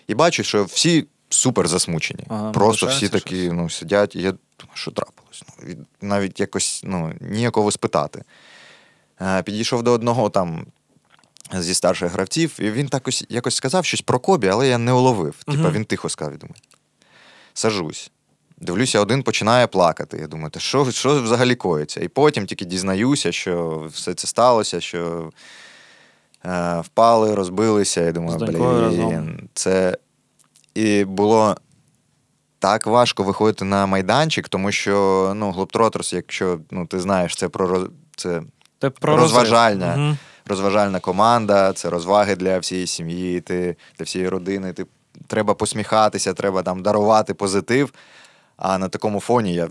[0.08, 2.24] і бачу, що всі супер засмучені.
[2.30, 5.44] Ага, просто всі такі ну, сидять, і я думаю, що трапилось.
[5.64, 8.24] Ну, навіть якось ну, ніякого спитати.
[9.22, 10.66] Е, Підійшов до одного там
[11.54, 14.94] зі старших гравців, і він так ось, якось сказав щось про Кобі, але я не
[14.94, 15.44] уловив.
[15.44, 15.72] Типа Мгм.
[15.72, 16.56] він тихо сказав, я думаю.
[17.54, 18.12] Сажусь.
[18.58, 20.18] Дивлюся, один починає плакати.
[20.22, 22.02] Я думаю, та що, що взагалі коїться?
[22.02, 25.32] І потім тільки дізнаюся, що все це сталося, що
[26.46, 28.02] е, впали, розбилися.
[28.02, 29.98] Я думаю, блін, це.
[30.74, 31.58] І було
[32.60, 37.68] так важко виходити на майданчик, тому що ну, Globetrotters, якщо ну, ти знаєш, це про
[37.68, 38.42] роз- це
[38.90, 39.98] про Розважальна.
[39.98, 40.18] Мгм.
[40.46, 44.74] розважальна команда, це розваги для всієї сім'ї, ти, для всієї родини.
[44.74, 44.86] Ти,
[45.28, 47.94] треба посміхатися, треба там дарувати позитив.
[48.58, 49.70] А на такому фоні я.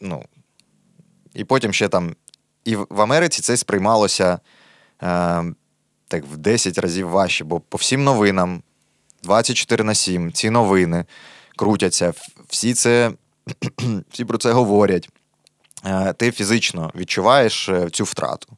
[0.00, 0.24] Ну,
[1.34, 2.14] і потім ще там.
[2.64, 4.38] І в Америці це сприймалося
[5.02, 5.44] е,
[6.08, 8.62] так в 10 разів важче, бо по всім новинам
[9.22, 11.04] 24 на 7 ці новини
[11.56, 12.12] крутяться,
[12.48, 13.12] всі це
[14.10, 15.08] всі про це говорять.
[15.86, 18.48] Е, Ти фізично відчуваєш е, цю втрату.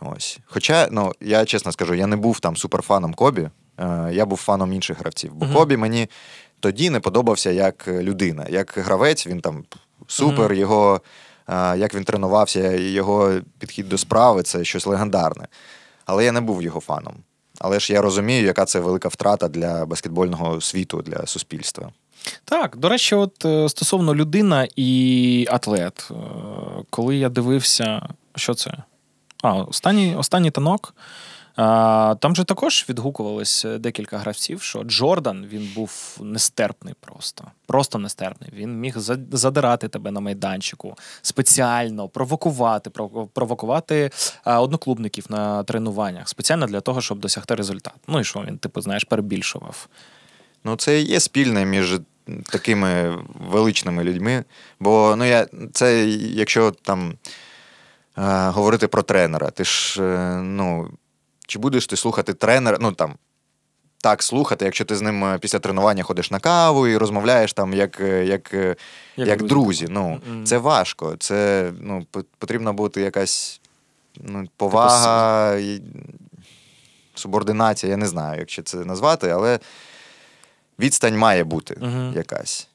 [0.00, 0.38] Ось.
[0.46, 3.48] Хоча, ну, я чесно скажу, я не був там суперфаном Кобі,
[3.78, 5.34] е, я був фаном інших гравців.
[5.34, 5.54] Бо Мгм.
[5.54, 6.08] Кобі мені
[6.60, 8.46] тоді не подобався як людина.
[8.48, 9.64] Як гравець, він там
[10.06, 10.54] супер, Мгм.
[10.60, 11.00] його,
[11.76, 15.48] як він тренувався, його підхід до справи це щось легендарне.
[16.06, 17.14] Але я не був його фаном.
[17.58, 21.92] Але ж я розумію, яка це велика втрата для баскетбольного світу, для суспільства.
[22.44, 26.08] Так, до речі, от е, стосовно людина і атлет.
[26.10, 26.14] Е,
[26.90, 28.74] Коли я дивився, що це?
[29.42, 30.94] А, останній, останній танок.
[31.56, 37.44] Там же також відгукувалось декілька гравців, що Джордан він був нестерпний просто.
[37.66, 38.50] Просто нестерпний.
[38.54, 38.98] Він міг
[39.32, 42.90] задирати тебе на майданчику спеціально, провокувати,
[43.34, 44.10] провокувати
[44.44, 47.94] одноклубників на тренуваннях спеціально для того, щоб досягти результат.
[48.08, 49.88] Ну і що він, типу, знаєш, перебільшував.
[50.64, 52.00] Ну, це є спільне між
[52.44, 53.18] такими
[53.50, 54.44] величними людьми.
[54.80, 57.14] Бо ну, я, це якщо там
[58.18, 60.90] е, говорити про тренера, ти ж е, ну,
[61.54, 62.78] чи будеш ти слухати тренера?
[62.80, 63.14] Ну там.
[63.98, 67.74] Так, слухати, якщо ти з ним е, після тренування ходиш на каву і розмовляєш там
[67.74, 68.76] як, е, як, е,
[69.16, 69.86] Як як, друзі.
[69.90, 70.44] Ну, Мгм.
[70.44, 71.16] Це важко.
[71.16, 72.06] Це ну,
[72.38, 73.60] потрібна бути якась
[74.20, 75.82] ну, повага, і
[77.14, 79.58] субординація, я не знаю, як це назвати, але
[80.78, 82.12] відстань має бути Мгм.
[82.16, 82.68] якась.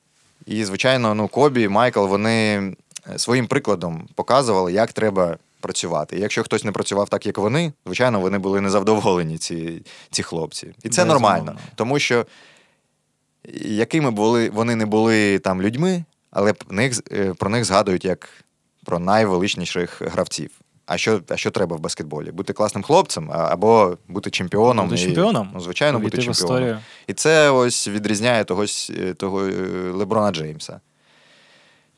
[0.46, 2.74] І, звичайно, ну, Кобі, Майкл, вони
[3.18, 6.18] своїм прикладом показували, як треба працювати.
[6.18, 9.82] І якщо хтось не працював так, як вони, звичайно, вони були незадоволені, ці,
[10.12, 10.74] ці хлопці.
[10.84, 11.58] І це нормально.
[11.76, 12.26] Тому що
[13.64, 18.30] якими були, вони не були там людьми, але них, е, про них згадують як
[18.86, 20.52] про найвеличніших гравців.
[20.86, 22.32] А що, а що треба в баскетболі?
[22.32, 24.90] Бути класним хлопцем або бути чемпіоном?
[24.90, 25.52] Бути І, чемпіоном.
[25.54, 26.78] ну, звичайно, бути чемпіоном.
[27.08, 29.52] І це ось відрізняє тогось, е, того е,
[29.92, 30.80] Леброна Джеймса.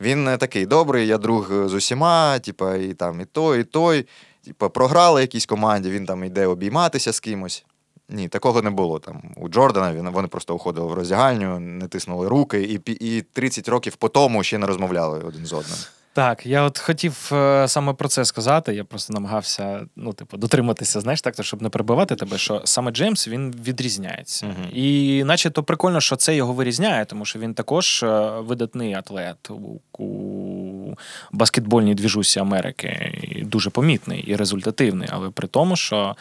[0.02, 3.64] Він не такий добрий, я друг е, з усіма, типа, і там і той, і
[3.64, 4.08] той.
[4.46, 7.66] Типа, програли якійсь команді, він там йде обійматися з кимось.
[8.10, 9.00] Ні, такого не було.
[9.00, 13.70] Там у Джордана він, вони просто уходили в роздягальню, не тиснули руки, і, і 30
[13.70, 15.78] років по тому ще не розмовляли один з одним.
[16.14, 18.74] Так, я от хотів е, саме про це сказати.
[18.74, 22.92] Я просто намагався, ну, типу, дотриматися, знаєш, так, то, щоб не перебивати тебе, що саме
[22.92, 24.46] Джеймс він відрізняється.
[24.46, 24.70] Мгм.
[24.74, 29.50] І наче то прикольно, що це його вирізняє, тому що він також е, видатний атлет
[29.50, 30.96] у, у
[31.32, 33.20] баскетбольній двіжусі Америки.
[33.22, 35.10] І дуже помітний і результативний.
[35.12, 36.16] Але при тому, що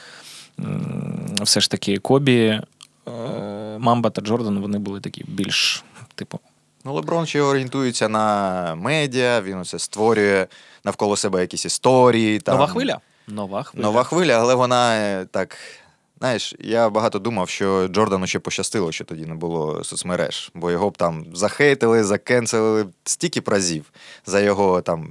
[0.58, 2.60] м, все ж таки Кобі, е,
[3.78, 5.84] Мамба та Джордан вони були такі більш,
[6.14, 6.40] типу,
[6.84, 10.46] Ну, Леброн ще орієнтується на медіа, він оце створює
[10.84, 12.40] навколо себе якісь історії.
[12.40, 13.00] Там, нова хвиля.
[13.28, 13.82] Нова хвиля.
[13.82, 15.56] Нова хвиля, але вона е, так.
[16.18, 20.90] Знаєш, я багато думав, що Джордану ще пощастило, що тоді не було соцмереж, бо його
[20.90, 23.92] б там захейтили, закенселили стільки разів
[24.26, 25.08] за його там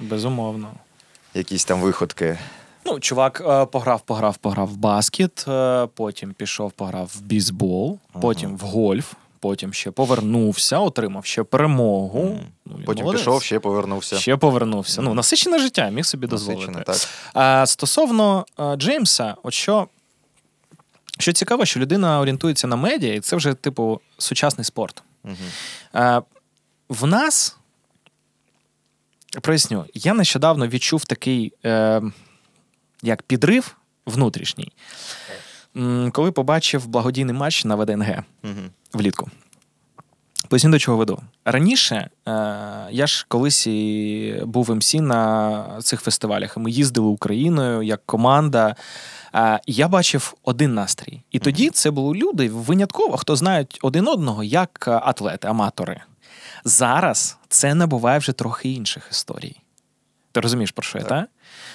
[0.00, 0.68] Безумовно.
[1.34, 2.38] якісь там виходки.
[2.84, 8.56] Ну, чувак е, пограв, пограв, пограв в баскет, е, потім пішов, пограв в бейсбол, потім
[8.56, 12.24] в гольф, потім ще повернувся, отримав ще перемогу.
[12.24, 12.40] Мгм.
[12.66, 13.20] Ну, Потім молодець.
[13.22, 14.18] пішов, ще повернувся.
[14.18, 15.02] Ще повернувся.
[15.02, 16.82] Ну, насичене життя, міг собі Насичене, дозволити.
[16.84, 17.08] так.
[17.34, 19.88] А стосовно е, Джеймса, от що,
[21.18, 25.02] що цікаво, що людина орієнтується на медіа, і це вже, типу, сучасний спорт.
[25.24, 25.36] Мгм.
[25.94, 26.22] Е,
[26.88, 27.56] в нас,
[29.42, 32.02] проясню, я нещодавно відчув такий е,
[33.02, 34.72] як підрив внутрішній,
[36.12, 38.70] коли побачив благодійний матч на ВДНГ Мгм.
[38.92, 39.28] влітку.
[40.48, 41.22] Поясню, до чого веду.
[41.44, 42.10] Раніше е,
[42.90, 46.56] я ж колись і був МС на цих фестивалях.
[46.56, 48.76] Ми їздили Україною як команда.
[49.34, 51.22] Е, я бачив один настрій.
[51.30, 56.00] І тоді це були люди винятково, хто знають один одного як атлети, аматори.
[56.64, 59.56] Зараз це набуває вже трохи інших історій.
[60.32, 61.28] Ти розумієш, про що я, Так.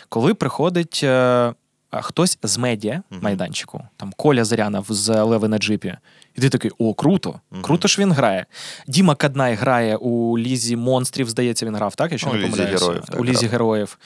[0.09, 1.53] Коли приходить е,
[2.01, 5.95] хтось з медіа майданчику, там Коля Зарянов з Леви на джипі,
[6.35, 7.39] і ти такий: о, круто!
[7.51, 7.61] Мгм.
[7.61, 8.45] Круто ж він грає.
[8.87, 12.11] Діма Каднай грає у Лізі монстрів, здається, він грав, так?
[12.11, 12.85] Якщо Ну, не помиляюся.
[12.85, 13.51] героїв, так, у Лізі грав.
[13.51, 13.97] героїв.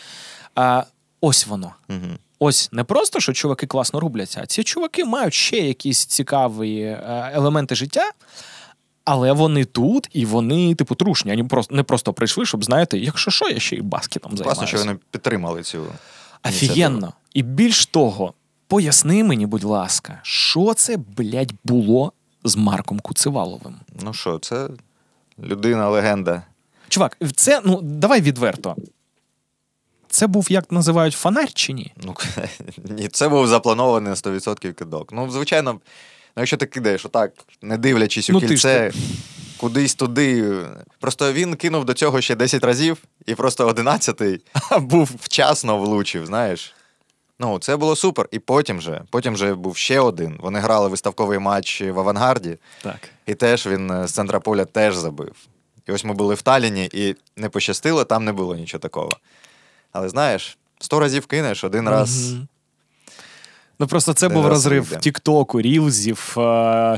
[0.55, 0.83] А,
[1.21, 1.73] ось воно.
[1.87, 2.17] Мгм.
[2.39, 7.31] Ось не просто, що чуваки класно рубляться, а ці чуваки мають ще якісь цікаві е,
[7.33, 8.11] елементи життя.
[9.05, 11.31] Але вони тут і вони, типу, трушні.
[11.31, 14.59] Вони просто не просто прийшли, щоб знаєте, якщо що, я ще й баскетом займаюся.
[14.61, 15.85] Класно, що вони підтримали цю.
[16.43, 17.13] Офігенно.
[17.33, 18.33] І більш того,
[18.67, 23.75] поясни мені, будь ласка, що це, блядь, було з Марком Куцеваловим?
[24.01, 24.69] Ну що, це
[25.39, 26.41] людина, легенда.
[26.89, 28.75] Чувак, це, ну, давай відверто.
[30.09, 31.93] Це був, як називають, фонарь чи ні?
[32.03, 32.15] Ну,
[32.83, 35.13] ні, це був запланований на 100% кидок.
[35.13, 35.79] Ну, звичайно, ну,
[36.37, 37.31] якщо ти кидаєш отак,
[37.61, 38.91] не дивлячись у Ну, ти ж кільце,
[39.57, 40.55] кудись туди.
[40.99, 44.41] Просто він кинув до цього ще 10 разів, і просто 11-й
[44.79, 45.09] Був.
[45.21, 46.73] вчасно влучив, знаєш.
[47.39, 48.27] Ну, це було супер.
[48.31, 50.37] І потім же, потім же був ще один.
[50.39, 52.99] Вони грали виставковий матч в авангарді, Так.
[53.25, 55.35] і теж він е, з центра поля теж забив.
[55.87, 59.09] І ось ми були в Таліні, і не пощастило, там не було нічого такого.
[59.91, 62.33] Але знаєш, сто разів кинеш, один раз.
[63.79, 64.97] Ну просто це Один був розрив.
[64.99, 66.39] Тіктоку, рілзів, е,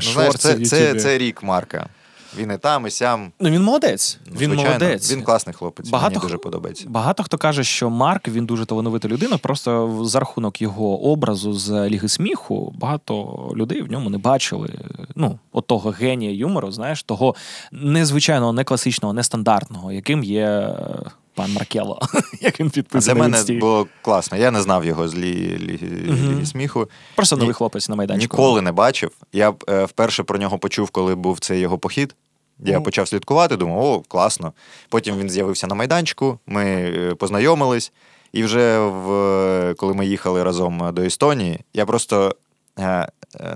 [0.04, 1.88] Ну, знаєш, це, це, це рік Марка.
[2.36, 3.32] Він і там, і сям.
[3.40, 4.18] Ну він молодець.
[4.26, 5.12] Ну, Він молодець.
[5.12, 5.88] Він класний хлопець.
[5.88, 6.84] Багато Мені дуже подобається.
[6.88, 9.38] Багато хто каже, що Марк він дуже талановита людина.
[9.38, 14.78] Просто за рахунок його образу з Ліги сміху багато людей в ньому не бачили.
[15.14, 17.34] Ну, от того генія юмору, знаєш, того
[17.72, 22.00] незвичайного, не класичного, нестандартного, яким є е, пан Маркело,
[22.40, 24.38] як він Для мене було класно.
[24.38, 25.78] Я не знав його з лі, лі,
[26.10, 26.30] Мгм.
[26.32, 26.88] Ліги сміху.
[27.16, 28.36] Просто новий Ні- хлопець на майданчику.
[28.36, 29.10] Ніколи не бачив.
[29.32, 32.14] Я е, вперше про нього почув, коли був цей його похід.
[32.58, 32.82] Я Ну.
[32.82, 34.52] почав слідкувати, думав, о, класно.
[34.88, 37.92] Потім він з'явився на майданчику, ми е, познайомились.
[38.32, 42.36] І вже в, коли ми їхали разом до Естонії, я просто
[42.78, 43.08] е, е,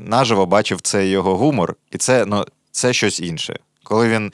[0.02, 3.58] наживо бачив цей його гумор, і це, ну, це щось інше.
[3.82, 4.32] Коли він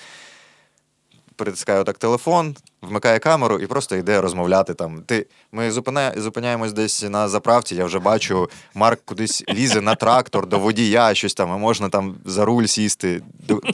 [1.36, 5.02] притискає отак телефон, вмикає камеру і просто йде розмовляти там.
[5.02, 10.46] Ти, ми зупиня, зупиняємось десь на заправці, я вже бачу, Марк кудись лізе на трактор
[10.46, 13.22] до водія, щось там, і можна там за руль сісти.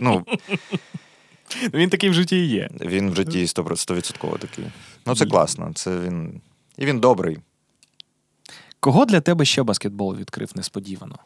[0.00, 0.24] Ну,
[1.74, 2.68] Він такий в житті і є.
[2.80, 4.64] він в житті 100% такий.
[5.06, 5.72] Ну, це класно.
[5.74, 6.40] Це він.
[6.78, 7.38] І він добрий.
[8.80, 11.18] Кого для тебе ще баскетбол відкрив несподівано?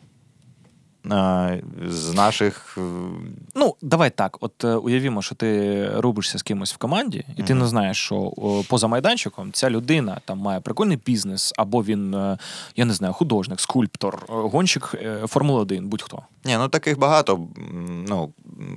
[1.88, 2.78] З наших.
[2.78, 2.80] е,
[3.54, 4.36] Ну, давай так.
[4.40, 8.32] От е, уявімо, що ти рубишся з кимось в команді, і ти не знаєш, що
[8.68, 12.38] поза майданчиком ця людина там має прикольний бізнес, або він, е,
[12.76, 14.94] я не знаю, художник, скульптор, гонщик
[15.26, 16.22] Формули 1, будь-хто.
[16.44, 17.40] Ні, ну таких багато.
[18.08, 18.32] Ну,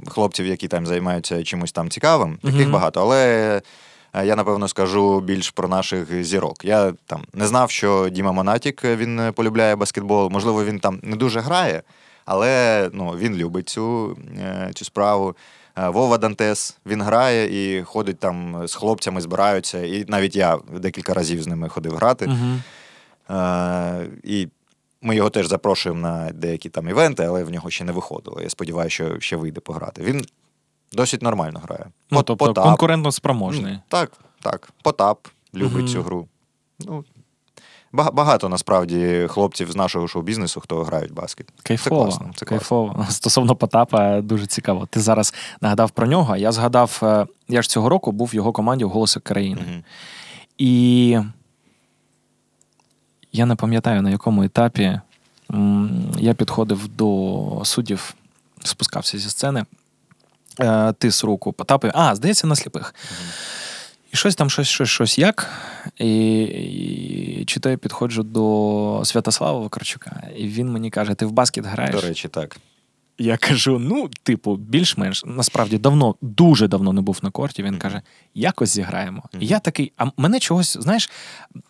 [0.07, 2.71] хлопців, які там займаються чимось там цікавим, таких Мгм.
[2.71, 3.01] багато.
[3.01, 3.61] Але
[4.25, 6.65] я напевно скажу більш про наших зірок.
[6.65, 10.29] Я там не знав, що Діма Монатік він полюбляє баскетбол.
[10.29, 11.81] Можливо, він там не дуже грає,
[12.25, 15.35] але ну, він любить цю, е, цю справу.
[15.77, 19.85] Е, Вова Дантес, він грає і ходить там з хлопцями, збираються.
[19.85, 22.25] І навіть я декілька разів з ними ходив грати.
[22.25, 23.39] Угу.
[23.39, 24.47] Е, і
[25.01, 28.41] ми його теж запрошуємо на деякі там івенти, але в нього ще не виходило.
[28.41, 30.03] Я сподіваюся, що ще вийде пограти.
[30.03, 30.25] Він
[30.91, 31.85] досить нормально грає.
[32.11, 32.63] Ну, Пот- тобто Потап.
[32.63, 33.73] конкурентно спроможний.
[33.73, 34.69] Ну, Так, так.
[34.83, 35.87] Потап любить Мгм.
[35.87, 36.27] цю гру.
[36.79, 37.03] Ну,
[37.93, 41.47] багато насправді хлопців з нашого шоу-бізнесу, хто грають в баскет.
[41.63, 42.33] Кайфово, Це класно.
[42.35, 43.07] Це класно.
[43.09, 44.87] Стосовно Потапа, дуже цікаво.
[44.89, 46.37] Ти зараз нагадав про нього.
[46.37, 49.61] Я згадав, е, я ж цього року був в його команді в «Голосі країни.
[49.67, 49.83] Мгм.
[50.57, 51.17] І
[53.31, 54.99] я не пам'ятаю, на якому етапі
[56.17, 58.15] я підходив до суддів,
[58.63, 59.65] спускався зі сцени,
[60.59, 61.91] е, тис руку Потапи.
[61.93, 62.95] А, здається, на сліпих.
[64.13, 65.49] І щось там, щось, щось, щось як.
[65.97, 71.31] І, і чи то я підходжу до Святослава Вакарчука, і він мені каже: ти в
[71.31, 71.95] баскет граєш?
[71.95, 72.57] До речі, так.
[73.17, 77.63] Я кажу: ну, типу, більш-менш насправді давно, дуже давно не був на корті.
[77.63, 78.01] Він каже:
[78.35, 79.23] якось зіграємо.
[79.39, 81.09] І я такий, а мене чогось, знаєш,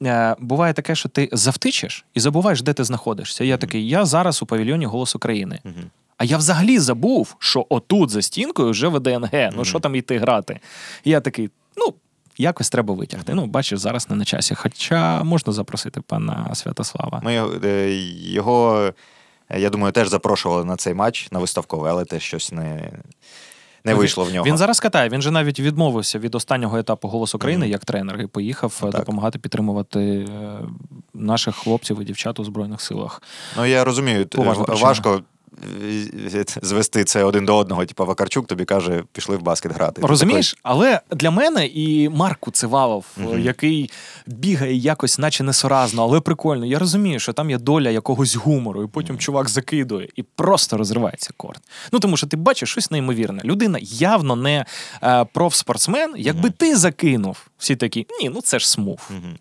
[0.02, 3.44] е, буває таке, що ти завтичеш і забуваєш, де ти знаходишся.
[3.44, 5.60] І Я такий, я зараз у павільйоні Голос України.
[5.64, 5.90] Мгм.
[6.18, 9.30] А я взагалі забув, що отут за стінкою вже ВДНГ.
[9.34, 9.66] Ну Мгм.
[9.66, 10.60] що там йти грати?
[11.04, 11.94] І я такий, ну.
[12.38, 13.34] Якось треба витягти.
[13.34, 14.56] Ну, бачиш, зараз не на часі.
[14.56, 17.22] Хоча можна запросити пана Святослава.
[17.24, 18.92] Ми його- е, його,
[19.50, 22.92] е, я думаю, теж запрошували на цей матч на виставковий, але теж щось не,
[23.86, 24.46] не вийшло в нього.
[24.46, 25.10] Він зараз катає.
[25.10, 27.72] Він же навіть відмовився від останнього етапу «Голос України» Мгм.
[27.72, 29.00] як тренер і поїхав е, Так.
[29.02, 30.28] допомагати підтримувати
[31.14, 33.22] наших хлопців і дівчат у збройних силах.
[33.58, 34.28] Ну, я розумію,
[34.68, 35.22] важко
[36.62, 37.86] звести це один до одного.
[37.86, 40.02] Типу, Вакарчук тобі каже, пішли в баскет грати.
[40.02, 43.40] Ти Розумієш, але для мене і Марку Цивалов, Мгм.
[43.40, 43.92] який
[44.28, 46.66] бігає якось, наче несуразно, але прикольно.
[46.66, 51.30] Я розумію, що там є доля якогось гумору, і потім чувак закидує і просто розривається
[51.38, 51.62] корт.
[51.92, 53.42] Ну тому що ти бачиш щось неймовірне.
[53.46, 54.66] Людина явно не
[55.04, 56.14] е, профспортсмен.
[56.18, 56.54] Якби Мгм.
[56.58, 59.00] ти закинув, всі такі, ні, ну це ж смув.
[59.08, 59.38] такий, Мгм.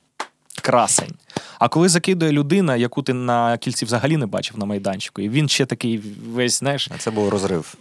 [0.61, 1.15] Красень.
[1.59, 5.49] А коли закидує людина, яку ти на кільці взагалі не бачив на майданчику, і він
[5.49, 6.91] ще такий весь, знаєш.
[6.99, 7.75] Це був розрив.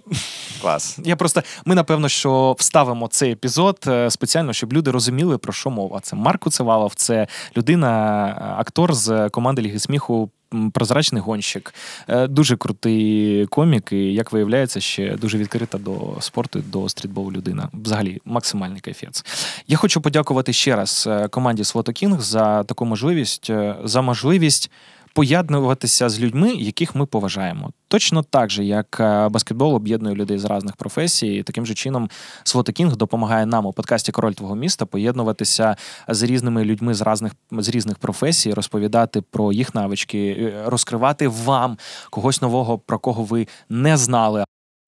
[0.61, 0.97] Клас.
[1.03, 5.69] Я просто ми напевно що вставимо цей епізод е, спеціально, щоб люди розуміли про що
[5.69, 5.99] мова.
[5.99, 7.27] Це Марко цевалов, це
[7.57, 10.29] людина, е, актор з команди Ліги сміху.
[10.73, 11.73] Прозрачний гонщик,
[12.07, 17.69] Е, дуже крутий комік, і як виявляється, ще дуже відкрита до спорту, до стрітболу людина.
[17.73, 19.25] Взагалі, максимальний кайфець.
[19.67, 24.71] Я хочу подякувати ще раз е, команді Слото Кінг за таку можливість, е, за можливість
[25.13, 27.71] поєднуватися з людьми, яких ми поважаємо.
[27.87, 32.09] Точно так же, як е, баскетбол об'єднує людей з різних професій, таким же чином
[32.43, 35.75] Свотокінг допомагає нам у подкасті Король твого міста поєднуватися
[36.07, 41.77] з різними людьми з різних з різних професій, розповідати про їх навички, е, розкривати вам
[42.09, 44.43] когось нового, про кого ви не знали.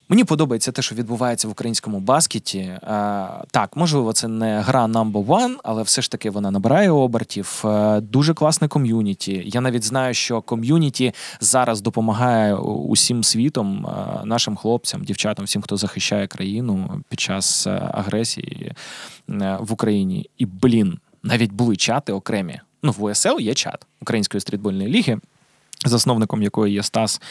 [0.10, 2.60] Мені подобається те, що відбувається в українському баскеті.
[2.60, 2.80] Е,
[3.52, 7.62] так, можливо, це не гра number one, але все ж таки вона набирає обертів.
[7.66, 9.44] Е, дуже класне ком'юніті.
[9.46, 15.78] Я навіть знаю, що ком'юніті зараз допомагає усім світом, е, нашим хлопцям, дівчатам, всім, хто
[15.78, 18.72] захищає країну під час агресії
[19.60, 20.30] в Україні.
[20.38, 22.60] І блін, навіть були чати окремі.
[22.84, 25.20] Ну, в УСЛ є чат Української стрітбольної ліги
[25.90, 27.22] засновником якої є Стас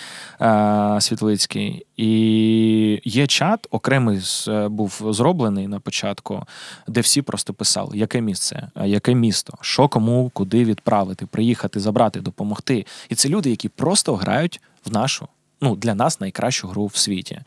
[0.41, 1.87] е, Світлицький.
[1.97, 6.43] І є чат, окремий з- е, був зроблений на початку,
[6.89, 12.21] де всі просто писали, яке місце, е, яке місто, що кому, куди відправити, приїхати, забрати,
[12.21, 12.87] допомогти.
[13.09, 15.29] І це люди, які просто грають в нашу,
[15.61, 17.41] ну, для нас найкращу гру в світі.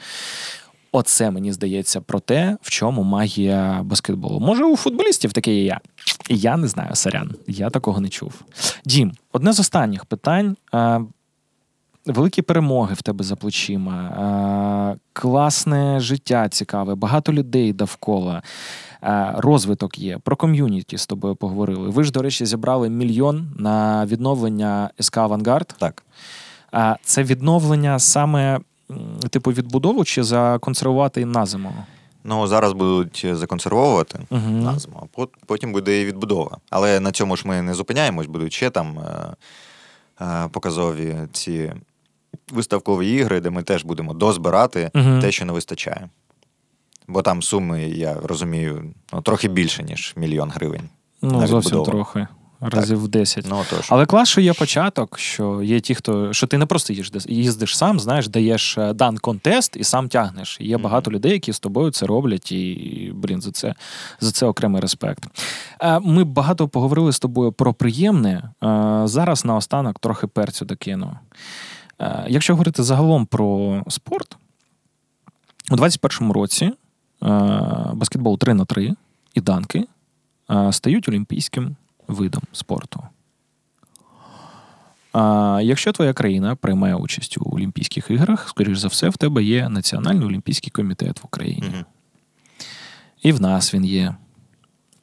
[0.97, 4.39] Оце мені здається про те, в чому магія баскетболу.
[4.39, 5.79] Може, у футболістів таке є я.
[6.29, 7.35] Я не знаю, сорян.
[7.47, 8.41] Я такого не чув.
[8.85, 10.57] Дім, одне з останніх питань.
[12.05, 18.41] Великі перемоги в тебе за плечима, класне життя цікаве, багато людей довкола,
[19.35, 20.17] розвиток є.
[20.17, 21.89] Про ком'юніті з тобою поговорили.
[21.89, 25.75] Ви ж, до речі, зібрали мільйон на відновлення СК Авангард.
[25.77, 26.03] Так.
[27.03, 28.59] Це відновлення саме
[29.29, 31.73] типу відбудову чи законсервувати на зиму?
[32.23, 34.49] Ну, зараз будуть законсервовувати Угу.
[34.49, 36.57] назву, а потім буде і відбудова.
[36.69, 39.35] Але на цьому ж ми не зупиняємось, будуть ще там е,
[40.21, 41.73] е, показові ці
[42.51, 45.21] виставкові ігри, де ми теж будемо дозбирати Мгм.
[45.21, 46.09] те, що не вистачає.
[47.07, 50.89] Бо там суми, я розумію, ну, трохи більше, ніж мільйон гривень.
[51.21, 51.91] Ну, на зовсім відбудову.
[51.91, 52.27] трохи.
[52.69, 53.45] Разів в 10.
[53.49, 53.87] Ну, тож.
[53.89, 57.77] Але клас, що є початок, що є ті, хто що ти не просто їздиш, їздиш
[57.77, 60.57] сам, знаєш, даєш е, дан контест і сам тягнеш.
[60.61, 60.83] Є Мгм.
[60.83, 63.73] багато людей, які з тобою це роблять, і блін, за це
[64.19, 65.23] за це окремий респект.
[65.81, 68.49] Е, Ми багато поговорили з тобою про приємне.
[68.63, 71.17] Е, Зараз наостанок трохи перцю докину.
[72.27, 74.37] Якщо говорити загалом про спорт,
[75.71, 76.71] у 21-му році
[77.93, 78.95] баскетбол 3 на 3
[79.33, 79.85] і данки
[80.71, 81.75] стають олімпійським
[82.07, 83.03] видом спорту.
[85.13, 89.69] А якщо твоя країна приймає участь у Олімпійських іграх, скоріш за все, в тебе є
[89.69, 91.67] Національний олімпійський комітет в Україні.
[91.67, 91.85] Мгм.
[93.21, 94.15] І в нас він є.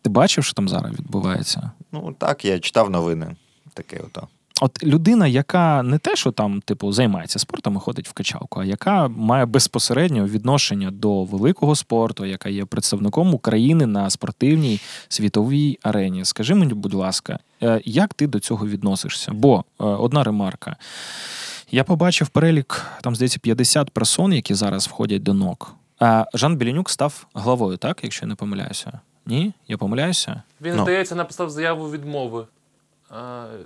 [0.03, 1.71] Ти бачив, що там зараз відбувається?
[1.93, 3.37] Ну так, я читав новини.
[3.75, 4.29] Таке ото.
[4.63, 8.65] От людина, яка не те, що там, типу, займається спортом і ходить в качалку, а
[8.65, 16.25] яка має безпосередньо відношення до великого спорту, яка є представником України на спортивній світовій арені.
[16.25, 19.33] Скажи мені, будь ласка, е, як ти до цього відносишся?
[19.33, 20.77] Бо е, одна ремарка.
[21.71, 25.75] Я побачив перелік, там, здається, 50 персон, які зараз входять до НОК.
[25.99, 29.01] А Жан Білінюк став главою, так, якщо я не помиляюся?
[29.27, 29.53] Ні?
[29.69, 30.43] Я помиляюся?
[30.61, 30.83] Він, Ну.
[30.83, 32.47] здається, написав заяву відмови.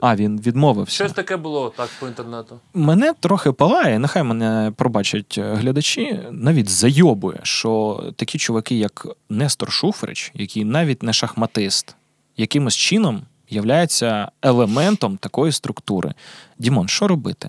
[0.00, 0.94] А, він відмовився.
[0.94, 2.60] Щось таке було так по інтернету.
[2.74, 9.72] Мене трохи палає, нехай мене пробачать е, глядачі, навіть зайобує, що такі чуваки, як Нестор
[9.72, 11.96] Шуфрич, який навіть не шахматист,
[12.36, 16.14] якимось чином являється елементом такої структури.
[16.58, 17.48] Дімон, що робити?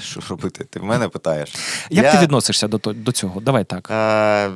[0.00, 0.64] Що робити?
[0.64, 1.54] Ти в мене питаєш.
[1.90, 3.40] Як Я, ти відносишся до, до цього?
[3.40, 3.90] Давай так.
[3.90, 4.50] Е,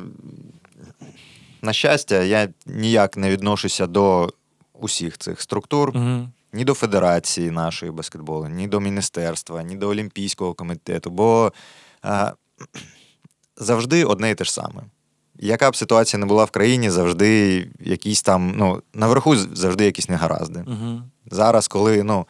[1.61, 4.33] на щастя, я ніяк не відношуся до
[4.79, 5.91] усіх цих структур.
[5.95, 6.27] Угу.
[6.53, 11.53] Ні до федерації нашої баскетболу, ні до міністерства, ні до Олімпійського комітету, бо
[12.01, 12.33] а,
[13.57, 14.81] завжди одне і те ж саме.
[15.41, 20.63] Яка б ситуація не була в країні, завжди якісь там, ну, наверху завжди якісь негаразди.
[20.67, 21.01] Угу.
[21.31, 22.25] Зараз, коли ну,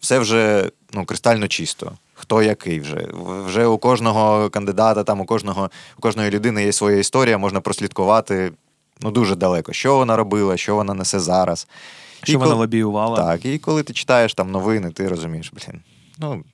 [0.00, 1.92] все вже ну, кристально чисто.
[2.14, 3.08] Хто який вже.
[3.46, 8.52] Вже у кожного кандидата, там, у, кожного, у кожної людини є своя історія, можна прослідкувати
[9.00, 11.68] ну, дуже далеко, що вона робила, що вона несе зараз.
[12.22, 13.16] Що вона лобіювала?
[13.16, 15.80] так, і коли ти читаєш там новини, ти розумієш, блін,
[16.18, 16.44] ну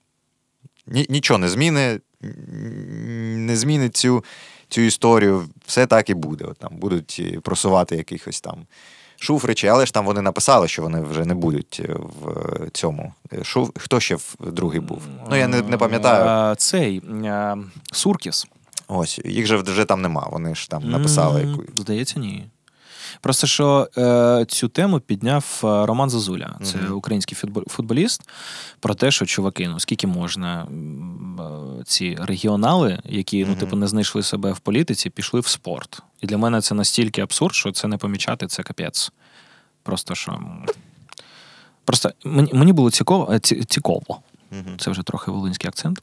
[0.87, 2.01] ні, нічого не зміни,
[3.37, 4.25] не змінить цю,
[4.69, 6.45] цю історію, все так і буде.
[6.45, 8.67] От, там, будуть е, просувати якихось там
[9.21, 13.15] шуфричі, але ж там вони написали, що вони вже не будуть е, в е, цьому.
[13.43, 13.71] Шуф...
[13.77, 15.03] Хто ще в другий був?
[15.31, 16.55] Ну, я не, не пам'ятаю.
[16.57, 17.03] Цей
[17.93, 18.47] Суркіс.
[18.89, 20.29] Ось, їх же вже там нема.
[20.33, 21.65] Вони ж там написали М, яку.
[21.77, 22.45] Здається, ні.
[23.21, 26.97] Просто що е, цю тему підняв е, Роман Зазуля, це Мгм.
[26.97, 28.23] український футболіст,
[28.81, 30.63] про те, що чуваки, ну скільки можна
[31.81, 36.03] е, ці регіонали, які ну, типу, не знайшли себе в політиці, пішли в спорт.
[36.21, 39.13] І для мене це настільки абсурд, що це не помічати, це капець.
[39.83, 40.39] Просто що.
[41.85, 44.21] Просто мені, мені було цікаво, е, ці- цікаво.
[44.79, 46.03] Це вже трохи волинський акцент.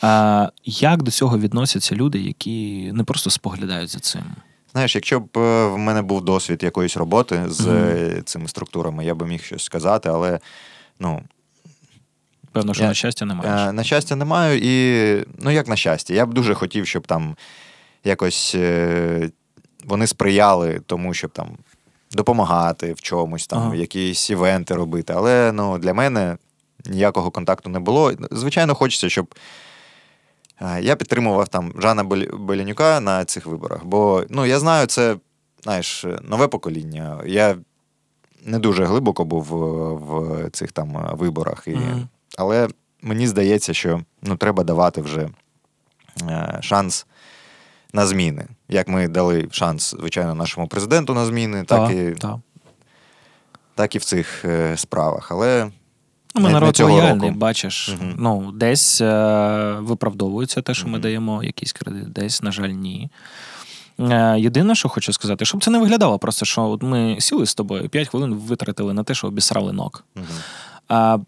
[0.00, 4.22] А, як до цього відносяться люди, які не просто споглядають за цим?
[4.74, 9.14] Знаєш, якщо б е, в мене був досвід якоїсь роботи з е, цими структурами, я
[9.14, 10.38] би міг щось сказати, але
[11.00, 11.22] ну,
[12.52, 13.68] Певно, що Я- на щастя немає.
[13.68, 14.60] Е, На щастя, не маю.
[14.62, 17.36] І ну як на щастя, я б дуже хотів, щоб там
[18.04, 18.56] якось
[19.84, 21.48] вони сприяли тому, щоб там
[22.12, 23.74] допомагати в чомусь, там Ага.
[23.74, 25.12] якісь івенти робити.
[25.16, 26.36] Але ну, для мене
[26.86, 28.12] ніякого контакту не було.
[28.30, 29.34] Звичайно, хочеться, щоб.
[30.60, 32.04] Е, Я підтримував там Жана
[32.38, 35.16] Белянюка на цих виборах, бо ну, я знаю, це
[35.62, 37.20] знаєш, нове покоління.
[37.26, 37.56] Я
[38.44, 39.54] не дуже глибоко був в,
[39.94, 41.62] в цих там е, виборах.
[41.66, 42.08] І, Мгм.
[42.38, 42.68] але
[43.02, 45.28] мені здається, що ну, треба давати вже
[46.22, 47.06] е, шанс
[47.92, 48.46] на зміни.
[48.68, 52.40] Як ми дали шанс, звичайно, нашому президенту на зміни, так, і, та.
[53.74, 55.32] так і в цих е, справах.
[55.32, 55.70] Але
[56.34, 57.38] Ну, ми народ лояльний, року.
[57.38, 57.88] бачиш.
[57.88, 58.10] Угу.
[58.18, 63.10] Ну, десь е, виправдовується те, що ми даємо якийсь кредит, десь, на жаль, ні.
[64.00, 67.54] Е, єдине, що хочу сказати, щоб це не виглядало, просто що от ми сіли з
[67.54, 70.04] тобою, 5 хвилин витратили на те, що обісрали ног.
[70.14, 71.24] мгм.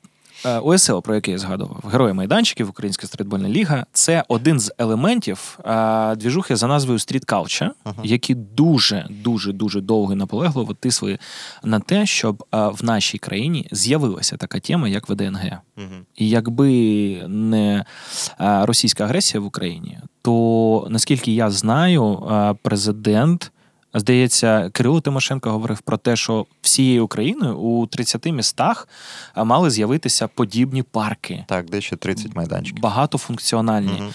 [0.46, 0.58] Е,
[1.00, 6.56] про який я згадував, Герої майданчиків, Українська стрітбольна ліга, це один з елементів е, двіжухи
[6.56, 7.96] за назвою Culture, Ага.
[8.04, 11.18] які дуже, дуже, дуже довго і наполегливо тисли
[11.64, 15.58] на те, щоб е, в нашій країні з'явилася така тема, як ВДНГ.
[15.76, 16.06] Мгм.
[16.16, 16.68] І якби
[17.28, 17.84] не
[18.38, 22.22] російська агресія в Україні, то наскільки я знаю,
[22.62, 23.52] президент.
[24.00, 28.88] Здається, Кирило Тимошенко говорив про те, що всією Україною у 30 містах
[29.36, 32.82] е, мали з'явитися подібні парки, Так, дещо 30 майданчиків.
[32.82, 33.92] багатофункціональні.
[33.92, 34.08] Мгм.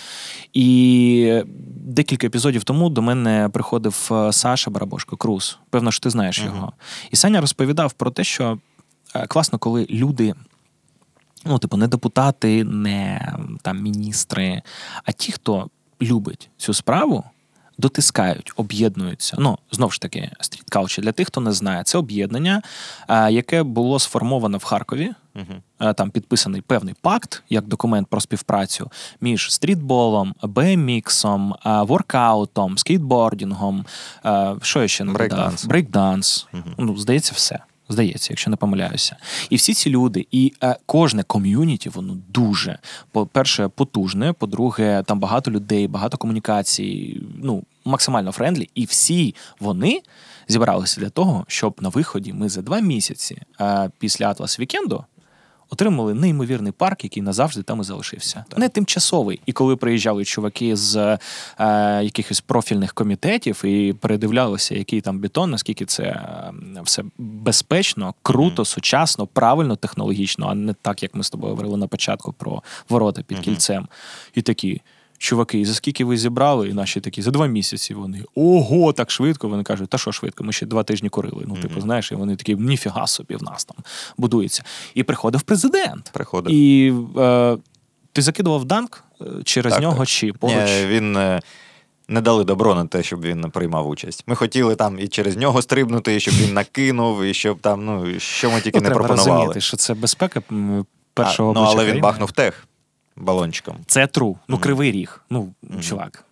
[0.53, 1.43] І
[1.85, 5.59] декілька епізодів тому до мене приходив е, Саша Барабошко Круз.
[5.69, 6.55] Певно, що ти знаєш Мгм.
[6.55, 6.73] його.
[7.11, 8.57] І Саня розповідав про те, що
[9.15, 10.33] е, класно, коли люди.
[11.45, 14.61] Ну, типу, не депутати, не там міністри,
[15.03, 15.69] а ті, хто
[16.01, 17.23] любить цю справу,
[17.81, 19.35] дотискають, об'єднуються.
[19.39, 22.61] Ну, знову ж таки, стріткаучі для тих, хто не знає, це об'єднання,
[23.09, 25.13] яке було сформовано в Харкові
[25.95, 28.91] Там підписаний певний пакт, як документ про співпрацю
[29.21, 30.35] між стрітболом,
[31.65, 33.85] е, воркаутом, скейтбордінгом.
[34.61, 35.13] Що я ще не?
[35.13, 35.65] Брейкданс.
[35.65, 36.47] Брейкданс.
[36.53, 36.75] Мгм.
[36.77, 37.59] Ну, здається, все.
[37.89, 39.15] Здається, якщо не помиляюся.
[39.49, 42.79] І всі ці люди, і е, кожне ком'юніті, воно дуже,
[43.11, 44.33] по-перше, потужне.
[44.33, 48.69] По-друге, там багато людей, багато комунікацій, ну, максимально friendly.
[48.75, 50.01] І всі вони
[50.47, 55.05] зібралися для того, щоб на виході ми за два місяці е, після Атлас Вікенду
[55.71, 58.45] отримали неймовірний парк, який назавжди там і залишився.
[58.57, 59.41] Не тимчасовий.
[59.45, 61.17] І коли приїжджали чуваки з
[61.59, 66.51] е, якихось профільних комітетів і передивлялися, який там бетон, наскільки це е,
[66.83, 71.87] все безпечно, круто, сучасно, правильно, технологічно, а не так, як ми з тобою говорили на
[71.87, 73.87] початку про ворота під кільцем.
[74.35, 74.81] І такі.
[75.22, 76.69] Чуваки, і за скільки ви зібрали?
[76.69, 77.93] І наші такі за два місяці.
[77.93, 79.48] Вони ого, так швидко.
[79.48, 80.43] Вони кажуть, та що швидко?
[80.43, 81.43] Ми ще два тижні курили.
[81.48, 83.77] Ну, типу, знаєш, і вони такі, ніфіга собі в нас там
[84.18, 84.64] будується.
[84.93, 86.10] І приходив президент.
[86.14, 86.53] Приходив.
[86.53, 87.57] І е,
[88.14, 90.07] ти закидував данк е, через Так, нього так.
[90.07, 90.56] чи поруч?
[90.56, 91.41] Ні, він е,
[92.07, 94.23] не дали добро на те, щоб він приймав участь.
[94.27, 98.19] Ми хотіли там і через нього стрибнути, і щоб він накинув, і щоб там, ну,
[98.19, 99.38] що ми тільки Ну, не треба пропонували.
[99.38, 100.41] розуміти, що це безпека
[101.14, 101.99] першого А, ну, але він країни.
[101.99, 102.68] бахнув тех
[103.22, 103.76] балончиком.
[103.88, 104.38] Це тру.
[104.48, 105.22] Ну, кривий ріг.
[105.30, 106.26] Ну, чувак.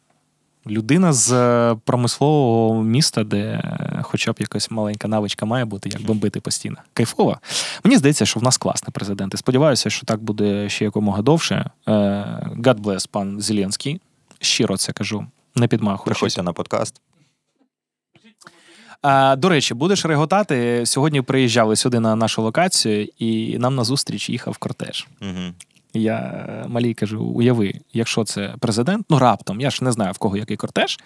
[0.68, 6.02] Людина з е, промислового міста, де е, хоча б якась маленька навичка має бути, як
[6.02, 6.78] бомбити постійно.
[6.94, 7.38] Кайфово.
[7.84, 9.34] Мені здається, що в нас класний президент.
[9.34, 11.70] І сподіваюся, що так буде ще якомога довше.
[11.88, 11.92] Е,
[12.58, 14.02] God bless, пан Зеленський.
[14.40, 15.26] Щиро це кажу.
[15.56, 16.20] Не підмахуючись.
[16.20, 17.02] Приходьте на подкаст.
[19.02, 20.86] А, до речі, будеш реготати.
[20.86, 25.08] Сьогодні приїжджали сюди на нашу локацію, і нам на зустріч їхав кортеж.
[25.22, 25.54] Угу.
[25.94, 30.18] Я е, малій кажу: уяви, якщо це президент, ну раптом, я ж не знаю в
[30.18, 31.00] кого який кортеж.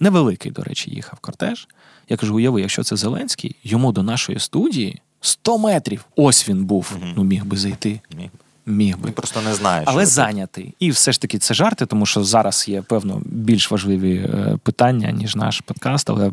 [0.00, 1.68] Невеликий, до речі, їхав кортеж.
[2.08, 6.04] Я кажу: уяви, якщо це Зеленський, йому до нашої студії 100 метрів.
[6.16, 6.92] Ось він був.
[7.00, 7.12] Мгм.
[7.16, 8.00] Ну, міг би зайти.
[8.16, 8.28] Міг.
[8.66, 9.06] Міг би.
[9.06, 10.74] Він просто не знає, що Але зайнятий.
[10.78, 15.10] І все ж таки це жарти, тому що зараз є певно більш важливі е, питання,
[15.10, 16.10] ніж наш подкаст.
[16.10, 16.30] Але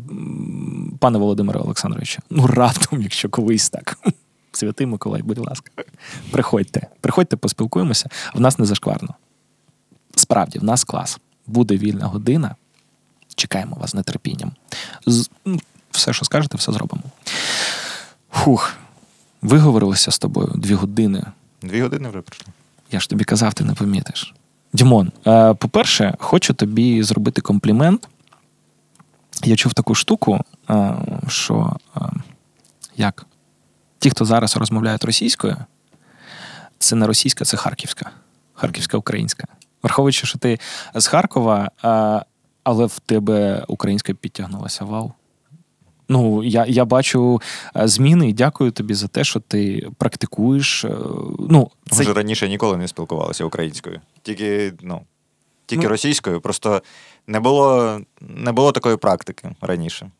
[0.98, 3.98] пане Володимире Олександровичу, ну раптом, якщо колись так.
[4.52, 5.70] Святий Миколай, будь ласка,
[6.30, 6.86] приходьте.
[7.00, 8.08] Приходьте, поспілкуємося.
[8.34, 9.14] В нас не зашкварно.
[10.16, 11.18] Справді, в нас клас.
[11.46, 12.56] Буде вільна година.
[13.34, 14.52] Чекаємо вас з нетерпінням.
[15.06, 15.60] З, ну,
[15.90, 17.02] все, що скажете, все зробимо.
[18.32, 18.72] Фух,
[19.42, 21.24] виговорилися з тобою дві години.
[21.62, 22.52] Дві години вже пройшло.
[22.90, 24.34] Я ж тобі казав, ти не помітиш.
[24.72, 28.08] Дімон, е, по-перше, хочу тобі зробити комплімент.
[29.44, 30.94] Я чув таку штуку, е,
[31.28, 32.00] що е,
[32.96, 33.26] як
[34.02, 35.56] ті, хто зараз розмовляють російською,
[36.78, 38.10] це не російська, це харківська,
[38.54, 39.44] харківська українська.
[39.82, 40.58] Враховуючи, що ти
[40.94, 41.70] з Харкова,
[42.64, 44.84] але в тебе українська підтягнулася.
[44.84, 45.12] Вау.
[46.08, 47.40] Ну, я, я бачу
[47.74, 50.84] зміни і дякую тобі за те, що ти практикуєш.
[50.84, 50.88] е,
[51.50, 54.00] Ну, Ми це ж раніше ніколи не спілкувалися українською.
[54.22, 55.00] Тільки, ну,
[55.66, 55.88] тільки Ну.
[55.88, 56.40] російською.
[56.40, 56.82] Просто
[57.26, 60.10] не було, не було такої практики раніше.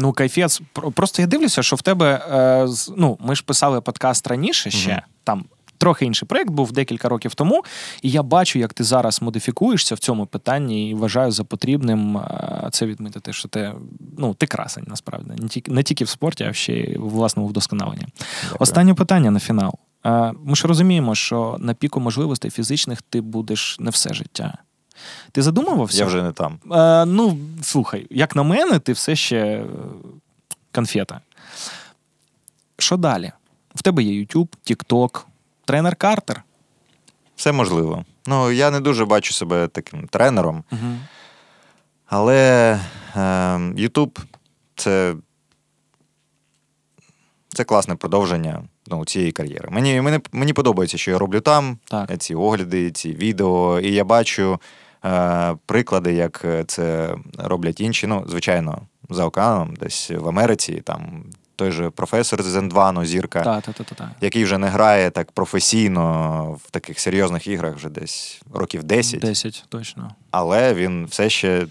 [0.00, 0.60] Ну, кайфець.
[0.72, 2.26] Про- Просто я дивлюся, що в тебе.
[2.30, 4.90] Е, ну, ми ж писали подкаст раніше ще.
[4.92, 5.00] Мгм.
[5.24, 5.44] Там
[5.78, 7.62] трохи інший проєкт був декілька років тому.
[8.02, 12.68] І я бачу, як ти зараз модифікуєшся в цьому питанні, і вважаю за потрібним е,
[12.72, 13.72] це відмітити, що ти,
[14.18, 15.30] ну, ти красень, насправді.
[15.42, 18.06] Не тільки, не тільки в спорті, а ще й в власному вдосконаленні.
[18.42, 18.56] Дякую.
[18.60, 19.74] Останнє питання на фінал.
[20.06, 24.58] Е, Ми ж розуміємо, що на піку можливостей фізичних ти будеш не все життя.
[25.32, 25.98] Ти задумувався?
[25.98, 26.58] Я вже не там.
[26.72, 29.64] Е, ну, слухай, як на мене, ти все ще е,
[30.72, 31.20] конфета.
[32.78, 33.32] Що далі?
[33.74, 35.20] В тебе є YouTube, TikTok,
[35.64, 36.42] тренер Картер.
[37.36, 38.04] Все можливо.
[38.26, 40.96] Ну, я не дуже бачу себе таким тренером, Угу.
[42.06, 42.72] але
[43.16, 43.20] е,
[43.58, 44.18] YouTube
[44.76, 45.14] це,
[47.48, 49.68] це класне продовження ну, цієї кар'єри.
[49.70, 52.18] Мені, мені, мені подобається, що я роблю там, Так.
[52.18, 54.60] ці огляди, ці відео, і я бачу
[55.66, 58.06] приклади, як це роблять інші.
[58.06, 61.24] Ну, звичайно, за океаном, десь в Америці, там
[61.58, 63.42] той же професор з Ендвану, зірка.
[63.42, 64.08] Так, так, так.
[64.20, 69.64] який вже не грає так професійно в таких серйозних іграх вже десь років 10, 10,
[69.68, 70.14] точно.
[70.30, 71.66] але він все ще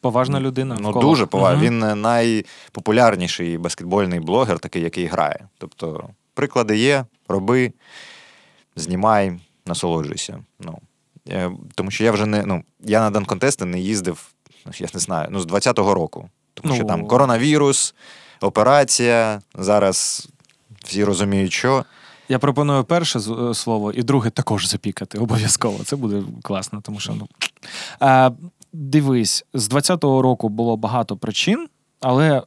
[0.00, 0.76] Поважна людина.
[0.80, 1.04] ну, вколо.
[1.04, 1.70] дуже поважний.
[1.70, 1.90] Мгм.
[1.90, 5.48] Він найпопулярніший баскетбольний блогер, такий, який грає.
[5.58, 7.72] Тобто, приклади є, роби,
[8.76, 10.38] знімай, насолоджуйся.
[10.60, 10.83] Ну, е,
[11.74, 12.42] тому що я вже не.
[12.42, 14.26] Ну, я на данконтести не їздив,
[14.66, 16.28] ну, я не знаю, ну, з 20-го року.
[16.54, 16.88] Тому що Ну.
[16.88, 17.94] там коронавірус,
[18.40, 19.40] операція.
[19.54, 20.28] Зараз
[20.84, 21.84] всі розуміють, що.
[22.28, 25.18] Я пропоную перше е, слово і друге також запікати.
[25.18, 25.84] Обов'язково.
[25.84, 27.28] Це буде класно, тому що ну.
[28.00, 28.30] А,
[28.72, 31.68] дивись, з 20-го року було багато причин,
[32.00, 32.42] але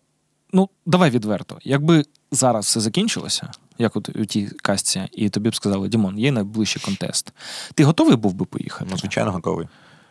[0.54, 1.58] ну, давай відверто.
[1.64, 6.32] Якби зараз все закінчилося, як от у тій касті, і тобі б сказали, Дімон, є
[6.32, 7.34] найближчий контест.
[7.74, 8.86] Ти готовий був би поїхати?
[8.92, 9.68] Ну, звичайно, готовий.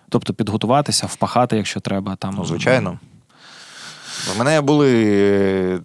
[0.08, 2.16] Тобто підготуватися, впахати, якщо треба.
[2.16, 2.98] Там, Ну, звичайно.
[4.34, 5.80] У мене були е,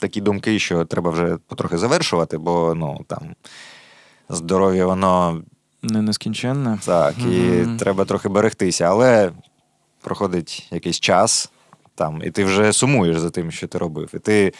[0.00, 3.34] такі думки, що треба вже потрохи завершувати, бо ну, там,
[4.28, 5.42] здоров'я, воно
[5.82, 6.78] Не нескінченне.
[6.84, 7.76] так, і Мгм.
[7.76, 9.32] треба трохи берегтися, але
[10.02, 11.50] проходить якийсь час,
[11.94, 14.10] там, і ти вже сумуєш за тим, що ти робив.
[14.14, 14.52] І ти,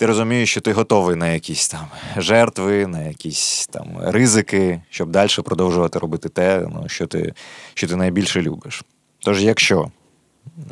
[0.00, 1.86] ти розумієш, що ти готовий на якісь там
[2.16, 7.34] жертви, на якісь там ризики, щоб далі продовжувати робити те, ну, що, ти,
[7.74, 8.84] що ти найбільше любиш.
[9.18, 9.90] Тож, якщо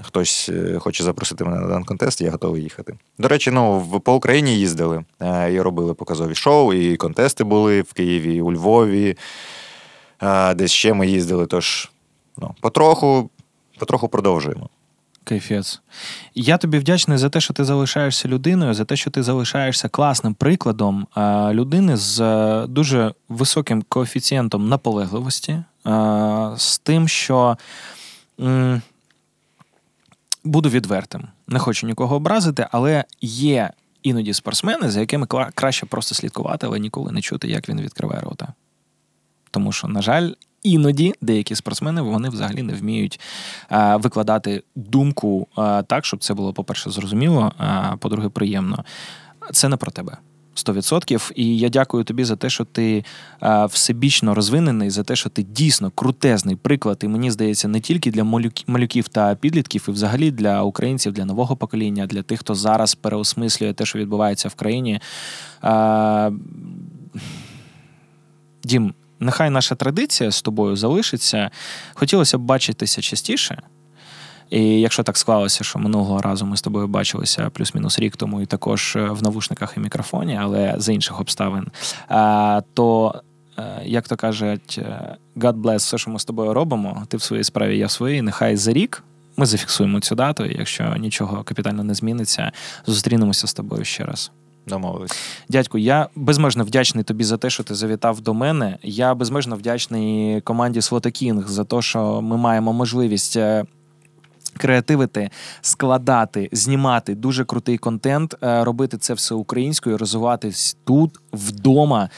[0.03, 2.95] хтось е, хоче запросити мене на дан контест, я готовий їхати.
[3.19, 7.93] До речі, ну, по Україні їздили е, і робили показові шоу, і контести були в
[7.93, 9.17] Києві, у Львові.
[10.23, 11.91] Е, Десь ще ми їздили, тож
[12.37, 13.31] ну, потроху,
[13.79, 14.69] потроху продовжуємо.
[15.29, 15.81] Кайфець.
[16.35, 20.35] Я тобі вдячний за те, що ти залишаєшся людиною, за те, що ти залишаєшся класним
[20.35, 25.65] прикладом е, людини з е, дуже високим коефіцієнтом наполегливості, е,
[26.57, 27.57] з тим, що
[30.45, 31.29] буду відвертим.
[31.49, 33.71] Не хочу нікого образити, але є
[34.03, 38.49] іноді спортсмени, за якими краще просто слідкувати, але ніколи не чути, як він відкриває рота.
[39.51, 40.31] Тому що, на жаль,
[40.63, 43.21] іноді деякі спортсмени вони взагалі не вміють
[43.73, 48.85] е, викладати думку е, так, щоб це було, по-перше, зрозуміло, а по-друге, приємно.
[49.53, 50.17] Це не про тебе.
[50.59, 51.33] 100%.
[51.35, 53.05] І я дякую тобі за те, що ти
[53.43, 56.99] е, всебічно розвинений, за те, що ти дійсно крутезний приклад.
[57.03, 61.25] І мені здається, не тільки для малюк- малюків та підлітків, і взагалі для українців, для
[61.25, 65.01] нового покоління, для тих, хто зараз переосмислює те, що відбувається в країні.
[65.65, 66.33] Е,
[68.65, 71.51] Дім, нехай наша традиція з тобою залишиться.
[71.95, 73.63] Хотілося б бачитися частіше.
[74.51, 78.47] І якщо так склалося, що минулого разу ми з тобою бачилися плюс-мінус рік тому, і
[78.47, 81.67] також е, в навушниках і мікрофоні, але за інших обставин,
[82.75, 83.15] то,
[83.59, 87.03] е, як то кажуть, е, God bless все, що ми з тобою робимо.
[87.09, 88.23] Ти в своїй справі, я в своїй.
[88.23, 89.05] Нехай за рік
[89.37, 92.53] ми зафіксуємо цю дату, і якщо нічого капітально не зміниться,
[92.87, 94.31] зустрінемося з тобою ще раз.
[94.69, 95.13] Домовились.
[95.49, 98.79] Дядьку, я безмежно вдячний тобі за те, що ти завітав до мене.
[98.83, 103.37] Я безмежно вдячний команді Слотокінг за те, що ми маємо можливість.
[103.37, 103.65] е,
[104.57, 105.31] Креативити,
[105.61, 112.11] складати, знімати дуже крутий контент, е, робити це все українською, розвиватись тут, вдома,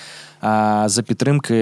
[0.87, 1.57] за підтримки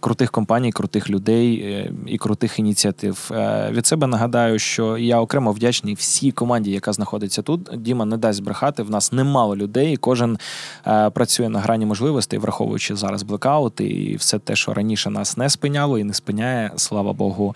[0.00, 3.30] крутих компаній, крутих людей е, і крутих ініціатив.
[3.32, 7.70] Е, Від себе нагадаю, що я окремо вдячний всій команді, яка знаходиться тут.
[7.76, 8.82] Діма не дасть збрехати.
[8.82, 9.92] В нас немало людей.
[9.92, 10.38] і Кожен
[10.86, 15.50] е, працює на грані можливостей, враховуючи зараз блекаут і все те, що раніше нас не
[15.50, 17.54] спиняло і не спиняє, слава Богу,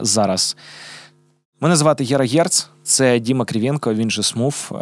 [0.00, 0.56] зараз.
[1.60, 4.72] Мене звати Гера Герц, це Діма Крівенко, він же Смув.
[4.74, 4.76] Е,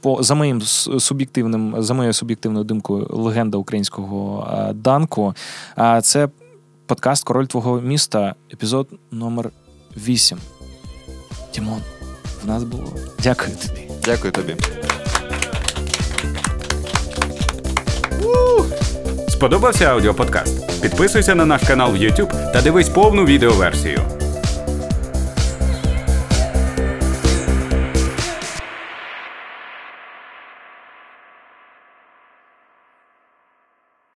[0.00, 0.60] По за моїм
[0.98, 5.34] суб'єктивним, за моєю суб'єктивною думкою, легенда українського е, данку.
[5.76, 6.28] А Це
[6.86, 9.50] подкаст Король твого міста, епізод номер
[9.96, 10.38] 8.
[11.54, 11.80] Дімон,
[12.44, 12.92] в нас було.
[13.22, 13.90] Дякую тобі.
[14.04, 14.56] Дякую тобі.
[19.28, 20.82] Сподобався аудіоподкаст?
[20.82, 24.00] Підписуйся на наш канал в YouTube та дивись повну відеоверсію.